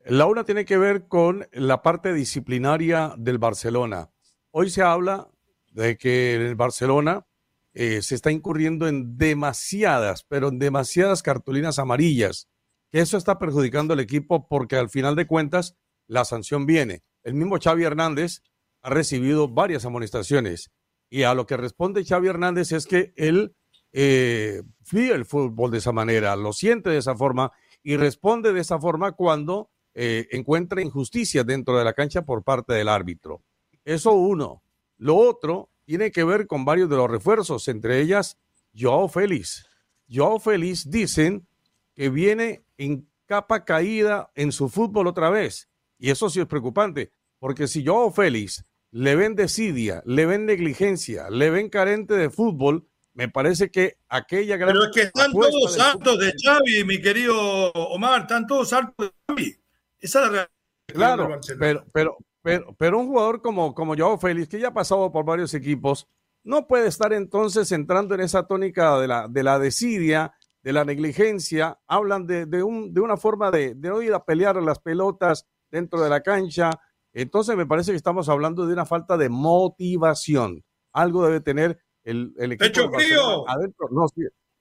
La 0.05 0.25
una 0.25 0.43
tiene 0.43 0.65
que 0.65 0.77
ver 0.77 1.07
con 1.07 1.47
la 1.51 1.81
parte 1.81 2.13
disciplinaria 2.13 3.13
del 3.17 3.37
Barcelona. 3.37 4.09
Hoy 4.51 4.69
se 4.69 4.81
habla 4.81 5.29
de 5.71 5.97
que 5.97 6.35
el 6.35 6.55
Barcelona 6.55 7.25
eh, 7.73 8.01
se 8.01 8.15
está 8.15 8.31
incurriendo 8.31 8.87
en 8.87 9.17
demasiadas, 9.17 10.23
pero 10.23 10.49
en 10.49 10.59
demasiadas 10.59 11.21
cartulinas 11.21 11.79
amarillas, 11.79 12.49
que 12.91 12.99
eso 12.99 13.17
está 13.17 13.37
perjudicando 13.37 13.93
al 13.93 13.99
equipo 13.99 14.47
porque 14.47 14.75
al 14.75 14.89
final 14.89 15.15
de 15.15 15.27
cuentas 15.27 15.75
la 16.09 16.25
sanción 16.25 16.65
viene. 16.65 17.03
El 17.23 17.35
mismo 17.35 17.57
Xavi 17.61 17.85
Hernández 17.85 18.41
ha 18.81 18.89
recibido 18.89 19.47
varias 19.47 19.85
amonestaciones 19.85 20.71
y 21.09 21.23
a 21.23 21.33
lo 21.33 21.45
que 21.45 21.55
responde 21.55 22.03
Xavi 22.03 22.27
Hernández 22.27 22.73
es 22.73 22.85
que 22.85 23.13
él 23.15 23.55
eh, 23.91 24.61
el 24.91 25.25
fútbol 25.25 25.71
de 25.71 25.77
esa 25.77 25.91
manera, 25.91 26.35
lo 26.35 26.53
siente 26.53 26.89
de 26.89 26.97
esa 26.97 27.15
forma 27.15 27.51
y 27.83 27.97
responde 27.97 28.53
de 28.53 28.61
esa 28.61 28.79
forma 28.79 29.13
cuando 29.13 29.69
eh, 29.93 30.27
encuentra 30.31 30.81
injusticia 30.81 31.43
dentro 31.43 31.77
de 31.77 31.85
la 31.85 31.93
cancha 31.93 32.23
por 32.23 32.43
parte 32.43 32.73
del 32.73 32.89
árbitro. 32.89 33.41
Eso 33.85 34.13
uno. 34.13 34.61
Lo 34.97 35.15
otro 35.15 35.69
tiene 35.85 36.11
que 36.11 36.23
ver 36.23 36.47
con 36.47 36.65
varios 36.65 36.89
de 36.89 36.97
los 36.97 37.09
refuerzos, 37.09 37.67
entre 37.67 38.01
ellas 38.01 38.37
Joao 38.77 39.07
Félix. 39.07 39.65
Joao 40.11 40.39
Félix 40.39 40.89
dicen 40.89 41.47
que 41.95 42.09
viene 42.09 42.63
en 42.77 43.07
capa 43.25 43.63
caída 43.63 44.31
en 44.35 44.51
su 44.51 44.69
fútbol 44.69 45.07
otra 45.07 45.29
vez. 45.29 45.69
Y 45.99 46.09
eso 46.09 46.29
sí 46.29 46.39
es 46.39 46.47
preocupante, 46.47 47.11
porque 47.37 47.67
si 47.67 47.85
Joao 47.85 48.11
Félix 48.11 48.65
le 48.91 49.15
ven 49.15 49.35
desidia, 49.35 50.01
le 50.05 50.25
ven 50.25 50.45
negligencia, 50.45 51.29
le 51.29 51.49
ven 51.51 51.69
carente 51.69 52.15
de 52.15 52.29
fútbol, 52.29 52.87
me 53.13 53.27
parece 53.27 53.69
que 53.69 53.97
aquella 54.07 54.55
gran. 54.55 54.73
Pero 54.73 54.85
es 54.85 54.91
que 54.93 55.01
están 55.01 55.31
todos 55.31 55.79
hartos 55.79 56.19
de 56.19 56.33
Xavi, 56.41 56.85
mi 56.85 57.01
querido 57.01 57.71
Omar, 57.73 58.21
están 58.21 58.47
todos 58.47 58.71
hartos 58.71 59.07
de 59.07 59.13
Xavi. 59.27 59.61
Esa 59.99 60.19
es 60.19 60.25
la 60.25 60.29
realidad. 60.31 60.49
Claro, 60.87 61.39
pero, 61.59 61.85
pero, 61.91 62.17
pero, 62.41 62.75
pero 62.77 62.99
un 62.99 63.07
jugador 63.07 63.41
como, 63.41 63.75
como 63.75 63.95
Joao 63.95 64.17
Félix, 64.17 64.47
que 64.47 64.59
ya 64.59 64.69
ha 64.69 64.73
pasado 64.73 65.11
por 65.11 65.25
varios 65.25 65.53
equipos, 65.53 66.07
no 66.43 66.65
puede 66.65 66.87
estar 66.87 67.11
entonces 67.11 67.71
entrando 67.73 68.15
en 68.15 68.21
esa 68.21 68.47
tónica 68.47 68.97
de 68.99 69.07
la, 69.07 69.27
de 69.27 69.43
la 69.43 69.59
desidia, 69.59 70.33
de 70.63 70.73
la 70.73 70.85
negligencia. 70.85 71.77
Hablan 71.87 72.25
de, 72.25 72.45
de, 72.45 72.63
un, 72.63 72.93
de 72.93 73.01
una 73.01 73.17
forma 73.17 73.51
de, 73.51 73.75
de 73.75 73.89
no 73.89 74.01
ir 74.01 74.13
a 74.13 74.23
pelear 74.23 74.55
las 74.55 74.79
pelotas 74.79 75.45
dentro 75.71 76.01
de 76.01 76.09
la 76.09 76.21
cancha. 76.21 76.71
Entonces 77.13 77.55
me 77.55 77.65
parece 77.65 77.91
que 77.91 77.97
estamos 77.97 78.29
hablando 78.29 78.65
de 78.65 78.73
una 78.73 78.85
falta 78.85 79.17
de 79.17 79.29
motivación. 79.29 80.63
Algo 80.93 81.25
debe 81.25 81.41
tener 81.41 81.79
el, 82.03 82.33
el 82.37 82.53
equipo 82.53 82.91
frío. 82.91 83.47
adentro. 83.49 83.87
No, 83.91 84.07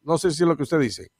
no, 0.02 0.18
sé 0.18 0.30
si 0.30 0.42
es 0.42 0.48
lo 0.48 0.56
que 0.56 0.62
usted 0.62 0.78
dice. 0.78 1.10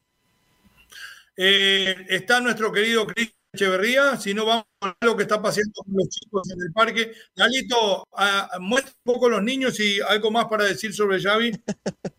Eh, 1.37 1.95
está 2.09 2.41
nuestro 2.41 2.73
querido 2.73 3.07
Cristian 3.07 3.39
Echeverría, 3.51 4.19
si 4.19 4.35
no 4.35 4.45
vamos 4.45 4.67
a 4.83 4.89
ver 4.89 4.97
lo 5.01 5.17
que 5.17 5.23
está 5.23 5.41
pasando 5.41 5.73
con 5.83 5.95
los 5.97 6.09
chicos 6.09 6.51
en 6.51 6.61
el 6.61 6.73
parque. 6.73 7.13
Galito, 7.35 8.03
uh, 8.03 8.61
muestra 8.61 8.93
un 9.05 9.15
poco 9.15 9.31
los 9.31 9.43
niños 9.43 9.81
y 9.81 10.01
algo 10.03 10.31
más 10.31 10.47
para 10.47 10.65
decir 10.65 10.93
sobre 10.93 11.21
Xavi. 11.21 11.59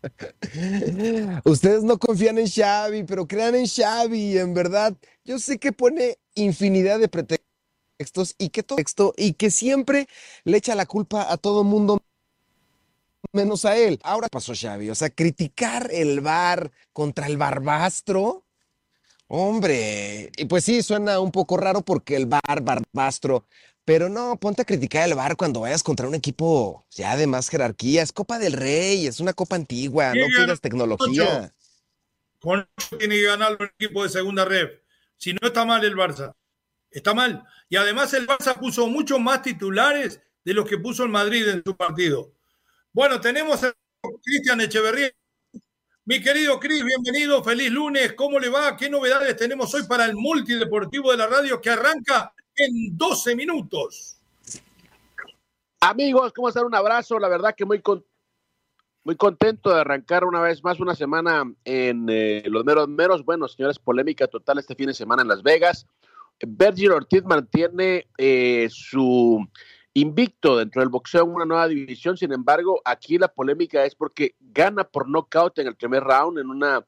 Ustedes 1.44 1.84
no 1.84 1.98
confían 1.98 2.38
en 2.38 2.48
Xavi, 2.48 3.04
pero 3.04 3.28
crean 3.28 3.54
en 3.54 3.66
Xavi, 3.66 4.38
en 4.38 4.54
verdad. 4.54 4.96
Yo 5.24 5.38
sé 5.38 5.58
que 5.58 5.72
pone 5.72 6.18
infinidad 6.34 6.98
de 6.98 7.08
pretextos 7.08 7.49
y 8.38 8.48
que 8.50 8.62
todo 8.62 8.76
texto 8.76 9.14
y 9.16 9.34
que 9.34 9.50
siempre 9.50 10.08
le 10.44 10.56
echa 10.56 10.74
la 10.74 10.86
culpa 10.86 11.30
a 11.30 11.36
todo 11.36 11.64
mundo 11.64 12.02
menos 13.32 13.64
a 13.64 13.76
él. 13.76 14.00
Ahora 14.02 14.28
pasó 14.28 14.52
Xavi, 14.54 14.90
o 14.90 14.94
sea, 14.94 15.10
criticar 15.10 15.90
el 15.92 16.20
bar 16.20 16.70
contra 16.92 17.26
el 17.26 17.36
barbastro. 17.36 18.44
Hombre, 19.28 20.32
y 20.36 20.44
pues 20.46 20.64
sí, 20.64 20.82
suena 20.82 21.20
un 21.20 21.30
poco 21.30 21.56
raro 21.56 21.82
porque 21.82 22.16
el 22.16 22.26
bar, 22.26 22.62
barbastro, 22.62 23.46
pero 23.84 24.08
no, 24.08 24.36
ponte 24.36 24.62
a 24.62 24.64
criticar 24.64 25.08
el 25.08 25.14
bar 25.14 25.36
cuando 25.36 25.60
vayas 25.60 25.82
contra 25.82 26.08
un 26.08 26.14
equipo 26.14 26.84
ya 26.90 27.16
de 27.16 27.26
más 27.26 27.48
jerarquía. 27.48 28.02
Es 28.02 28.12
Copa 28.12 28.38
del 28.38 28.54
Rey, 28.54 29.06
es 29.06 29.20
una 29.20 29.32
copa 29.32 29.56
antigua, 29.56 30.14
no 30.14 30.26
pidas 30.26 30.60
tecnología. 30.60 31.52
Con 32.40 32.66
tiene 32.98 33.16
que 33.16 33.24
ganar 33.24 33.56
un 33.60 33.66
equipo 33.66 34.02
de 34.02 34.08
segunda 34.08 34.44
red. 34.44 34.70
Si 35.16 35.34
no 35.34 35.46
está 35.46 35.66
mal 35.66 35.84
el 35.84 35.94
Barça, 35.94 36.34
está 36.90 37.14
mal. 37.14 37.44
Y 37.68 37.76
además 37.76 38.12
el 38.14 38.26
Barça 38.26 38.58
puso 38.58 38.86
muchos 38.88 39.20
más 39.20 39.42
titulares 39.42 40.20
de 40.44 40.54
los 40.54 40.68
que 40.68 40.78
puso 40.78 41.04
el 41.04 41.10
Madrid 41.10 41.48
en 41.48 41.62
su 41.64 41.76
partido. 41.76 42.32
Bueno, 42.92 43.20
tenemos 43.20 43.62
a 43.62 43.72
Cristian 44.22 44.60
Echeverría. 44.60 45.10
Mi 46.04 46.20
querido 46.20 46.58
Cris, 46.58 46.84
bienvenido, 46.84 47.44
feliz 47.44 47.70
lunes. 47.70 48.14
¿Cómo 48.14 48.38
le 48.38 48.48
va? 48.48 48.76
¿Qué 48.76 48.90
novedades 48.90 49.36
tenemos 49.36 49.72
hoy 49.74 49.82
para 49.84 50.06
el 50.06 50.16
multideportivo 50.16 51.10
de 51.12 51.18
la 51.18 51.26
radio 51.26 51.60
que 51.60 51.70
arranca 51.70 52.34
en 52.56 52.96
12 52.96 53.36
minutos? 53.36 54.16
Amigos, 55.80 56.32
¿cómo 56.32 56.48
están? 56.48 56.64
Un 56.64 56.74
abrazo. 56.74 57.18
La 57.18 57.28
verdad 57.28 57.54
que 57.56 57.64
muy, 57.64 57.80
muy 59.04 59.16
contento 59.16 59.70
de 59.70 59.80
arrancar 59.80 60.24
una 60.24 60.40
vez 60.40 60.64
más 60.64 60.80
una 60.80 60.94
semana 60.94 61.44
en 61.64 62.06
eh, 62.10 62.42
los 62.46 62.64
meros 62.64 62.88
meros. 62.88 63.24
Bueno, 63.24 63.46
señores, 63.46 63.78
polémica 63.78 64.26
total 64.26 64.58
este 64.58 64.74
fin 64.74 64.88
de 64.88 64.94
semana 64.94 65.22
en 65.22 65.28
Las 65.28 65.42
Vegas. 65.42 65.86
Berger 66.46 66.92
Ortiz 66.92 67.22
mantiene 67.24 68.06
eh, 68.18 68.68
su 68.70 69.46
invicto 69.94 70.56
dentro 70.56 70.80
del 70.80 70.88
boxeo 70.88 71.24
en 71.24 71.34
una 71.34 71.44
nueva 71.44 71.68
división. 71.68 72.16
Sin 72.16 72.32
embargo, 72.32 72.80
aquí 72.84 73.18
la 73.18 73.28
polémica 73.28 73.84
es 73.84 73.94
porque 73.94 74.34
gana 74.40 74.84
por 74.84 75.08
nocaut 75.08 75.58
en 75.58 75.66
el 75.66 75.76
primer 75.76 76.02
round 76.02 76.38
en 76.38 76.48
una 76.48 76.84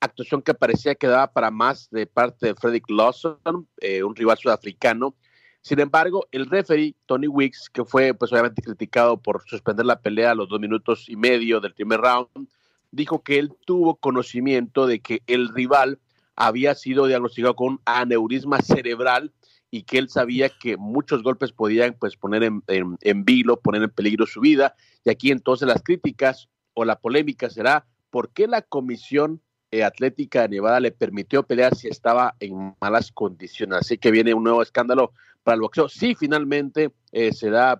actuación 0.00 0.42
que 0.42 0.54
parecía 0.54 0.94
que 0.94 1.06
daba 1.06 1.32
para 1.32 1.50
más 1.50 1.88
de 1.90 2.06
parte 2.06 2.46
de 2.46 2.54
Frederick 2.54 2.90
Lawson, 2.90 3.68
eh, 3.80 4.02
un 4.02 4.14
rival 4.14 4.38
sudafricano. 4.38 5.14
Sin 5.62 5.80
embargo, 5.80 6.26
el 6.30 6.46
referee 6.46 6.94
Tony 7.06 7.26
Wicks, 7.26 7.68
que 7.70 7.84
fue 7.84 8.14
pues 8.14 8.32
obviamente 8.32 8.62
criticado 8.62 9.16
por 9.16 9.42
suspender 9.46 9.84
la 9.86 10.00
pelea 10.00 10.30
a 10.30 10.34
los 10.34 10.48
dos 10.48 10.60
minutos 10.60 11.08
y 11.08 11.16
medio 11.16 11.60
del 11.60 11.74
primer 11.74 12.00
round, 12.00 12.48
dijo 12.92 13.22
que 13.22 13.38
él 13.38 13.52
tuvo 13.64 13.96
conocimiento 13.96 14.86
de 14.86 15.00
que 15.00 15.22
el 15.26 15.48
rival 15.48 15.98
había 16.36 16.74
sido 16.74 17.06
diagnosticado 17.06 17.56
con 17.56 17.80
aneurisma 17.84 18.60
cerebral 18.60 19.32
y 19.70 19.82
que 19.82 19.98
él 19.98 20.08
sabía 20.08 20.48
que 20.48 20.76
muchos 20.76 21.22
golpes 21.22 21.52
podían 21.52 21.96
pues 21.98 22.16
poner 22.16 22.44
en, 22.44 22.62
en, 22.68 22.96
en, 23.00 23.24
vilo, 23.24 23.60
poner 23.60 23.82
en 23.82 23.90
peligro 23.90 24.26
su 24.26 24.40
vida. 24.40 24.74
Y 25.04 25.10
aquí 25.10 25.30
entonces 25.30 25.66
las 25.66 25.82
críticas 25.82 26.48
o 26.74 26.84
la 26.84 27.00
polémica 27.00 27.50
será 27.50 27.86
por 28.10 28.30
qué 28.30 28.46
la 28.46 28.62
Comisión 28.62 29.40
Atlética 29.82 30.42
de 30.42 30.48
Nevada 30.48 30.80
le 30.80 30.92
permitió 30.92 31.42
pelear 31.42 31.74
si 31.74 31.88
estaba 31.88 32.34
en 32.40 32.74
malas 32.80 33.12
condiciones. 33.12 33.78
Así 33.78 33.98
que 33.98 34.10
viene 34.10 34.34
un 34.34 34.44
nuevo 34.44 34.62
escándalo 34.62 35.12
para 35.42 35.56
el 35.56 35.60
boxeo. 35.60 35.88
Si 35.88 36.14
finalmente 36.14 36.92
eh, 37.12 37.32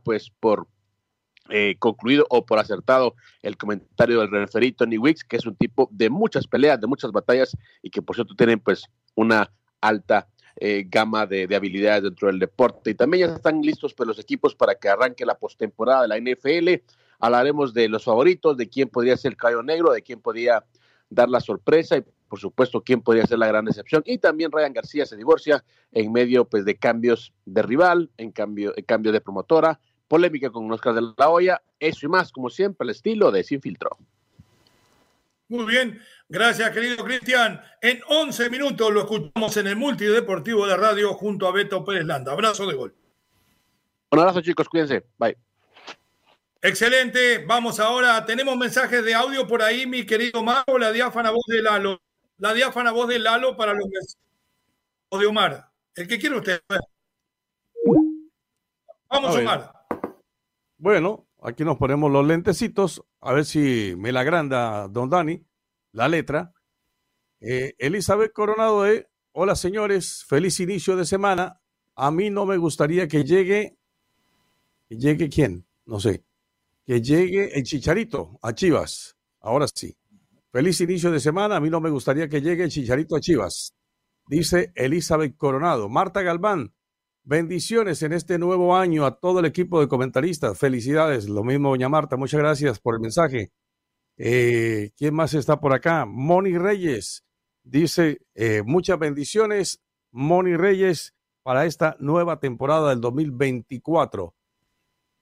pues 0.03 0.31
por 0.41 0.69
eh, 1.51 1.77
concluido 1.79 2.27
o 2.31 2.45
por 2.45 2.59
acertado 2.59 3.15
el 3.43 3.57
comentario 3.57 4.21
del 4.21 4.31
referí 4.31 4.73
Tony 4.73 4.99
Wicks, 4.99 5.25
que 5.25 5.37
es 5.37 5.47
un 5.47 5.57
tipo 5.57 5.89
de 5.93 6.11
muchas 6.11 6.47
peleas, 6.47 6.81
de 6.81 6.87
muchas 6.87 7.13
batallas 7.13 7.57
y 7.83 7.91
que 7.91 8.03
por 8.03 8.17
cierto 8.17 8.35
tienen 8.35 8.61
pues 8.61 8.85
una 9.15 9.51
alta 9.81 10.29
eh, 10.59 10.87
gama 10.89 11.27
de, 11.27 11.47
de, 11.47 11.55
habilidades 11.55 12.05
dentro 12.05 12.29
del 12.29 12.39
deporte. 12.39 12.91
Y 12.91 12.95
también 12.95 13.29
ya 13.29 13.35
están 13.35 13.61
listos 13.61 13.95
pues, 13.95 14.07
los 14.07 14.19
equipos 14.19 14.55
para 14.55 14.75
que 14.75 14.89
arranque 14.89 15.27
la 15.27 15.39
postemporada 15.39 16.03
de 16.03 16.09
la 16.09 16.19
NFL. 16.19 16.83
Hablaremos 17.19 17.75
de 17.75 17.89
los 17.89 18.05
favoritos, 18.05 18.57
de 18.57 18.69
quién 18.69 18.89
podría 18.89 19.17
ser 19.17 19.33
el 19.33 19.37
caballo 19.37 19.63
negro, 19.63 19.93
de 19.93 20.03
quién 20.03 20.21
podría 20.21 20.65
dar 21.11 21.29
la 21.29 21.41
sorpresa 21.41 21.97
y 21.97 22.05
por 22.29 22.41
supuesto 22.41 22.83
quién 22.83 23.03
podría 23.03 23.27
ser 23.27 23.39
la 23.39 23.47
gran 23.47 23.65
decepción. 23.65 24.03
Y 24.07 24.19
también 24.19 24.51
Ryan 24.51 24.73
García 24.73 25.07
se 25.07 25.17
divorcia 25.17 25.65
en 25.93 26.13
medio 26.13 26.47
pues, 26.47 26.65
de 26.65 26.77
cambios 26.77 27.33
de 27.45 27.63
rival, 27.63 28.11
en 28.17 28.33
cambio, 28.33 28.73
en 28.77 28.85
cambio 28.85 29.13
de 29.13 29.21
promotora, 29.21 29.81
polémica 30.09 30.51
con 30.51 30.71
Oscar 30.71 30.95
de 30.95 31.03
la 31.17 31.29
Hoya, 31.29 31.63
eso 31.81 32.07
y 32.07 32.09
más, 32.09 32.33
como 32.33 32.51
siempre, 32.51 32.85
el 32.85 32.91
estilo 32.91 33.31
de 33.31 33.45
Sin 33.45 33.61
Filtro. 33.61 33.97
Muy 35.49 35.65
bien, 35.65 36.03
gracias 36.29 36.71
querido 36.71 37.05
Cristian. 37.05 37.61
En 37.81 38.01
11 38.09 38.51
minutos 38.51 38.93
lo 38.93 39.01
escuchamos 39.01 39.57
en 39.57 39.69
el 39.69 39.77
Multideportivo 39.77 40.67
de 40.67 40.77
Radio 40.77 41.15
junto 41.15 41.47
a 41.47 41.53
Beto 41.53 41.85
Pérez 41.85 42.05
Landa. 42.05 42.33
Abrazo 42.33 42.67
de 42.67 42.75
gol. 42.75 42.95
Un 44.11 44.19
abrazo 44.19 44.41
chicos, 44.41 44.69
cuídense. 44.69 45.05
Bye. 45.19 45.37
Excelente, 46.63 47.45
vamos 47.47 47.79
ahora. 47.79 48.25
Tenemos 48.25 48.57
mensajes 48.57 49.05
de 49.05 49.15
audio 49.15 49.47
por 49.47 49.63
ahí, 49.63 49.87
mi 49.87 50.05
querido 50.05 50.43
Mago, 50.43 50.79
la 50.79 50.91
diáfana 50.91 51.31
voz 51.31 51.45
de 51.47 51.63
Lalo. 51.63 52.01
La 52.39 52.53
diáfana 52.53 52.91
voz 52.91 53.09
de 53.09 53.21
Lalo 53.21 53.57
para 53.57 53.73
los 53.73 53.87
mensajes. 53.87 54.19
O 55.11 55.19
de 55.19 55.27
Omar. 55.27 55.71
El 55.95 56.09
que 56.09 56.19
quiera 56.19 56.37
usted. 56.37 56.61
Vamos, 59.09 59.37
Omar. 59.37 59.76
Bueno, 60.87 61.27
aquí 61.43 61.65
nos 61.65 61.79
ponemos 61.79 62.13
los 62.13 62.25
lentecitos, 62.25 63.03
a 63.21 63.33
ver 63.33 63.45
si 63.45 63.95
me 63.99 64.13
la 64.13 64.21
agranda 64.21 64.87
don 64.87 65.11
Dani, 65.11 65.45
la 65.91 66.07
letra. 66.07 66.55
Eh, 67.41 67.75
Elizabeth 67.79 68.33
Coronado 68.33 68.85
de, 68.85 69.09
hola 69.33 69.57
señores, 69.57 70.25
feliz 70.29 70.61
inicio 70.61 70.95
de 70.95 71.05
semana. 71.05 71.61
A 71.97 72.13
mí 72.13 72.31
no 72.31 72.47
me 72.47 72.57
gustaría 72.57 73.09
que 73.09 73.25
llegue, 73.25 73.77
que 74.89 74.97
llegue 74.97 75.29
quién, 75.29 75.67
no 75.87 75.99
sé, 75.99 76.23
que 76.87 77.03
llegue 77.03 77.59
el 77.59 77.65
Chicharito 77.65 78.39
a 78.41 78.55
Chivas. 78.55 79.17
Ahora 79.41 79.67
sí. 79.67 79.93
Feliz 80.53 80.81
inicio 80.81 81.11
de 81.11 81.19
semana. 81.19 81.57
A 81.57 81.61
mí 81.61 81.69
no 81.69 81.81
me 81.81 81.91
gustaría 81.91 82.29
que 82.29 82.41
llegue 82.41 82.63
el 82.63 82.71
Chicharito 82.71 83.17
a 83.17 83.21
Chivas. 83.21 83.75
Dice 84.29 84.71
Elizabeth 84.77 85.37
Coronado. 85.37 85.89
Marta 85.89 86.23
Galván, 86.23 86.76
bendiciones 87.27 88.03
en 88.03 88.15
este 88.15 88.39
nuevo 88.39 88.75
año 88.75 89.05
a 89.05 89.19
todo 89.19 89.41
el 89.41 89.45
equipo 89.45 89.81
de 89.81 89.89
comentaristas. 89.89 90.59
Felicidades. 90.59 91.29
Lo 91.29 91.45
mismo, 91.45 91.69
doña 91.69 91.91
Marta. 91.91 92.17
Muchas 92.17 92.41
gracias 92.41 92.81
por 92.81 92.95
el 92.95 93.01
mensaje. 93.03 93.53
Eh, 94.17 94.93
¿Quién 94.97 95.15
más 95.15 95.35
está 95.35 95.61
por 95.61 95.75
acá? 95.75 96.07
Moni 96.07 96.57
Reyes. 96.57 97.25
Dice, 97.63 98.23
eh, 98.35 98.63
muchas 98.65 98.99
bendiciones, 98.99 99.83
Moni 100.11 100.57
Reyes, 100.57 101.15
para 101.43 101.67
esta 101.67 101.97
nueva 102.01 102.41
temporada 102.41 102.91
del 102.91 103.01
2024 103.01 104.35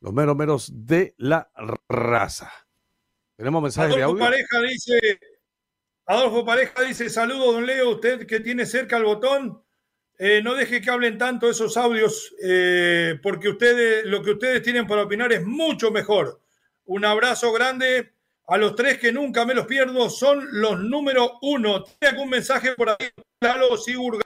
los 0.04 0.12
meros 0.12 0.36
meros 0.36 0.70
de 0.70 1.14
la 1.16 1.50
raza. 1.88 2.52
Tenemos 3.38 3.62
mensaje 3.62 3.96
de 3.96 4.02
audio. 4.02 4.22
Pareja 4.22 4.60
dice, 4.60 5.18
Adolfo 6.04 6.44
Pareja 6.44 6.82
dice, 6.82 7.08
saludo 7.08 7.54
don 7.54 7.64
Leo, 7.64 7.92
usted 7.92 8.26
que 8.26 8.40
tiene 8.40 8.66
cerca 8.66 8.98
el 8.98 9.04
botón, 9.04 9.63
eh, 10.18 10.40
no 10.42 10.54
deje 10.54 10.80
que 10.80 10.90
hablen 10.90 11.18
tanto 11.18 11.50
esos 11.50 11.76
audios, 11.76 12.34
eh, 12.42 13.18
porque 13.22 13.48
ustedes, 13.48 14.04
lo 14.06 14.22
que 14.22 14.32
ustedes 14.32 14.62
tienen 14.62 14.86
para 14.86 15.02
opinar 15.02 15.32
es 15.32 15.44
mucho 15.44 15.90
mejor. 15.90 16.40
Un 16.86 17.04
abrazo 17.04 17.52
grande 17.52 18.14
a 18.46 18.56
los 18.58 18.74
tres 18.74 18.98
que 18.98 19.12
nunca 19.12 19.44
me 19.44 19.54
los 19.54 19.66
pierdo, 19.66 20.08
son 20.10 20.46
los 20.52 20.78
número 20.80 21.38
uno. 21.42 21.82
¿Tiene 21.82 22.16
algún 22.16 22.30
mensaje 22.30 22.74
por 22.74 22.90
ahí? 22.90 23.10
Lalo 23.40 23.76
Sigurd 23.76 24.20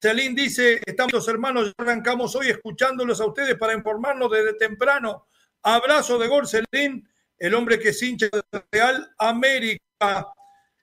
Celín 0.00 0.34
dice, 0.34 0.80
estamos 0.86 1.12
los 1.12 1.28
hermanos, 1.28 1.74
arrancamos 1.76 2.34
hoy 2.36 2.50
escuchándolos 2.50 3.20
a 3.20 3.26
ustedes 3.26 3.56
para 3.56 3.74
informarnos 3.74 4.30
desde 4.30 4.54
temprano. 4.54 5.26
Abrazo 5.62 6.18
de 6.18 6.28
gol, 6.28 6.46
Celín, 6.46 7.08
el 7.36 7.54
hombre 7.54 7.80
que 7.80 7.88
es 7.88 8.02
hincha 8.02 8.26
de 8.26 8.64
Real 8.70 9.12
América. 9.18 10.28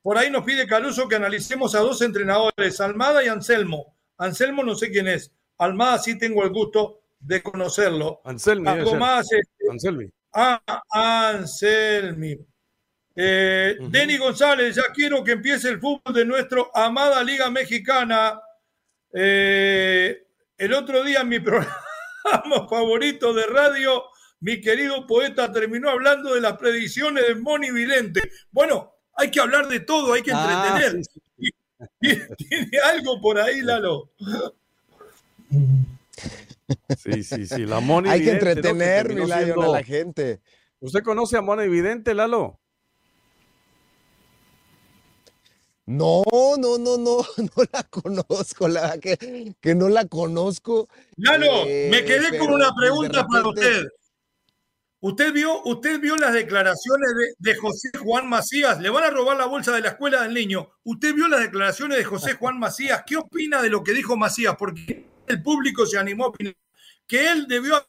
Por 0.03 0.17
ahí 0.17 0.29
nos 0.29 0.43
pide 0.43 0.67
Caluso 0.67 1.07
que 1.07 1.15
analicemos 1.15 1.75
a 1.75 1.79
dos 1.79 2.01
entrenadores, 2.01 2.81
Almada 2.81 3.23
y 3.23 3.29
Anselmo. 3.29 3.94
Anselmo 4.17 4.63
no 4.63 4.75
sé 4.75 4.89
quién 4.89 5.07
es. 5.07 5.31
Almada 5.57 5.99
sí 5.99 6.17
tengo 6.17 6.43
el 6.43 6.49
gusto 6.49 7.01
de 7.19 7.41
conocerlo. 7.41 8.21
Anselmi. 8.23 8.69
Más. 8.97 9.31
Este, 9.31 9.71
Anselmi. 9.71 10.09
Ah, 10.33 10.61
Anselmi. 10.89 12.37
Eh, 13.15 13.77
Denny 13.79 14.17
González, 14.17 14.75
ya 14.75 14.83
quiero 14.93 15.23
que 15.23 15.31
empiece 15.33 15.69
el 15.69 15.79
fútbol 15.79 16.13
de 16.13 16.25
nuestra 16.25 16.63
amada 16.73 17.23
Liga 17.23 17.49
Mexicana. 17.49 18.41
Eh, 19.13 20.27
el 20.57 20.73
otro 20.73 21.03
día 21.03 21.21
en 21.21 21.29
mi 21.29 21.39
programa 21.41 22.67
favorito 22.69 23.33
de 23.33 23.45
radio, 23.45 24.03
mi 24.41 24.59
querido 24.59 25.07
poeta 25.07 25.51
terminó 25.51 25.89
hablando 25.89 26.33
de 26.33 26.41
las 26.41 26.57
predicciones 26.57 27.25
de 27.27 27.35
Moni 27.35 27.71
Vidente. 27.71 28.21
Bueno, 28.51 28.95
hay 29.15 29.31
que 29.31 29.39
hablar 29.39 29.67
de 29.69 29.79
todo, 29.79 30.13
hay 30.13 30.21
que 30.21 30.31
ah, 30.33 30.65
entretener. 30.65 31.01
¿Tiene 31.99 32.77
algo 32.91 33.19
por 33.21 33.37
ahí, 33.37 33.61
Lalo? 33.61 34.09
Sí, 36.97 37.23
sí, 37.23 37.45
sí. 37.45 37.65
La 37.65 37.79
Moni 37.79 38.09
Hay 38.09 38.23
que 38.23 38.31
entretener, 38.31 39.13
mi 39.13 39.31
a 39.31 39.55
la 39.55 39.83
gente. 39.83 40.41
¿Usted 40.79 41.03
conoce 41.03 41.37
a 41.37 41.41
Moni 41.41 41.67
Vidente, 41.67 42.13
Lalo? 42.13 42.59
No, 45.87 46.23
no, 46.57 46.79
no, 46.79 46.97
no, 46.97 47.17
no 47.37 47.63
la 47.71 47.83
conozco, 47.83 48.67
la 48.67 48.97
que, 48.97 49.53
que 49.61 49.75
no 49.75 49.87
la 49.87 50.05
conozco. 50.05 50.89
Lalo, 51.17 51.65
me 51.65 51.99
eh, 51.99 52.05
quedé 52.05 52.39
con 52.39 52.51
una 52.51 52.73
pregunta 52.75 53.25
para 53.27 53.47
usted. 53.47 53.85
¿Usted 55.07 55.33
vio, 55.33 55.61
usted 55.65 55.99
vio 55.99 56.15
las 56.15 56.33
declaraciones 56.33 57.35
de, 57.37 57.55
José 57.55 57.91
Juan 57.99 58.27
Macías? 58.27 58.81
Le 58.81 58.89
van 58.89 59.03
a 59.03 59.11
robar 59.11 59.37
la 59.37 59.45
bolsa 59.45 59.71
de 59.71 59.81
la 59.81 59.89
escuela 59.89 60.23
del 60.23 60.33
niño. 60.33 60.71
¿Usted 60.83 61.13
vio 61.13 61.27
las 61.27 61.41
declaraciones 61.41 61.99
de 61.99 62.03
José 62.03 62.33
Juan 62.33 62.57
Macías? 62.57 63.03
¿Qué 63.05 63.15
opina 63.15 63.61
de 63.61 63.69
lo 63.69 63.83
que 63.83 63.93
dijo 63.93 64.17
Macías? 64.17 64.55
Porque 64.57 65.05
el 65.27 65.43
público 65.43 65.85
se 65.85 65.99
animó 65.99 66.23
a 66.23 66.27
opinar 66.29 66.55
que 67.05 67.29
él 67.29 67.45
debió 67.47 67.75
haber 67.75 67.87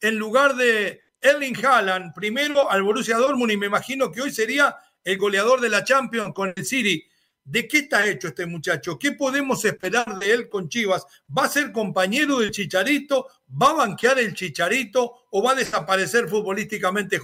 en 0.00 0.18
lugar 0.18 0.54
de 0.54 1.00
Erling 1.20 1.56
Haaland 1.66 2.14
primero 2.14 2.70
al 2.70 2.84
Borussia 2.84 3.16
Dortmund 3.16 3.50
y 3.50 3.56
me 3.56 3.66
imagino 3.66 4.12
que 4.12 4.22
hoy 4.22 4.30
sería 4.30 4.76
el 5.02 5.18
goleador 5.18 5.60
de 5.60 5.68
la 5.68 5.82
Champions 5.82 6.32
con 6.32 6.52
el 6.54 6.64
City. 6.64 7.04
¿De 7.46 7.68
qué 7.68 7.78
está 7.78 8.04
hecho 8.04 8.26
este 8.26 8.44
muchacho? 8.44 8.98
¿Qué 8.98 9.12
podemos 9.12 9.64
esperar 9.64 10.18
de 10.18 10.32
él 10.32 10.48
con 10.48 10.68
Chivas? 10.68 11.06
¿Va 11.26 11.44
a 11.44 11.48
ser 11.48 11.70
compañero 11.70 12.40
del 12.40 12.50
Chicharito? 12.50 13.28
¿Va 13.50 13.70
a 13.70 13.74
banquear 13.74 14.18
el 14.18 14.34
Chicharito? 14.34 15.28
¿O 15.30 15.44
va 15.44 15.52
a 15.52 15.54
desaparecer 15.54 16.28
futbolísticamente? 16.28 17.20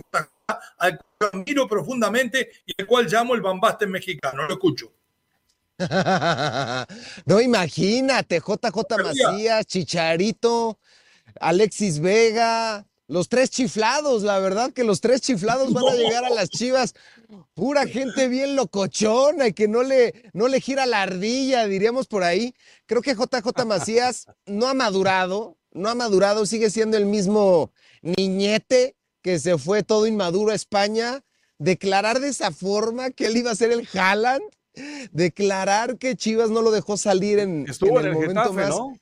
Al 0.79 0.99
cual 0.99 1.31
admiro 1.33 1.67
profundamente 1.67 2.53
y 2.65 2.73
el 2.77 2.87
cual 2.87 3.09
llamo 3.09 3.35
el 3.35 3.41
Bambaste 3.41 3.89
mexicano. 3.89 4.47
Lo 4.47 4.53
escucho. 4.53 4.93
no, 7.27 7.41
imagínate, 7.41 8.39
JJ 8.39 9.03
Macías, 9.03 9.67
Chicharito, 9.67 10.79
Alexis 11.41 11.99
Vega, 11.99 12.87
los 13.09 13.29
tres 13.29 13.51
chiflados, 13.51 14.23
la 14.23 14.39
verdad 14.39 14.73
que 14.73 14.85
los 14.85 15.01
tres 15.01 15.21
chiflados 15.21 15.73
van 15.75 15.85
a 15.89 15.95
llegar 15.95 16.25
a 16.25 16.31
las 16.31 16.49
chivas. 16.49 16.95
Pura 17.55 17.87
gente 17.87 18.29
bien 18.29 18.57
locochona 18.57 19.49
y 19.49 19.53
que 19.53 19.69
no 19.69 19.83
le, 19.83 20.31
no 20.33 20.49
le 20.49 20.61
gira 20.61 20.87
la 20.87 21.03
ardilla, 21.03 21.67
diríamos 21.67 22.07
por 22.07 22.23
ahí. 22.23 22.55
Creo 22.87 23.03
que 23.03 23.15
JJ 23.15 23.65
Macías 23.67 24.27
no 24.47 24.69
ha 24.69 24.75
madurado, 24.75 25.57
no 25.73 25.89
ha 25.89 25.95
madurado, 25.95 26.47
sigue 26.47 26.71
siendo 26.71 26.97
el 26.97 27.07
mismo 27.07 27.73
niñete 28.03 28.97
que 29.23 29.39
se 29.39 29.57
fue 29.57 29.83
todo 29.83 30.07
inmaduro 30.07 30.53
a 30.53 30.55
España. 30.55 31.23
Declarar 31.59 32.21
de 32.21 32.29
esa 32.29 32.51
forma 32.51 33.11
que 33.11 33.27
él 33.27 33.37
iba 33.37 33.53
a 33.53 33.55
ser 33.55 33.71
el 33.71 33.89
Haaland, 33.95 34.43
declarar 35.13 35.97
que 35.97 36.17
Chivas 36.17 36.51
no 36.51 36.61
lo 36.61 36.71
dejó 36.71 36.97
salir 36.97 37.39
en, 37.39 37.67
Estuvo 37.69 38.01
en 38.01 38.07
el, 38.07 38.13
momento 38.15 38.53
más. 38.53 38.69
¿no? 38.71 38.99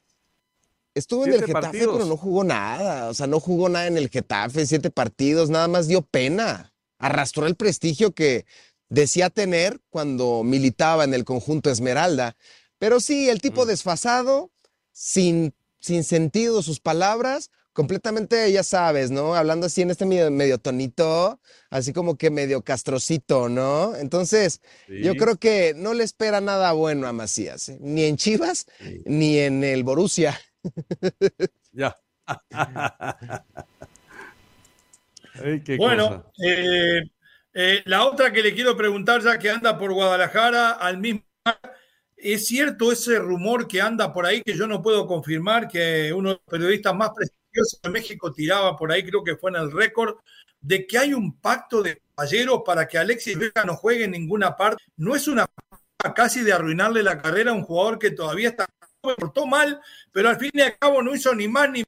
Estuvo 0.95 1.25
en 1.25 1.35
el 1.35 1.45
Getafe, 1.45 1.79
pero 1.79 2.05
no 2.05 2.17
jugó 2.17 2.45
nada. 2.45 3.09
O 3.09 3.15
sea, 3.15 3.27
no 3.27 3.41
jugó 3.41 3.69
nada 3.69 3.87
en 3.87 3.97
el 3.97 4.11
Getafe, 4.11 4.67
siete 4.67 4.91
partidos, 4.91 5.49
nada 5.49 5.69
más 5.69 5.89
dio 5.89 6.03
pena. 6.03 6.70
Arrastró 7.01 7.49
el 7.49 7.57
prestigio 7.57 8.13
que 8.15 8.47
decía 8.89 9.31
tener 9.31 9.81
cuando 9.91 10.45
militaba 10.45 11.03
en 11.03 11.15
el 11.15 11.25
conjunto 11.25 11.71
Esmeralda. 11.71 12.37
Pero 12.79 13.01
sí, 13.01 13.29
el 13.29 13.41
tipo 13.41 13.65
mm. 13.65 13.69
desfasado, 13.69 14.53
sin, 14.93 15.55
sin 15.81 16.05
sentido 16.05 16.63
sus 16.63 16.79
palabras, 16.79 17.51
completamente, 17.73 18.51
ya 18.53 18.63
sabes, 18.63 19.11
¿no? 19.11 19.35
Hablando 19.35 19.67
así 19.67 19.83
en 19.83 19.91
este 19.91 20.07
medio, 20.07 20.59
tonito, 20.59 21.41
así 21.71 21.93
como 21.93 22.17
que 22.17 22.31
medio 22.31 22.63
castrocito, 22.63 23.49
¿no? 23.49 23.95
Entonces, 23.97 24.61
yo 24.89 25.15
creo 25.17 25.37
que 25.37 25.75
no 25.77 25.95
le 25.95 26.05
espera 26.05 26.41
nada 26.41 26.73
bueno 26.73 27.07
a 27.07 27.13
Macías, 27.13 27.69
¿eh? 27.69 27.79
ni 27.81 28.05
en 28.05 28.17
Chivas, 28.17 28.67
ni 29.05 29.39
en 29.39 29.65
el 29.65 29.85
Borussia. 29.85 30.39
ya. 31.73 31.97
bueno, 35.79 36.33
eh, 36.45 37.03
eh, 37.53 37.83
la 37.85 38.05
otra 38.05 38.33
que 38.33 38.43
le 38.43 38.55
quiero 38.55 38.77
preguntar, 38.77 39.23
ya 39.23 39.39
que 39.39 39.51
anda 39.51 39.79
por 39.79 39.93
Guadalajara, 39.93 40.73
al 40.73 40.99
mismo. 40.99 41.25
¿Es 42.17 42.47
cierto 42.47 42.93
ese 42.93 43.19
rumor 43.19 43.67
que 43.67 43.81
anda 43.81 44.13
por 44.13 44.27
ahí 44.27 44.43
que 44.43 44.55
yo 44.55 44.67
no 44.67 44.83
puedo 44.83 45.07
confirmar, 45.07 45.69
que 45.69 46.13
uno 46.13 46.31
de 46.31 46.35
los 46.35 46.45
periodistas 46.45 46.95
más 46.95 47.11
prestigiosos 47.17 47.81
de 47.83 47.91
México 47.91 48.33
tiraba 48.33 48.77
por 48.77 48.93
ahí, 48.93 49.03
creo 49.03 49.25
que 49.25 49.37
fue 49.37 49.51
en 49.51 49.57
el 49.57 49.73
récord, 49.73 50.17
de 50.61 50.87
que 50.87 50.99
hay 50.99 51.15
un 51.15 51.41
pacto 51.41 51.83
de 51.83 52.03
caballeros 52.15 52.61
para 52.65 52.87
que 52.87 52.99
Alexis 52.99 53.39
Vega 53.39 53.65
no 53.65 53.75
juegue 53.75 54.05
en 54.05 54.11
ninguna 54.11 54.55
parte? 54.55 54.85
¿No 54.99 55.17
es 55.17 55.27
una 55.29 55.47
casi 56.15 56.43
de 56.43 56.53
arruinarle 56.53 57.03
la 57.03 57.19
carrera 57.19 57.53
a 57.53 57.55
un 57.55 57.63
jugador 57.63 57.99
que 57.99 58.11
todavía 58.11 58.51
está 58.51 58.67
portó 59.01 59.47
mal, 59.47 59.81
pero 60.13 60.29
al 60.29 60.37
fin 60.37 60.51
y 60.53 60.61
al 60.61 60.77
cabo 60.79 61.03
no 61.03 61.15
hizo 61.15 61.35
ni 61.35 61.49
más 61.49 61.71
ni 61.71 61.85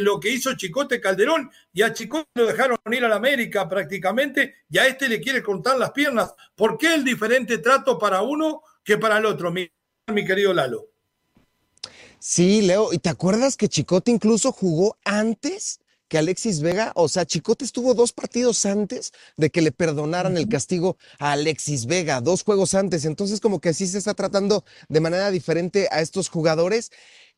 lo 0.00 0.20
que 0.20 0.30
hizo 0.30 0.54
Chicote 0.56 1.00
Calderón 1.00 1.50
y 1.72 1.82
a 1.82 1.92
Chicote 1.92 2.28
lo 2.34 2.46
dejaron 2.46 2.78
ir 2.90 3.04
a 3.04 3.08
la 3.08 3.16
América 3.16 3.68
prácticamente 3.68 4.54
y 4.68 4.78
a 4.78 4.86
este 4.86 5.08
le 5.08 5.20
quiere 5.20 5.42
cortar 5.42 5.78
las 5.78 5.92
piernas. 5.92 6.34
¿Por 6.54 6.78
qué 6.78 6.94
el 6.94 7.04
diferente 7.04 7.58
trato 7.58 7.98
para 7.98 8.22
uno 8.22 8.62
que 8.84 8.98
para 8.98 9.18
el 9.18 9.26
otro, 9.26 9.50
mi, 9.50 9.70
mi 10.12 10.24
querido 10.24 10.52
Lalo? 10.52 10.88
Sí, 12.18 12.62
Leo, 12.62 12.92
¿y 12.92 12.98
te 12.98 13.08
acuerdas 13.08 13.56
que 13.56 13.68
Chicote 13.68 14.10
incluso 14.10 14.50
jugó 14.50 14.98
antes 15.04 15.80
que 16.08 16.18
Alexis 16.18 16.60
Vega? 16.60 16.92
O 16.94 17.08
sea, 17.08 17.26
Chicote 17.26 17.64
estuvo 17.64 17.94
dos 17.94 18.12
partidos 18.12 18.66
antes 18.66 19.12
de 19.36 19.50
que 19.50 19.62
le 19.62 19.70
perdonaran 19.70 20.36
el 20.36 20.48
castigo 20.48 20.96
a 21.18 21.32
Alexis 21.32 21.86
Vega, 21.86 22.20
dos 22.20 22.42
juegos 22.42 22.74
antes. 22.74 23.04
Entonces, 23.04 23.40
como 23.40 23.60
que 23.60 23.68
así 23.68 23.86
se 23.86 23.98
está 23.98 24.14
tratando 24.14 24.64
de 24.88 25.00
manera 25.00 25.30
diferente 25.30 25.88
a 25.90 26.00
estos 26.00 26.28
jugadores. 26.28 26.90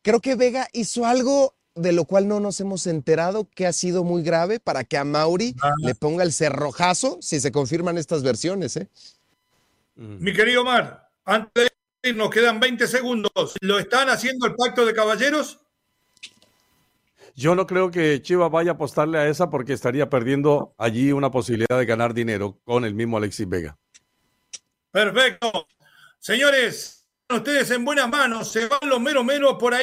Creo 0.02 0.20
que 0.20 0.36
Vega 0.36 0.68
hizo 0.72 1.04
algo 1.04 1.57
de 1.78 1.92
lo 1.92 2.04
cual 2.04 2.28
no 2.28 2.40
nos 2.40 2.60
hemos 2.60 2.86
enterado 2.86 3.48
que 3.54 3.66
ha 3.66 3.72
sido 3.72 4.04
muy 4.04 4.22
grave 4.22 4.60
para 4.60 4.84
que 4.84 4.98
a 4.98 5.04
Mauri 5.04 5.54
le 5.82 5.94
ponga 5.94 6.24
el 6.24 6.32
cerrojazo 6.32 7.18
si 7.20 7.40
se 7.40 7.52
confirman 7.52 7.98
estas 7.98 8.22
versiones. 8.22 8.76
¿eh? 8.76 8.88
Mi 9.96 10.32
querido 10.32 10.62
Omar, 10.62 11.10
antes 11.24 11.70
de 12.02 12.12
nos 12.14 12.30
quedan 12.30 12.60
20 12.60 12.86
segundos. 12.86 13.56
¿Lo 13.60 13.78
están 13.78 14.08
haciendo 14.08 14.46
el 14.46 14.54
pacto 14.54 14.86
de 14.86 14.94
caballeros? 14.94 15.60
Yo 17.34 17.54
no 17.54 17.66
creo 17.66 17.90
que 17.90 18.20
Chivas 18.20 18.50
vaya 18.50 18.72
a 18.72 18.74
apostarle 18.74 19.18
a 19.18 19.28
esa 19.28 19.48
porque 19.48 19.72
estaría 19.72 20.10
perdiendo 20.10 20.74
allí 20.76 21.12
una 21.12 21.30
posibilidad 21.30 21.78
de 21.78 21.86
ganar 21.86 22.12
dinero 22.12 22.58
con 22.64 22.84
el 22.84 22.94
mismo 22.94 23.16
Alexis 23.16 23.48
Vega. 23.48 23.76
Perfecto. 24.90 25.68
Señores, 26.18 27.06
ustedes 27.28 27.70
en 27.70 27.84
buenas 27.84 28.08
manos, 28.08 28.50
se 28.50 28.66
van 28.66 28.80
los 28.88 29.00
meros 29.00 29.24
meros 29.24 29.54
por 29.54 29.74
ahí. 29.74 29.82